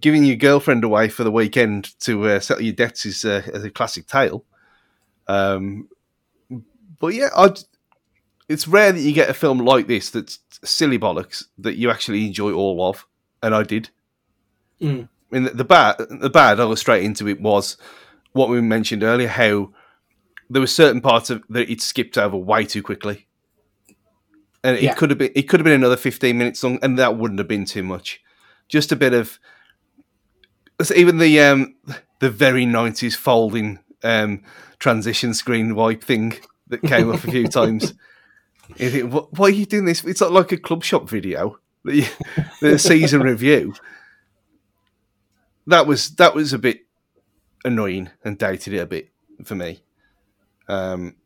giving 0.00 0.24
your 0.24 0.36
girlfriend 0.36 0.82
away 0.82 1.10
for 1.10 1.22
the 1.22 1.30
weekend 1.30 1.98
to 2.00 2.26
uh, 2.28 2.40
settle 2.40 2.64
your 2.64 2.72
debts 2.72 3.04
is, 3.04 3.26
uh, 3.26 3.42
is 3.46 3.64
a 3.64 3.70
classic 3.70 4.06
tale. 4.06 4.44
Um, 5.28 5.88
but 6.98 7.08
yeah, 7.08 7.28
I 7.36 7.54
it's 8.52 8.68
rare 8.68 8.92
that 8.92 9.00
you 9.00 9.12
get 9.12 9.30
a 9.30 9.34
film 9.34 9.58
like 9.58 9.86
this 9.86 10.10
that's 10.10 10.38
silly 10.64 10.98
bollocks 10.98 11.44
that 11.58 11.76
you 11.76 11.90
actually 11.90 12.26
enjoy 12.26 12.52
all 12.52 12.88
of, 12.88 13.06
and 13.42 13.54
I 13.54 13.62
did. 13.62 13.90
Mm. 14.80 15.08
I 15.30 15.34
mean, 15.34 15.44
the, 15.44 15.50
the 15.50 15.64
bad, 15.64 15.96
the 16.10 16.30
bad. 16.30 16.60
I'll 16.60 16.68
go 16.68 16.74
straight 16.74 17.04
into 17.04 17.28
it. 17.28 17.40
Was 17.40 17.76
what 18.32 18.48
we 18.48 18.60
mentioned 18.60 19.02
earlier. 19.02 19.28
How 19.28 19.72
there 20.50 20.60
were 20.60 20.66
certain 20.66 21.00
parts 21.00 21.30
of 21.30 21.42
that 21.48 21.70
it 21.70 21.80
skipped 21.80 22.18
over 22.18 22.36
way 22.36 22.64
too 22.64 22.82
quickly, 22.82 23.26
and 24.62 24.76
it 24.76 24.82
Yeah. 24.82 24.94
could 24.94 25.10
have 25.10 25.18
been 25.18 25.32
it 25.34 25.48
could 25.48 25.60
have 25.60 25.64
been 25.64 25.72
another 25.74 25.96
fifteen 25.96 26.38
minutes 26.38 26.62
long, 26.62 26.78
and 26.82 26.98
that 26.98 27.16
wouldn't 27.16 27.40
have 27.40 27.48
been 27.48 27.64
too 27.64 27.82
much. 27.82 28.20
Just 28.68 28.92
a 28.92 28.96
bit 28.96 29.14
of 29.14 29.38
even 30.94 31.18
the 31.18 31.40
um 31.40 31.74
the 32.20 32.30
very 32.30 32.66
nineties 32.66 33.16
folding 33.16 33.78
um 34.02 34.42
transition 34.78 35.32
screen 35.32 35.74
wipe 35.74 36.02
thing 36.02 36.34
that 36.68 36.82
came 36.82 37.10
up 37.10 37.22
a 37.24 37.30
few 37.30 37.46
times. 37.60 37.94
You 38.76 38.90
think, 38.90 39.12
"Wh- 39.12 39.32
why 39.38 39.46
are 39.46 39.50
you 39.50 39.66
doing 39.66 39.84
this? 39.84 40.04
It's 40.04 40.20
not 40.20 40.32
like 40.32 40.52
a 40.52 40.56
club 40.56 40.82
shop 40.84 41.08
video, 41.08 41.58
the 41.84 42.78
season 42.78 43.20
review. 43.22 43.74
That 45.66 45.86
was 45.86 46.14
that 46.16 46.34
was 46.34 46.52
a 46.52 46.58
bit 46.58 46.86
annoying 47.64 48.10
and 48.24 48.38
dated 48.38 48.72
it 48.74 48.78
a 48.78 48.86
bit 48.86 49.10
for 49.44 49.54
me. 49.54 49.82
Um, 50.68 51.16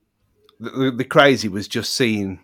the, 0.60 0.70
the, 0.70 0.90
the 0.90 1.04
crazy 1.04 1.48
was 1.48 1.68
just 1.68 1.94
seeing. 1.94 2.40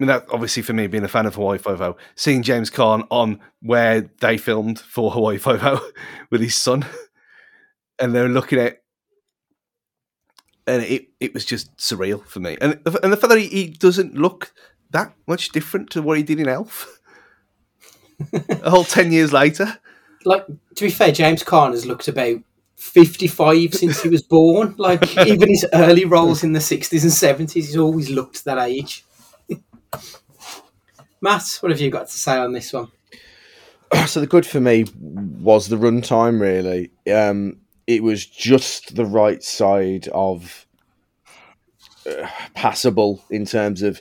I 0.00 0.04
mean, 0.04 0.08
that 0.08 0.26
obviously 0.32 0.62
for 0.62 0.72
me 0.72 0.86
being 0.88 1.04
a 1.04 1.08
fan 1.08 1.26
of 1.26 1.34
Hawaii 1.36 1.58
Five 1.58 1.80
O, 1.80 1.96
seeing 2.16 2.42
James 2.42 2.70
Caan 2.70 3.06
on 3.10 3.40
where 3.60 4.10
they 4.20 4.36
filmed 4.36 4.80
for 4.80 5.10
Hawaii 5.10 5.38
Five 5.38 5.62
O 5.64 5.90
with 6.30 6.40
his 6.40 6.54
son, 6.56 6.84
and 7.98 8.14
they're 8.14 8.28
looking 8.28 8.58
at 8.58 8.81
and 10.66 10.82
it, 10.82 11.08
it 11.20 11.34
was 11.34 11.44
just 11.44 11.76
surreal 11.76 12.24
for 12.26 12.40
me. 12.40 12.56
And 12.60 12.80
the- 12.84 13.00
and 13.02 13.12
the 13.12 13.16
fact 13.16 13.30
that 13.30 13.38
he, 13.40 13.48
he 13.48 13.66
doesn't 13.68 14.14
look 14.14 14.52
that 14.90 15.14
much 15.26 15.50
different 15.50 15.90
to 15.90 16.02
what 16.02 16.16
he 16.18 16.22
did 16.22 16.38
in 16.40 16.48
Elf, 16.48 17.00
a 18.32 18.70
whole 18.70 18.84
ten 18.84 19.12
years 19.12 19.32
later. 19.32 19.78
Like 20.24 20.46
to 20.46 20.84
be 20.84 20.90
fair, 20.90 21.12
James 21.12 21.42
Caan 21.42 21.72
has 21.72 21.86
looked 21.86 22.08
about 22.08 22.38
fifty-five 22.76 23.74
since 23.74 24.02
he 24.02 24.08
was 24.08 24.22
born. 24.22 24.74
Like 24.78 25.16
even 25.26 25.48
his 25.48 25.66
early 25.72 26.04
roles 26.04 26.44
in 26.44 26.52
the 26.52 26.60
sixties 26.60 27.04
and 27.04 27.12
seventies, 27.12 27.66
he's 27.66 27.76
always 27.76 28.10
looked 28.10 28.44
that 28.44 28.58
age. 28.58 29.04
Matt, 31.20 31.58
what 31.60 31.70
have 31.70 31.80
you 31.80 31.90
got 31.90 32.08
to 32.08 32.18
say 32.18 32.36
on 32.36 32.52
this 32.52 32.72
one? 32.72 32.88
so 34.06 34.20
the 34.20 34.26
good 34.26 34.46
for 34.46 34.60
me 34.60 34.84
was 35.00 35.68
the 35.68 35.76
runtime. 35.76 36.40
Really, 36.40 36.90
um, 37.12 37.58
it 37.92 38.02
was 38.02 38.26
just 38.26 38.96
the 38.96 39.04
right 39.04 39.42
side 39.42 40.08
of 40.08 40.66
uh, 42.06 42.26
passable 42.54 43.24
in 43.30 43.44
terms 43.44 43.82
of. 43.82 44.00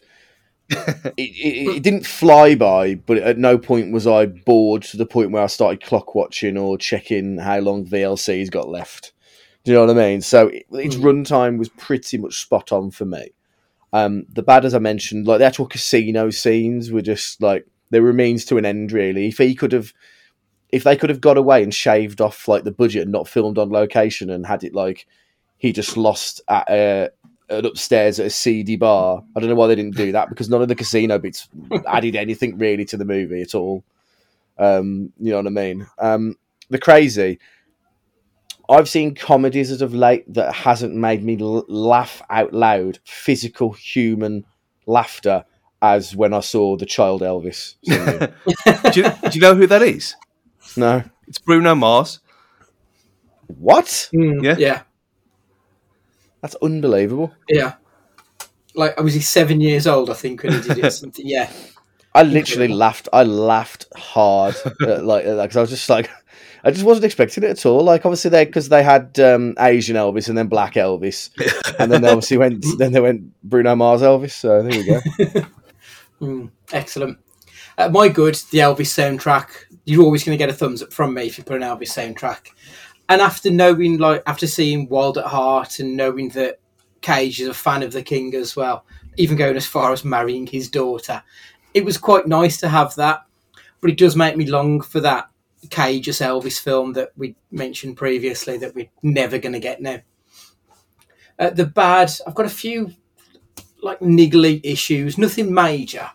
it, 0.69 1.13
it, 1.17 1.75
it 1.75 1.83
didn't 1.83 2.05
fly 2.05 2.55
by, 2.55 2.95
but 2.95 3.17
at 3.17 3.37
no 3.37 3.57
point 3.57 3.91
was 3.91 4.07
I 4.07 4.27
bored 4.27 4.83
to 4.83 4.97
the 4.97 5.05
point 5.05 5.31
where 5.31 5.43
I 5.43 5.47
started 5.47 5.83
clock 5.83 6.15
watching 6.15 6.57
or 6.57 6.77
checking 6.77 7.37
how 7.39 7.59
long 7.59 7.85
VLC's 7.85 8.49
got 8.49 8.69
left. 8.69 9.11
Do 9.63 9.71
you 9.71 9.77
know 9.77 9.85
what 9.85 9.97
I 9.97 10.09
mean? 10.09 10.21
So 10.21 10.47
it, 10.47 10.65
its 10.71 10.95
runtime 10.95 11.57
was 11.57 11.67
pretty 11.69 12.17
much 12.17 12.41
spot 12.41 12.71
on 12.71 12.89
for 12.91 13.05
me. 13.05 13.31
Um, 13.93 14.25
the 14.29 14.43
bad, 14.43 14.63
as 14.63 14.73
I 14.73 14.79
mentioned, 14.79 15.27
like 15.27 15.39
the 15.39 15.45
actual 15.45 15.67
casino 15.67 16.29
scenes 16.29 16.91
were 16.91 17.01
just 17.01 17.41
like 17.41 17.67
they 17.89 17.99
were 17.99 18.11
a 18.11 18.13
means 18.13 18.45
to 18.45 18.57
an 18.57 18.65
end. 18.65 18.91
Really, 18.91 19.27
if 19.27 19.37
he 19.37 19.53
could 19.53 19.73
have, 19.73 19.93
if 20.71 20.83
they 20.83 20.95
could 20.95 21.09
have 21.09 21.21
got 21.21 21.37
away 21.37 21.63
and 21.63 21.73
shaved 21.73 22.21
off 22.21 22.47
like 22.47 22.63
the 22.63 22.71
budget 22.71 23.03
and 23.03 23.11
not 23.11 23.27
filmed 23.27 23.57
on 23.57 23.69
location 23.69 24.29
and 24.29 24.45
had 24.45 24.63
it 24.63 24.73
like 24.73 25.05
he 25.57 25.71
just 25.73 25.97
lost 25.97 26.41
at 26.47 26.69
a, 26.69 27.09
an 27.49 27.65
upstairs 27.65 28.19
at 28.19 28.27
a 28.27 28.29
seedy 28.29 28.77
bar. 28.77 29.23
I 29.35 29.39
don't 29.39 29.49
know 29.49 29.55
why 29.55 29.67
they 29.67 29.75
didn't 29.75 29.97
do 29.97 30.11
that 30.13 30.29
because 30.29 30.49
none 30.49 30.61
of 30.61 30.69
the 30.69 30.75
casino 30.75 31.19
bits 31.19 31.49
added 31.87 32.15
anything 32.15 32.57
really 32.57 32.85
to 32.85 32.97
the 32.97 33.05
movie 33.05 33.41
at 33.41 33.53
all. 33.53 33.83
Um, 34.57 35.11
you 35.19 35.31
know 35.31 35.37
what 35.37 35.47
I 35.47 35.49
mean? 35.49 35.87
Um, 35.99 36.35
the 36.69 36.79
crazy. 36.79 37.39
I've 38.69 38.87
seen 38.87 39.15
comedies 39.15 39.69
as 39.69 39.81
of 39.81 39.93
late 39.93 40.31
that 40.33 40.53
hasn't 40.53 40.95
made 40.95 41.23
me 41.23 41.37
l- 41.39 41.65
laugh 41.67 42.21
out 42.29 42.53
loud, 42.53 42.99
physical 43.03 43.73
human 43.73 44.45
laughter, 44.85 45.43
as 45.81 46.15
when 46.15 46.33
I 46.33 46.39
saw 46.39 46.77
the 46.77 46.85
child 46.85 47.21
Elvis. 47.21 47.75
do, 47.83 49.01
you, 49.01 49.29
do 49.29 49.35
you 49.35 49.41
know 49.41 49.55
who 49.55 49.67
that 49.67 49.81
is? 49.81 50.15
No, 50.77 51.03
It's 51.27 51.39
Bruno 51.39 51.75
Mars. 51.75 52.19
what? 53.47 54.09
Yeah. 54.11 54.55
Yeah, 54.57 54.81
That's 56.41 56.55
unbelievable. 56.61 57.33
yeah. 57.49 57.73
Like 58.73 58.97
I 58.97 59.01
was 59.01 59.13
he 59.13 59.19
seven 59.19 59.59
years 59.59 59.85
old, 59.85 60.09
I 60.09 60.13
think, 60.13 60.43
when 60.43 60.53
he 60.53 60.61
did 60.61 60.77
it. 60.77 60.91
Something, 60.93 61.27
yeah. 61.27 61.51
I 62.15 62.23
literally 62.23 62.69
laughed. 62.69 63.09
I 63.11 63.23
laughed 63.23 63.85
hard, 63.95 64.55
at, 64.81 65.03
like 65.05 65.25
because 65.25 65.57
I 65.57 65.61
was 65.61 65.69
just 65.69 65.89
like, 65.89 66.09
I 66.63 66.71
just 66.71 66.85
wasn't 66.85 67.03
expecting 67.05 67.43
it 67.43 67.49
at 67.49 67.65
all. 67.65 67.83
Like 67.83 68.05
obviously 68.05 68.29
they 68.31 68.45
because 68.45 68.69
they 68.69 68.81
had 68.83 69.19
um, 69.19 69.55
Asian 69.59 69.97
Elvis 69.97 70.29
and 70.29 70.37
then 70.37 70.47
Black 70.47 70.75
Elvis, 70.75 71.31
and 71.79 71.91
then 71.91 72.01
they 72.01 72.07
obviously 72.11 72.37
went 72.37 72.63
then 72.77 72.93
they 72.93 73.01
went 73.01 73.23
Bruno 73.43 73.75
Mars 73.75 74.01
Elvis. 74.01 74.31
So 74.31 74.63
there 74.63 74.73
you 74.73 74.85
go. 74.85 75.45
Mm, 76.21 76.51
excellent. 76.71 77.17
Uh, 77.77 77.89
my 77.89 78.07
good, 78.07 78.35
the 78.51 78.59
Elvis 78.59 78.91
soundtrack. 78.93 79.47
You're 79.85 80.03
always 80.03 80.23
going 80.23 80.37
to 80.37 80.41
get 80.41 80.49
a 80.49 80.53
thumbs 80.53 80.83
up 80.83 80.93
from 80.93 81.13
me 81.13 81.25
if 81.27 81.37
you 81.37 81.43
put 81.43 81.61
an 81.61 81.67
Elvis 81.67 81.89
soundtrack. 81.89 82.49
And 83.09 83.21
after 83.21 83.49
knowing, 83.49 83.97
like, 83.97 84.23
after 84.25 84.47
seeing 84.47 84.87
Wild 84.87 85.17
at 85.17 85.25
Heart 85.25 85.79
and 85.79 85.97
knowing 85.97 86.29
that 86.29 86.59
Cage 87.01 87.41
is 87.41 87.47
a 87.47 87.53
fan 87.53 87.83
of 87.83 87.91
the 87.91 88.03
King 88.03 88.33
as 88.35 88.55
well, 88.55 88.85
even 89.17 89.37
going 89.37 89.57
as 89.57 89.65
far 89.65 89.91
as 89.91 90.05
marrying 90.05 90.47
his 90.47 90.69
daughter, 90.69 91.21
it 91.73 91.83
was 91.83 91.97
quite 91.97 92.27
nice 92.27 92.57
to 92.57 92.69
have 92.69 92.95
that. 92.95 93.25
But 93.81 93.89
it 93.89 93.97
does 93.97 94.15
make 94.15 94.37
me 94.37 94.45
long 94.45 94.81
for 94.81 94.99
that 95.01 95.29
Cage 95.69 96.07
as 96.09 96.19
Elvis 96.19 96.59
film 96.59 96.93
that 96.93 97.11
we 97.17 97.35
mentioned 97.51 97.97
previously 97.97 98.57
that 98.57 98.75
we're 98.75 98.89
never 99.03 99.37
going 99.37 99.53
to 99.53 99.59
get 99.59 99.81
now. 99.81 99.99
Uh, 101.37 101.49
the 101.49 101.65
bad, 101.65 102.11
I've 102.25 102.35
got 102.35 102.45
a 102.45 102.49
few 102.49 102.93
like 103.81 103.99
niggly 103.99 104.61
issues, 104.63 105.17
nothing 105.17 105.53
major. 105.53 106.09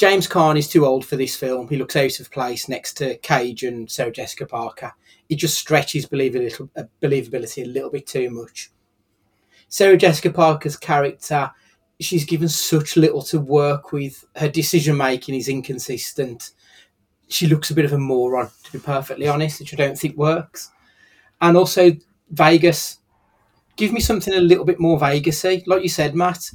James 0.00 0.26
Caan 0.26 0.56
is 0.56 0.66
too 0.66 0.86
old 0.86 1.04
for 1.04 1.16
this 1.16 1.36
film. 1.36 1.68
He 1.68 1.76
looks 1.76 1.94
out 1.94 2.20
of 2.20 2.30
place 2.30 2.70
next 2.70 2.94
to 2.94 3.18
Cage 3.18 3.64
and 3.64 3.90
Sarah 3.90 4.10
Jessica 4.10 4.46
Parker. 4.46 4.94
It 5.28 5.34
just 5.34 5.58
stretches 5.58 6.06
uh, 6.06 6.08
believability 6.08 7.64
a 7.64 7.68
little 7.68 7.90
bit 7.90 8.06
too 8.06 8.30
much. 8.30 8.70
Sarah 9.68 9.98
Jessica 9.98 10.30
Parker's 10.30 10.78
character, 10.78 11.50
she's 12.00 12.24
given 12.24 12.48
such 12.48 12.96
little 12.96 13.20
to 13.24 13.40
work 13.40 13.92
with. 13.92 14.24
Her 14.36 14.48
decision 14.48 14.96
making 14.96 15.34
is 15.34 15.50
inconsistent. 15.50 16.52
She 17.28 17.46
looks 17.46 17.70
a 17.70 17.74
bit 17.74 17.84
of 17.84 17.92
a 17.92 17.98
moron, 17.98 18.48
to 18.64 18.72
be 18.72 18.78
perfectly 18.78 19.28
honest, 19.28 19.60
which 19.60 19.74
I 19.74 19.76
don't 19.76 19.98
think 19.98 20.16
works. 20.16 20.70
And 21.42 21.58
also, 21.58 21.92
Vegas. 22.30 23.00
Give 23.76 23.92
me 23.92 24.00
something 24.00 24.32
a 24.32 24.40
little 24.40 24.64
bit 24.64 24.80
more 24.80 24.98
Vegasy. 24.98 25.66
Like 25.66 25.82
you 25.82 25.90
said, 25.90 26.14
Matt, 26.14 26.50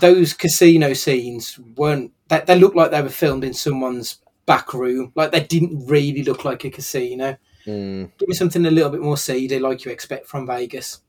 those 0.00 0.34
casino 0.34 0.92
scenes 0.92 1.58
weren't 1.76 2.12
they, 2.28 2.42
they 2.46 2.58
looked 2.58 2.76
like 2.76 2.90
they 2.90 3.02
were 3.02 3.08
filmed 3.08 3.44
in 3.44 3.54
someone's 3.54 4.18
back 4.46 4.74
room. 4.74 5.12
Like 5.14 5.30
they 5.30 5.44
didn't 5.44 5.86
really 5.86 6.22
look 6.22 6.44
like 6.44 6.64
a 6.64 6.70
casino. 6.70 7.36
Mm. 7.66 8.10
give 8.16 8.28
me 8.28 8.34
something 8.34 8.64
a 8.64 8.70
little 8.70 8.90
bit 8.90 9.02
more 9.02 9.18
seedy 9.18 9.58
like 9.58 9.84
you 9.84 9.90
expect 9.90 10.26
from 10.26 10.46
vegas. 10.46 11.00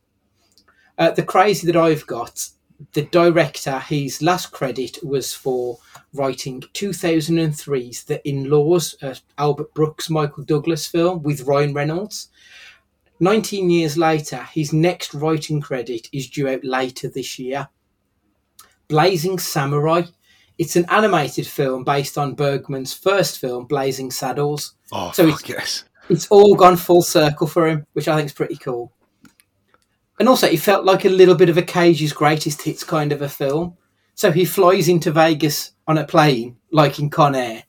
Uh, 0.98 1.12
the 1.12 1.24
crazy 1.24 1.66
that 1.66 1.78
i've 1.78 2.06
got 2.06 2.50
the 2.94 3.04
director 3.04 3.80
his 3.80 4.22
last 4.22 4.52
credit 4.52 4.98
was 5.02 5.34
for 5.34 5.78
writing 6.14 6.60
2003's 6.74 8.04
the 8.06 8.28
in-laws 8.28 8.96
uh, 9.02 9.16
albert 9.38 9.74
brooks 9.74 10.10
michael 10.10 10.44
douglas 10.44 10.88
film 10.88 11.22
with 11.24 11.44
ryan 11.44 11.74
reynolds. 11.74 12.28
19 13.22 13.70
years 13.70 13.98
later 13.98 14.44
his 14.52 14.74
next 14.74 15.14
writing 15.14 15.62
credit 15.62 16.10
is 16.12 16.30
due 16.30 16.50
out 16.50 16.64
later 16.66 17.08
this 17.08 17.40
year 17.40 17.70
Blazing 18.94 19.38
Samurai. 19.40 20.02
It's 20.58 20.76
an 20.76 20.86
animated 20.90 21.48
film 21.48 21.84
based 21.86 22.18
on 22.18 22.34
Bergman's 22.36 22.94
first 22.94 23.40
film, 23.40 23.66
Blazing 23.66 24.12
Saddles. 24.12 24.74
Oh, 24.92 25.12
So 25.14 25.24
it's- 25.28 25.48
yes. 25.48 25.84
it's 26.10 26.28
all 26.30 26.56
gone 26.56 26.76
full 26.76 27.02
circle 27.04 27.48
for 27.48 27.68
him, 27.68 27.86
which 27.94 28.08
I 28.08 28.16
think 28.18 28.26
is 28.26 28.34
pretty 28.34 28.58
cool. 28.58 28.92
And 30.20 30.28
also, 30.28 30.48
it 30.48 30.60
felt 30.60 30.84
like 30.84 31.06
a 31.06 31.10
little 31.10 31.36
bit 31.36 31.48
of 31.50 31.58
a 31.58 31.62
Cage's 31.62 32.12
greatest 32.12 32.64
hits 32.64 32.84
kind 32.84 33.14
of 33.14 33.22
a 33.22 33.30
film. 33.30 33.78
So 34.16 34.34
he 34.34 34.44
flies 34.44 34.90
into 34.90 35.12
Vegas 35.14 35.72
on 35.88 35.98
a 35.98 36.04
plane, 36.06 36.58
like 36.72 37.00
in 37.00 37.10
Con 37.10 37.36
Air. 37.36 37.64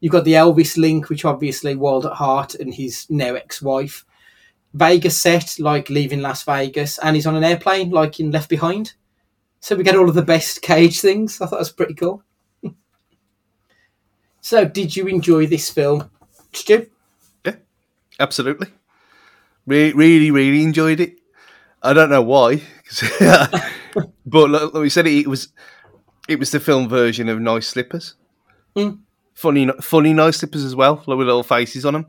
You've 0.00 0.10
got 0.10 0.24
the 0.24 0.32
Elvis 0.32 0.76
link, 0.76 1.08
which 1.08 1.24
obviously 1.24 1.76
Wild 1.76 2.06
at 2.06 2.14
Heart 2.14 2.56
and 2.56 2.74
his 2.74 3.06
now 3.08 3.34
ex-wife. 3.34 4.04
Vegas 4.74 5.16
set, 5.16 5.60
like 5.60 5.90
leaving 5.90 6.22
Las 6.22 6.42
Vegas, 6.42 6.98
and 6.98 7.14
he's 7.14 7.26
on 7.26 7.36
an 7.36 7.44
airplane, 7.44 7.90
like 7.90 8.18
in 8.18 8.32
Left 8.32 8.48
Behind. 8.48 8.94
So 9.62 9.76
we 9.76 9.84
get 9.84 9.94
all 9.94 10.08
of 10.08 10.16
the 10.16 10.22
best 10.22 10.60
Cage 10.60 11.00
things. 11.00 11.40
I 11.40 11.46
thought 11.46 11.52
that 11.52 11.58
was 11.60 11.70
pretty 11.70 11.94
cool. 11.94 12.24
so, 14.40 14.64
did 14.64 14.96
you 14.96 15.06
enjoy 15.06 15.46
this 15.46 15.70
film, 15.70 16.10
Stu? 16.52 16.88
Yeah, 17.46 17.54
absolutely. 18.18 18.66
Really, 19.64 19.92
really, 19.92 20.30
really 20.32 20.64
enjoyed 20.64 20.98
it. 20.98 21.20
I 21.80 21.92
don't 21.92 22.10
know 22.10 22.22
why, 22.22 22.62
but 24.26 24.50
like 24.50 24.72
we 24.72 24.90
said, 24.90 25.06
it 25.06 25.28
was 25.28 25.48
it 26.28 26.40
was 26.40 26.50
the 26.50 26.58
film 26.58 26.88
version 26.88 27.28
of 27.28 27.40
Nice 27.40 27.68
Slippers. 27.68 28.14
Mm. 28.74 28.98
Funny, 29.34 29.70
funny 29.80 30.12
Nice 30.12 30.38
Slippers 30.38 30.64
as 30.64 30.74
well, 30.74 30.96
with 31.06 31.18
little 31.18 31.44
faces 31.44 31.86
on 31.86 31.94
them. 31.94 32.06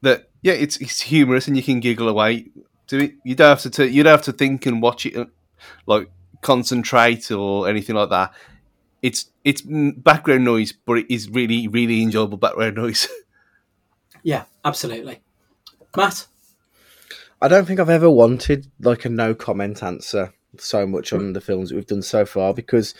That 0.00 0.30
yeah, 0.40 0.54
it's 0.54 0.78
it's 0.78 1.02
humorous 1.02 1.46
and 1.46 1.58
you 1.58 1.62
can 1.62 1.80
giggle 1.80 2.08
away 2.08 2.46
to 2.86 3.04
it. 3.04 3.14
You 3.22 3.34
don't 3.34 3.50
have 3.50 3.60
to 3.62 3.70
t- 3.70 3.92
you 3.92 4.02
don't 4.02 4.12
have 4.12 4.22
to 4.22 4.32
think 4.32 4.64
and 4.64 4.80
watch 4.80 5.04
it 5.04 5.28
like 5.86 6.08
concentrate 6.44 7.32
or 7.32 7.68
anything 7.68 7.96
like 7.96 8.10
that. 8.10 8.32
It's 9.02 9.26
it's 9.42 9.62
background 9.62 10.44
noise, 10.44 10.72
but 10.72 10.98
it 10.98 11.12
is 11.12 11.28
really 11.28 11.66
really 11.66 12.02
enjoyable 12.02 12.38
background 12.38 12.76
noise. 12.76 13.08
yeah, 14.22 14.44
absolutely. 14.64 15.20
Matt, 15.96 16.26
I 17.42 17.48
don't 17.48 17.66
think 17.66 17.80
I've 17.80 17.90
ever 17.90 18.10
wanted 18.10 18.68
like 18.80 19.04
a 19.04 19.08
no 19.08 19.34
comment 19.34 19.82
answer 19.82 20.32
so 20.58 20.86
much 20.86 21.12
on 21.12 21.32
the 21.32 21.40
films 21.40 21.68
that 21.68 21.76
we've 21.76 21.86
done 21.86 22.02
so 22.02 22.24
far 22.24 22.54
because 22.54 22.94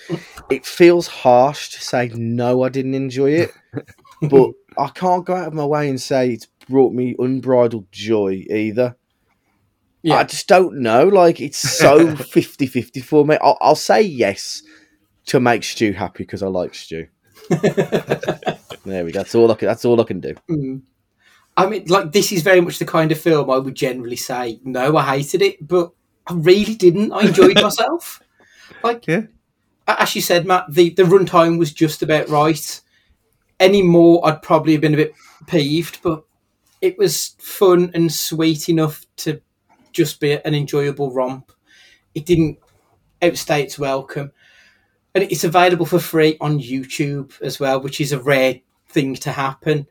it 0.51 0.67
feels 0.67 1.07
harsh 1.07 1.71
to 1.71 1.81
say 1.81 2.11
no, 2.15 2.63
I 2.63 2.69
didn't 2.69 2.95
enjoy 2.95 3.31
it, 3.31 3.53
but 4.23 4.51
I 4.77 4.89
can't 4.89 5.25
go 5.25 5.35
out 5.35 5.49
of 5.49 5.55
my 5.55 5.65
way 5.65 5.89
and 5.89 6.01
say 6.01 6.31
it's 6.31 6.49
brought 6.69 6.93
me 6.93 7.15
unbridled 7.19 7.91
joy 7.93 8.45
either. 8.51 8.97
Yeah. 10.05 10.17
I 10.17 10.25
just 10.25 10.47
don't 10.49 10.81
know. 10.81 11.09
Like 11.09 11.41
it's 11.41 11.57
so 11.57 12.07
50-50 12.15 13.03
for 13.03 13.25
me. 13.25 13.39
I'll, 13.41 13.57
I'll 13.63 13.75
say 13.75 14.03
yes 14.03 14.63
to 15.27 15.41
make 15.41 15.65
Stu 15.65 15.95
happy 15.95 16.25
because 16.25 16.43
I 16.43 16.49
like 16.49 16.75
Stu. 16.75 17.07
there 17.49 18.59
we 18.85 19.13
go. 19.13 19.21
That's 19.21 19.35
all 19.35 19.51
I 19.51 19.55
can. 19.55 19.67
That's 19.67 19.87
all 19.87 19.99
I 19.99 20.05
can 20.05 20.21
do. 20.21 20.35
Mm. 20.51 20.83
I 21.57 21.67
mean, 21.67 21.87
like 21.87 22.13
this 22.13 22.33
is 22.33 22.43
very 22.43 22.61
much 22.61 22.79
the 22.79 22.85
kind 22.85 23.13
of 23.13 23.19
film 23.19 23.49
I 23.49 23.57
would 23.57 23.75
generally 23.75 24.17
say 24.17 24.61
no, 24.63 24.95
I 24.95 25.17
hated 25.17 25.41
it, 25.41 25.67
but 25.67 25.93
I 26.27 26.35
really 26.35 26.75
didn't. 26.75 27.11
I 27.13 27.23
enjoyed 27.23 27.55
myself. 27.63 28.21
Like, 28.83 29.07
yeah. 29.07 29.23
as 29.89 30.15
you 30.15 30.21
said, 30.21 30.47
Matt, 30.47 30.67
the 30.69 30.91
the 30.91 31.05
runtime 31.05 31.59
was 31.59 31.73
just 31.73 32.03
about 32.03 32.29
right. 32.29 32.81
Any 33.59 33.81
more, 33.81 34.27
I'd 34.27 34.43
probably 34.43 34.73
have 34.73 34.83
been 34.83 34.95
a 34.95 34.99
bit 34.99 35.15
peeved, 35.47 36.01
but 36.03 36.25
it 36.83 36.99
was 36.99 37.37
fun 37.39 37.91
and 37.95 38.13
sweet 38.13 38.69
enough 38.69 39.07
to 39.17 39.41
just 39.95 40.21
be 40.21 40.33
an 40.33 40.55
enjoyable 40.55 41.13
romp. 41.13 41.53
It 42.15 42.27
didn't 42.27 42.59
outstay 43.23 43.63
its 43.63 43.79
welcome. 43.79 44.33
And 45.15 45.25
it's 45.25 45.45
available 45.45 45.87
for 45.87 46.01
free 46.01 46.37
on 46.41 46.59
YouTube 46.59 47.41
as 47.41 47.59
well, 47.59 47.81
which 47.81 48.01
is 48.01 48.13
a 48.13 48.19
rare 48.19 48.61
thing 48.89 49.15
to 49.17 49.31
happen. 49.31 49.87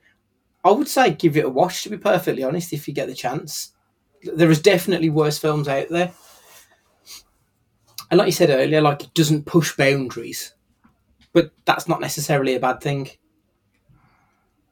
I 0.64 0.72
would 0.72 0.88
say 0.88 1.12
give 1.12 1.38
it 1.38 1.46
a 1.46 1.50
watch, 1.50 1.84
to 1.84 1.90
be 1.90 1.98
perfectly 1.98 2.44
honest, 2.44 2.74
if 2.74 2.88
you 2.88 2.94
get 2.94 3.08
the 3.08 3.16
chance. 3.16 3.74
There 4.22 4.52
is 4.52 4.62
definitely 4.62 5.10
worse 5.10 5.38
films 5.38 5.68
out 5.68 5.90
there. 5.90 6.14
And 8.12 8.18
like 8.18 8.28
you 8.28 8.32
said 8.34 8.50
earlier, 8.50 8.82
like 8.82 9.04
it 9.04 9.14
doesn't 9.14 9.46
push 9.46 9.76
boundaries, 9.76 10.54
but 11.34 11.52
that's 11.66 11.88
not 11.88 12.02
necessarily 12.02 12.56
a 12.56 12.60
bad 12.60 12.80
thing. 12.80 13.10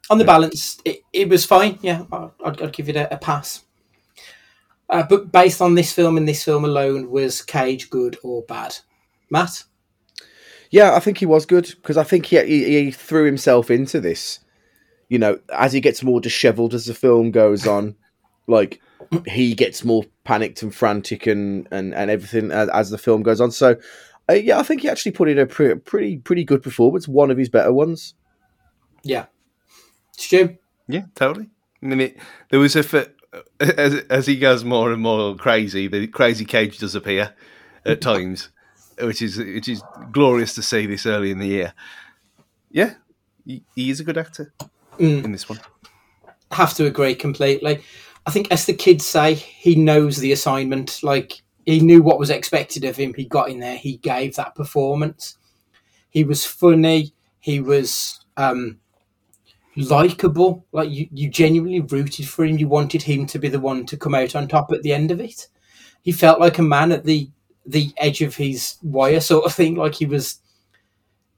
On 0.09 0.17
the 0.17 0.25
balance, 0.25 0.79
it, 0.85 0.99
it 1.11 1.29
was 1.29 1.45
fine. 1.45 1.79
Yeah, 1.81 2.03
I'd, 2.11 2.61
I'd 2.61 2.73
give 2.73 2.89
it 2.89 2.95
a, 2.95 3.13
a 3.13 3.17
pass. 3.17 3.63
Uh, 4.91 5.03
but 5.03 5.31
based 5.31 5.61
on 5.61 5.75
this 5.75 5.93
film 5.93 6.17
and 6.17 6.27
this 6.27 6.43
film 6.43 6.65
alone, 6.65 7.09
was 7.09 7.41
Cage 7.41 7.89
good 7.89 8.17
or 8.23 8.43
bad? 8.43 8.75
Matt? 9.29 9.63
Yeah, 10.69 10.95
I 10.95 10.99
think 10.99 11.17
he 11.17 11.25
was 11.25 11.45
good 11.45 11.73
because 11.81 11.95
I 11.97 12.03
think 12.03 12.25
he, 12.25 12.43
he, 12.43 12.83
he 12.83 12.91
threw 12.91 13.25
himself 13.25 13.71
into 13.71 14.01
this. 14.01 14.39
You 15.07 15.17
know, 15.17 15.39
as 15.53 15.73
he 15.73 15.79
gets 15.79 16.03
more 16.03 16.19
dishevelled 16.19 16.73
as 16.73 16.85
the 16.85 16.93
film 16.93 17.31
goes 17.31 17.65
on, 17.65 17.95
like 18.47 18.81
he 19.25 19.55
gets 19.55 19.83
more 19.85 20.03
panicked 20.25 20.61
and 20.61 20.75
frantic 20.75 21.25
and 21.25 21.67
and, 21.71 21.93
and 21.93 22.11
everything 22.11 22.51
as, 22.51 22.69
as 22.69 22.89
the 22.89 22.97
film 22.97 23.23
goes 23.23 23.39
on. 23.39 23.51
So, 23.51 23.77
uh, 24.29 24.33
yeah, 24.33 24.59
I 24.59 24.63
think 24.63 24.81
he 24.81 24.89
actually 24.89 25.13
put 25.13 25.29
in 25.29 25.39
a 25.39 25.45
pre- 25.45 25.75
pretty 25.75 26.17
pretty 26.17 26.43
good 26.43 26.63
performance, 26.63 27.07
one 27.07 27.31
of 27.31 27.37
his 27.37 27.49
better 27.49 27.71
ones. 27.71 28.13
Yeah, 29.03 29.25
Stu. 30.17 30.57
Yeah, 30.87 31.05
totally. 31.15 31.49
I 31.81 31.85
mean, 31.85 32.01
it, 32.01 32.17
there 32.49 32.59
was 32.59 32.75
a 32.75 32.83
as 33.59 33.95
as 34.09 34.27
he 34.27 34.37
goes 34.37 34.63
more 34.63 34.91
and 34.91 35.01
more 35.01 35.35
crazy, 35.35 35.87
the 35.87 36.07
crazy 36.07 36.45
cage 36.45 36.77
does 36.77 36.95
appear 36.95 37.33
at 37.85 38.01
times, 38.01 38.49
which 38.99 39.21
is 39.21 39.37
which 39.37 39.67
is 39.67 39.83
glorious 40.11 40.53
to 40.55 40.61
see 40.61 40.85
this 40.85 41.05
early 41.05 41.31
in 41.31 41.39
the 41.39 41.47
year. 41.47 41.73
Yeah, 42.69 42.95
he, 43.45 43.63
he 43.75 43.89
is 43.89 43.99
a 43.99 44.03
good 44.03 44.17
actor 44.17 44.53
mm. 44.97 45.23
in 45.23 45.31
this 45.31 45.49
one. 45.49 45.59
Have 46.51 46.73
to 46.75 46.85
agree 46.85 47.15
completely. 47.15 47.81
I 48.25 48.31
think, 48.31 48.51
as 48.51 48.65
the 48.65 48.73
kids 48.73 49.05
say, 49.05 49.33
he 49.33 49.75
knows 49.75 50.17
the 50.17 50.31
assignment. 50.31 51.01
Like 51.01 51.41
he 51.65 51.79
knew 51.79 52.01
what 52.01 52.19
was 52.19 52.29
expected 52.29 52.83
of 52.83 52.97
him. 52.97 53.13
He 53.13 53.25
got 53.25 53.49
in 53.49 53.59
there. 53.59 53.77
He 53.77 53.97
gave 53.97 54.35
that 54.35 54.55
performance. 54.55 55.37
He 56.09 56.23
was 56.23 56.45
funny. 56.45 57.13
He 57.39 57.59
was 57.59 58.23
um, 58.37 58.79
likable. 59.75 60.65
Like 60.71 60.89
you, 60.89 61.07
you 61.11 61.29
genuinely 61.29 61.81
rooted 61.81 62.27
for 62.27 62.45
him. 62.45 62.57
You 62.57 62.67
wanted 62.67 63.03
him 63.03 63.25
to 63.27 63.39
be 63.39 63.49
the 63.49 63.59
one 63.59 63.85
to 63.87 63.97
come 63.97 64.15
out 64.15 64.35
on 64.35 64.47
top 64.47 64.71
at 64.71 64.83
the 64.83 64.93
end 64.93 65.11
of 65.11 65.19
it. 65.19 65.47
He 66.01 66.11
felt 66.11 66.39
like 66.39 66.57
a 66.57 66.63
man 66.63 66.91
at 66.91 67.05
the 67.05 67.29
the 67.65 67.91
edge 67.97 68.21
of 68.21 68.35
his 68.35 68.75
wire, 68.81 69.19
sort 69.19 69.45
of 69.45 69.53
thing. 69.53 69.75
Like 69.75 69.95
he 69.95 70.05
was 70.05 70.39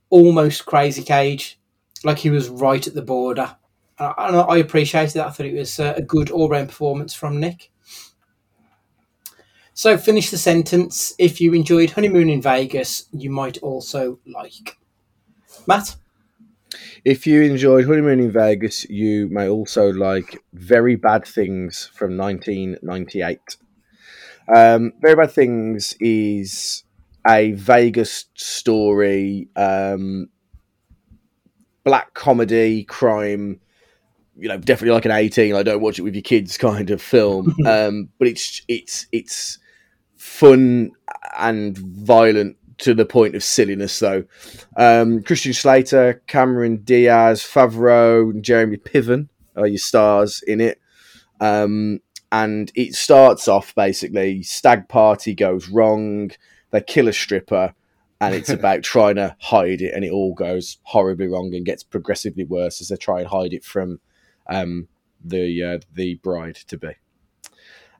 almost 0.09 0.65
crazy 0.65 1.03
cage. 1.03 1.59
Like 2.03 2.19
he 2.19 2.29
was 2.29 2.49
right 2.49 2.85
at 2.85 2.93
the 2.93 3.01
border. 3.01 3.55
I, 3.99 4.05
I 4.05 4.57
appreciated 4.57 5.13
that. 5.15 5.27
I 5.27 5.29
thought 5.29 5.45
it 5.45 5.57
was 5.57 5.79
uh, 5.79 5.93
a 5.95 6.01
good 6.01 6.31
all 6.31 6.49
round 6.49 6.69
performance 6.69 7.13
from 7.13 7.39
Nick. 7.39 7.71
So, 9.75 9.97
finish 9.97 10.29
the 10.29 10.37
sentence. 10.37 11.13
If 11.17 11.41
you 11.41 11.53
enjoyed 11.53 11.91
Honeymoon 11.91 12.29
in 12.29 12.41
Vegas, 12.41 13.05
you 13.11 13.31
might 13.31 13.57
also 13.59 14.19
like. 14.25 14.77
Matt? 15.65 15.95
If 17.05 17.27
you 17.27 17.41
enjoyed 17.41 17.85
Honeymoon 17.85 18.19
in 18.19 18.31
Vegas, 18.31 18.89
you 18.89 19.27
may 19.29 19.47
also 19.47 19.91
like 19.91 20.43
Very 20.53 20.95
Bad 20.95 21.25
Things 21.25 21.89
from 21.93 22.17
1998. 22.17 23.57
Um, 24.53 24.93
Very 25.01 25.15
Bad 25.15 25.31
Things 25.31 25.95
is 25.99 26.83
a 27.27 27.51
Vegas 27.51 28.25
story, 28.35 29.49
um, 29.55 30.29
black 31.83 32.13
comedy, 32.13 32.83
crime. 32.83 33.59
You 34.35 34.49
know, 34.49 34.57
definitely 34.57 34.95
like 34.95 35.05
an 35.05 35.11
18. 35.11 35.55
I 35.55 35.63
don't 35.63 35.81
watch 35.81 35.99
it 35.99 36.01
with 36.01 36.15
your 36.15 36.23
kids 36.23 36.57
kind 36.57 36.89
of 36.89 37.01
film. 37.01 37.55
um, 37.65 38.09
but 38.17 38.27
it's 38.27 38.61
it's 38.67 39.07
it's 39.11 39.59
fun 40.15 40.91
and 41.37 41.77
violent 41.77 42.57
to 42.83 42.93
the 42.93 43.05
point 43.05 43.33
of 43.33 43.43
silliness, 43.43 43.97
though. 43.99 44.25
Um, 44.75 45.23
Christian 45.23 45.53
Slater, 45.53 46.21
Cameron 46.27 46.77
Diaz, 46.83 47.41
Favreau, 47.41 48.29
and 48.31 48.43
Jeremy 48.43 48.77
Piven 48.77 49.29
are 49.55 49.67
your 49.67 49.77
stars 49.77 50.43
in 50.45 50.59
it. 50.59 50.81
Um, 51.39 52.01
and 52.31 52.71
it 52.75 52.93
starts 52.93 53.47
off 53.47 53.73
basically 53.75 54.43
stag 54.43 54.89
party 54.89 55.33
goes 55.33 55.69
wrong, 55.69 56.31
they 56.71 56.81
kill 56.81 57.07
a 57.07 57.13
stripper, 57.13 57.73
and 58.19 58.35
it's 58.35 58.49
about 58.57 58.83
trying 58.83 59.15
to 59.15 59.35
hide 59.39 59.81
it, 59.81 59.93
and 59.93 60.03
it 60.03 60.11
all 60.11 60.33
goes 60.33 60.77
horribly 60.83 61.27
wrong 61.27 61.53
and 61.53 61.65
gets 61.65 61.83
progressively 61.83 62.43
worse 62.43 62.81
as 62.81 62.89
they 62.89 62.97
try 62.97 63.19
and 63.19 63.29
hide 63.29 63.53
it 63.53 63.63
from 63.63 63.99
um, 64.47 64.89
the 65.23 65.63
uh, 65.63 65.79
the 65.93 66.15
bride 66.15 66.55
to 66.67 66.77
be. 66.77 66.91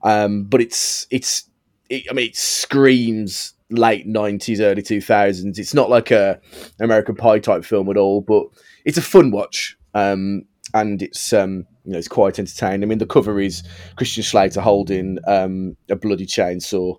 Um, 0.01 0.43
but 0.43 0.59
it's 0.59 1.07
it's 1.09 1.49
it, 1.89 2.03
I 2.09 2.13
mean 2.13 2.29
it 2.29 2.35
screams 2.35 3.52
late 3.73 4.07
nineties, 4.07 4.61
early 4.61 4.81
two 4.81 5.01
thousands. 5.01 5.59
It's 5.59 5.73
not 5.73 5.89
like 5.89 6.11
a 6.11 6.39
American 6.79 7.15
Pie 7.15 7.39
type 7.39 7.65
film 7.65 7.89
at 7.89 7.97
all, 7.97 8.21
but 8.21 8.45
it's 8.85 8.97
a 8.97 9.01
fun 9.01 9.31
watch. 9.31 9.77
Um, 9.93 10.45
and 10.73 11.01
it's 11.01 11.33
um, 11.33 11.65
you 11.85 11.91
know 11.91 11.97
it's 11.97 12.07
quite 12.07 12.39
entertaining. 12.39 12.83
I 12.83 12.85
mean, 12.85 12.97
the 12.97 13.05
cover 13.05 13.39
is 13.39 13.63
Christian 13.95 14.23
Slater 14.23 14.61
holding 14.61 15.19
um, 15.27 15.75
a 15.89 15.95
bloody 15.95 16.25
chainsaw. 16.25 16.97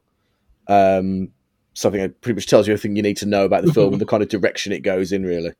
Um, 0.68 1.30
something 1.74 2.00
that 2.00 2.20
pretty 2.20 2.36
much 2.36 2.46
tells 2.46 2.66
you 2.66 2.72
everything 2.72 2.96
you 2.96 3.02
need 3.02 3.16
to 3.18 3.26
know 3.26 3.44
about 3.44 3.64
the 3.64 3.72
film 3.72 3.92
and 3.94 4.00
the 4.00 4.06
kind 4.06 4.22
of 4.22 4.28
direction 4.28 4.72
it 4.72 4.80
goes 4.80 5.12
in. 5.12 5.24
Really, 5.24 5.52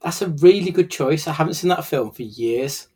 that's 0.00 0.22
a 0.22 0.28
really 0.28 0.70
good 0.70 0.90
choice. 0.90 1.26
I 1.26 1.32
haven't 1.32 1.54
seen 1.54 1.68
that 1.70 1.84
film 1.84 2.10
for 2.10 2.22
years. 2.22 2.88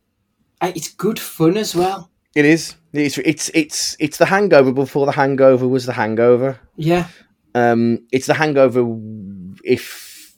Uh, 0.60 0.72
It's 0.74 0.88
good 0.88 1.18
fun 1.18 1.56
as 1.56 1.74
well. 1.74 2.10
It 2.36 2.44
is. 2.44 2.76
It's 2.92 3.16
it's 3.18 3.50
it's 3.54 3.96
it's 3.98 4.18
the 4.18 4.26
Hangover 4.26 4.70
before 4.70 5.06
the 5.06 5.12
Hangover 5.12 5.66
was 5.66 5.86
the 5.86 5.94
Hangover. 5.94 6.60
Yeah. 6.76 7.08
Um, 7.54 8.06
it's 8.12 8.26
the 8.26 8.34
Hangover 8.34 8.84
if 9.64 10.36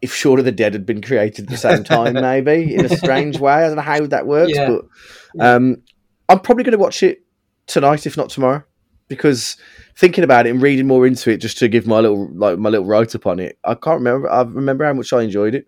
if 0.00 0.14
Shaun 0.14 0.38
of 0.38 0.44
the 0.44 0.52
Dead 0.52 0.72
had 0.72 0.86
been 0.86 1.02
created 1.02 1.46
at 1.46 1.50
the 1.50 1.56
same 1.56 1.82
time, 1.82 2.14
maybe 2.14 2.74
in 2.74 2.84
a 2.84 2.88
strange 2.96 3.38
way. 3.40 3.52
I 3.52 3.66
don't 3.66 3.76
know 3.76 3.82
how 3.82 4.06
that 4.06 4.26
works, 4.26 4.52
Yeah. 4.54 4.68
but 4.68 5.44
um, 5.44 5.82
I'm 6.28 6.38
probably 6.38 6.62
going 6.64 6.72
to 6.72 6.78
watch 6.78 7.02
it 7.02 7.22
tonight, 7.66 8.06
if 8.06 8.16
not 8.16 8.28
tomorrow, 8.30 8.62
because 9.08 9.56
thinking 9.96 10.22
about 10.24 10.46
it 10.46 10.50
and 10.50 10.62
reading 10.62 10.86
more 10.86 11.06
into 11.08 11.30
it, 11.32 11.38
just 11.38 11.58
to 11.58 11.68
give 11.68 11.88
my 11.88 11.98
little 11.98 12.28
like 12.34 12.58
my 12.58 12.68
little 12.70 12.86
write 12.86 13.16
up 13.16 13.26
on 13.26 13.40
it, 13.40 13.58
I 13.64 13.74
can't 13.74 13.98
remember. 13.98 14.30
I 14.30 14.42
remember 14.42 14.84
how 14.84 14.92
much 14.92 15.12
I 15.12 15.22
enjoyed 15.22 15.56
it. 15.56 15.66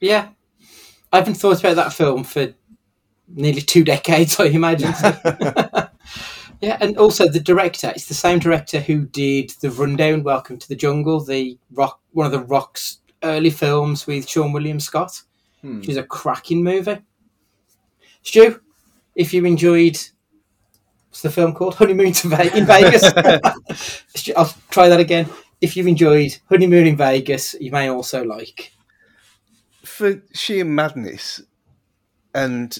Yeah. 0.00 0.28
I 1.12 1.18
haven't 1.18 1.34
thought 1.34 1.60
about 1.60 1.76
that 1.76 1.92
film 1.92 2.24
for 2.24 2.54
nearly 3.34 3.60
two 3.60 3.84
decades, 3.84 4.38
I 4.40 4.46
imagine. 4.46 4.92
yeah, 6.60 6.76
and 6.80 6.96
also 6.98 7.28
the 7.28 7.40
director, 7.40 7.90
it's 7.94 8.06
the 8.06 8.14
same 8.14 8.38
director 8.38 8.80
who 8.80 9.06
did 9.06 9.50
The 9.60 9.70
Rundown, 9.70 10.22
Welcome 10.22 10.58
to 10.58 10.68
the 10.68 10.76
Jungle, 10.76 11.20
the 11.20 11.58
rock 11.72 12.00
one 12.12 12.26
of 12.26 12.32
the 12.32 12.40
Rock's 12.44 12.98
early 13.22 13.50
films 13.50 14.06
with 14.06 14.26
Seann 14.26 14.52
William 14.52 14.80
Scott, 14.80 15.22
Hmm. 15.62 15.78
which 15.78 15.88
is 15.88 15.96
a 15.96 16.02
cracking 16.02 16.62
movie. 16.64 16.98
Stu, 18.22 18.60
if 19.14 19.32
you 19.32 19.44
enjoyed 19.44 19.96
what's 21.08 21.22
the 21.22 21.30
film 21.30 21.52
called? 21.52 21.74
Honeymoon 21.74 22.12
to 22.12 22.28
Ve- 22.28 22.58
in 22.58 22.66
Vegas. 22.66 23.02
Stu, 24.14 24.32
I'll 24.36 24.52
try 24.70 24.88
that 24.88 24.98
again. 25.00 25.28
If 25.60 25.76
you 25.76 25.86
enjoyed 25.86 26.36
Honeymoon 26.48 26.86
in 26.86 26.96
Vegas, 26.96 27.54
you 27.60 27.70
may 27.70 27.88
also 27.90 28.24
like 28.24 28.72
For 29.84 30.22
sheer 30.32 30.64
madness 30.64 31.42
and 32.34 32.76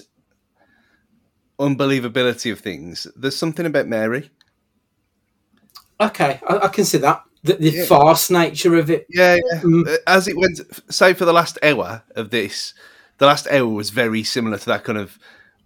unbelievability 1.59 2.51
of 2.51 2.59
things, 2.59 3.07
there's 3.15 3.35
something 3.35 3.65
about 3.65 3.87
Mary. 3.87 4.29
Okay, 5.99 6.39
I, 6.47 6.57
I 6.57 6.67
can 6.69 6.85
see 6.85 6.97
that. 6.99 7.23
The, 7.43 7.55
the 7.55 7.69
Yeah. 7.71 7.85
farce 7.85 8.29
nature 8.29 8.75
of 8.77 8.89
it. 8.89 9.05
Yeah, 9.09 9.37
yeah. 9.63 9.95
As 10.07 10.27
it 10.27 10.37
went, 10.37 10.59
say 10.89 11.13
for 11.13 11.25
the 11.25 11.33
last 11.33 11.57
hour 11.61 12.03
of 12.15 12.29
this, 12.29 12.73
the 13.17 13.25
last 13.25 13.47
hour 13.47 13.67
was 13.67 13.89
very 13.89 14.23
similar 14.23 14.57
to 14.57 14.65
that 14.67 14.83
kind 14.83 14.97
of 14.97 15.19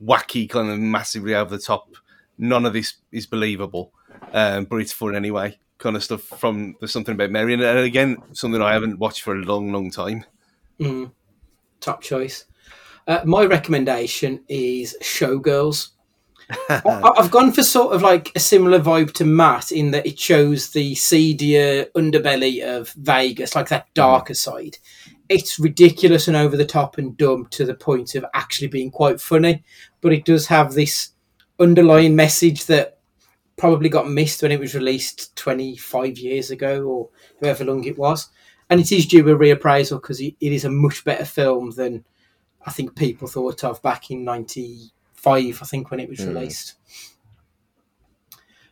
wacky, 0.03 0.49
kind 0.49 0.69
of 0.69 0.79
massively 0.79 1.35
over 1.35 1.55
the 1.55 1.61
top. 1.61 1.87
None 2.37 2.65
of 2.65 2.73
this 2.73 2.95
is 3.11 3.25
believable, 3.27 3.93
um, 4.33 4.65
but 4.65 4.77
it's 4.77 4.91
fun 4.93 5.15
anyway. 5.15 5.57
Kind 5.77 5.95
of 5.95 6.03
stuff 6.03 6.21
from 6.21 6.75
there's 6.79 6.91
something 6.91 7.13
about 7.13 7.29
Mary, 7.31 7.53
and, 7.53 7.61
and 7.61 7.79
again, 7.79 8.17
something 8.33 8.61
I 8.61 8.73
haven't 8.73 8.99
watched 8.99 9.21
for 9.21 9.35
a 9.35 9.43
long, 9.43 9.71
long 9.71 9.91
time. 9.91 10.25
Mm, 10.79 11.11
top 11.79 12.01
choice. 12.01 12.45
Uh, 13.07 13.21
my 13.23 13.45
recommendation 13.45 14.43
is 14.49 14.97
Showgirls. 15.01 15.91
I, 16.69 17.11
I've 17.17 17.31
gone 17.31 17.53
for 17.53 17.63
sort 17.63 17.95
of 17.95 18.01
like 18.01 18.31
a 18.35 18.39
similar 18.39 18.79
vibe 18.79 19.13
to 19.13 19.25
Matt 19.25 19.71
in 19.71 19.91
that 19.91 20.05
it 20.05 20.19
shows 20.19 20.71
the 20.71 20.93
seedier 20.93 21.85
underbelly 21.95 22.61
of 22.63 22.89
Vegas, 22.91 23.55
like 23.55 23.69
that 23.69 23.93
darker 23.93 24.33
side. 24.33 24.77
It's 25.29 25.59
ridiculous 25.59 26.27
and 26.27 26.35
over 26.35 26.57
the 26.57 26.65
top 26.65 26.97
and 26.97 27.15
dumb 27.17 27.47
to 27.51 27.65
the 27.65 27.75
point 27.75 28.15
of 28.15 28.25
actually 28.33 28.67
being 28.67 28.91
quite 28.91 29.21
funny, 29.21 29.63
but 30.01 30.13
it 30.13 30.25
does 30.25 30.47
have 30.47 30.73
this 30.73 31.09
underlying 31.59 32.15
message 32.15 32.65
that 32.65 32.99
probably 33.57 33.89
got 33.89 34.09
missed 34.09 34.41
when 34.41 34.51
it 34.51 34.59
was 34.59 34.75
released 34.75 35.35
25 35.35 36.17
years 36.17 36.51
ago 36.51 36.83
or 36.83 37.09
however 37.41 37.65
long 37.65 37.83
it 37.85 37.97
was. 37.97 38.29
And 38.69 38.79
it 38.79 38.91
is 38.91 39.05
due 39.05 39.27
a 39.29 39.37
reappraisal 39.37 40.01
because 40.01 40.19
it 40.21 40.35
is 40.39 40.65
a 40.65 40.69
much 40.69 41.03
better 41.03 41.25
film 41.25 41.71
than 41.71 42.03
I 42.65 42.71
think 42.71 42.95
people 42.95 43.27
thought 43.27 43.63
of 43.63 43.81
back 43.81 44.11
in 44.11 44.23
95, 44.23 45.59
I 45.61 45.65
think, 45.65 45.89
when 45.91 45.99
it 45.99 46.09
was 46.09 46.19
Mm. 46.19 46.27
released. 46.29 46.73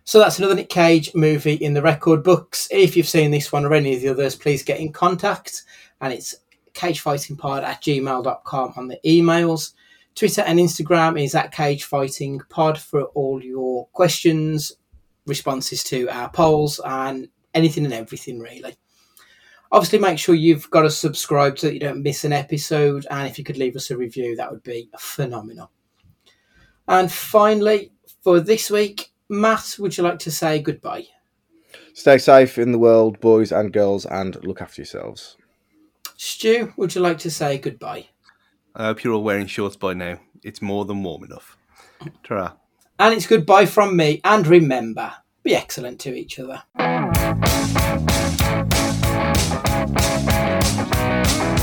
So 0.03 0.19
that's 0.19 0.37
another 0.37 0.55
Nick 0.55 0.69
Cage 0.69 1.11
movie 1.15 1.53
in 1.53 1.73
the 1.73 1.81
record 1.81 2.23
books. 2.23 2.67
If 2.69 2.95
you've 2.95 3.07
seen 3.09 3.31
this 3.31 3.51
one 3.51 3.65
or 3.65 3.73
any 3.73 3.95
of 3.95 4.01
the 4.01 4.09
others, 4.09 4.35
please 4.35 4.61
get 4.63 4.79
in 4.79 4.91
contact. 4.91 5.63
And 5.99 6.13
it's 6.13 6.35
cagefightingpod 6.73 7.63
at 7.63 7.81
gmail.com 7.81 8.73
on 8.75 8.87
the 8.87 8.99
emails. 9.05 9.71
Twitter 10.13 10.41
and 10.41 10.59
Instagram 10.59 11.21
is 11.21 11.33
at 11.33 11.53
cagefightingpod 11.53 12.77
for 12.77 13.03
all 13.15 13.43
your 13.43 13.87
questions, 13.87 14.73
responses 15.25 15.83
to 15.85 16.07
our 16.09 16.29
polls, 16.29 16.79
and 16.85 17.27
anything 17.53 17.85
and 17.85 17.93
everything, 17.93 18.39
really. 18.39 18.75
Obviously, 19.71 19.99
make 19.99 20.19
sure 20.19 20.35
you've 20.35 20.69
got 20.69 20.85
us 20.85 20.97
subscribed 20.97 21.59
so 21.59 21.67
that 21.67 21.73
you 21.73 21.79
don't 21.79 22.03
miss 22.03 22.23
an 22.23 22.33
episode. 22.33 23.05
And 23.09 23.27
if 23.27 23.37
you 23.37 23.43
could 23.43 23.57
leave 23.57 23.75
us 23.75 23.91
a 23.91 23.97
review, 23.97 24.35
that 24.35 24.51
would 24.51 24.63
be 24.63 24.89
phenomenal. 24.97 25.71
And 26.87 27.11
finally, 27.11 27.91
for 28.21 28.39
this 28.39 28.69
week, 28.69 29.11
Matt, 29.27 29.75
would 29.79 29.97
you 29.97 30.03
like 30.03 30.19
to 30.19 30.31
say 30.31 30.59
goodbye? 30.61 31.07
Stay 31.93 32.17
safe 32.17 32.57
in 32.57 32.71
the 32.71 32.79
world, 32.79 33.19
boys 33.19 33.51
and 33.51 33.73
girls, 33.73 34.05
and 34.05 34.41
look 34.43 34.61
after 34.61 34.81
yourselves. 34.81 35.37
Stu, 36.17 36.73
would 36.77 36.93
you 36.93 37.01
like 37.01 37.17
to 37.19 37.31
say 37.31 37.57
goodbye? 37.57 38.07
I 38.75 38.85
hope 38.85 39.03
you're 39.03 39.13
all 39.13 39.23
wearing 39.23 39.47
shorts 39.47 39.75
by 39.75 39.93
now. 39.93 40.19
It's 40.43 40.61
more 40.61 40.85
than 40.85 41.03
warm 41.03 41.23
enough. 41.23 41.57
Ta-ra. 42.23 42.53
And 42.99 43.13
it's 43.13 43.27
goodbye 43.27 43.65
from 43.65 43.97
me. 43.97 44.21
And 44.23 44.45
remember, 44.45 45.11
be 45.43 45.55
excellent 45.55 45.99
to 46.01 46.13
each 46.13 46.39
other. 46.39 46.61
Thank 51.27 51.54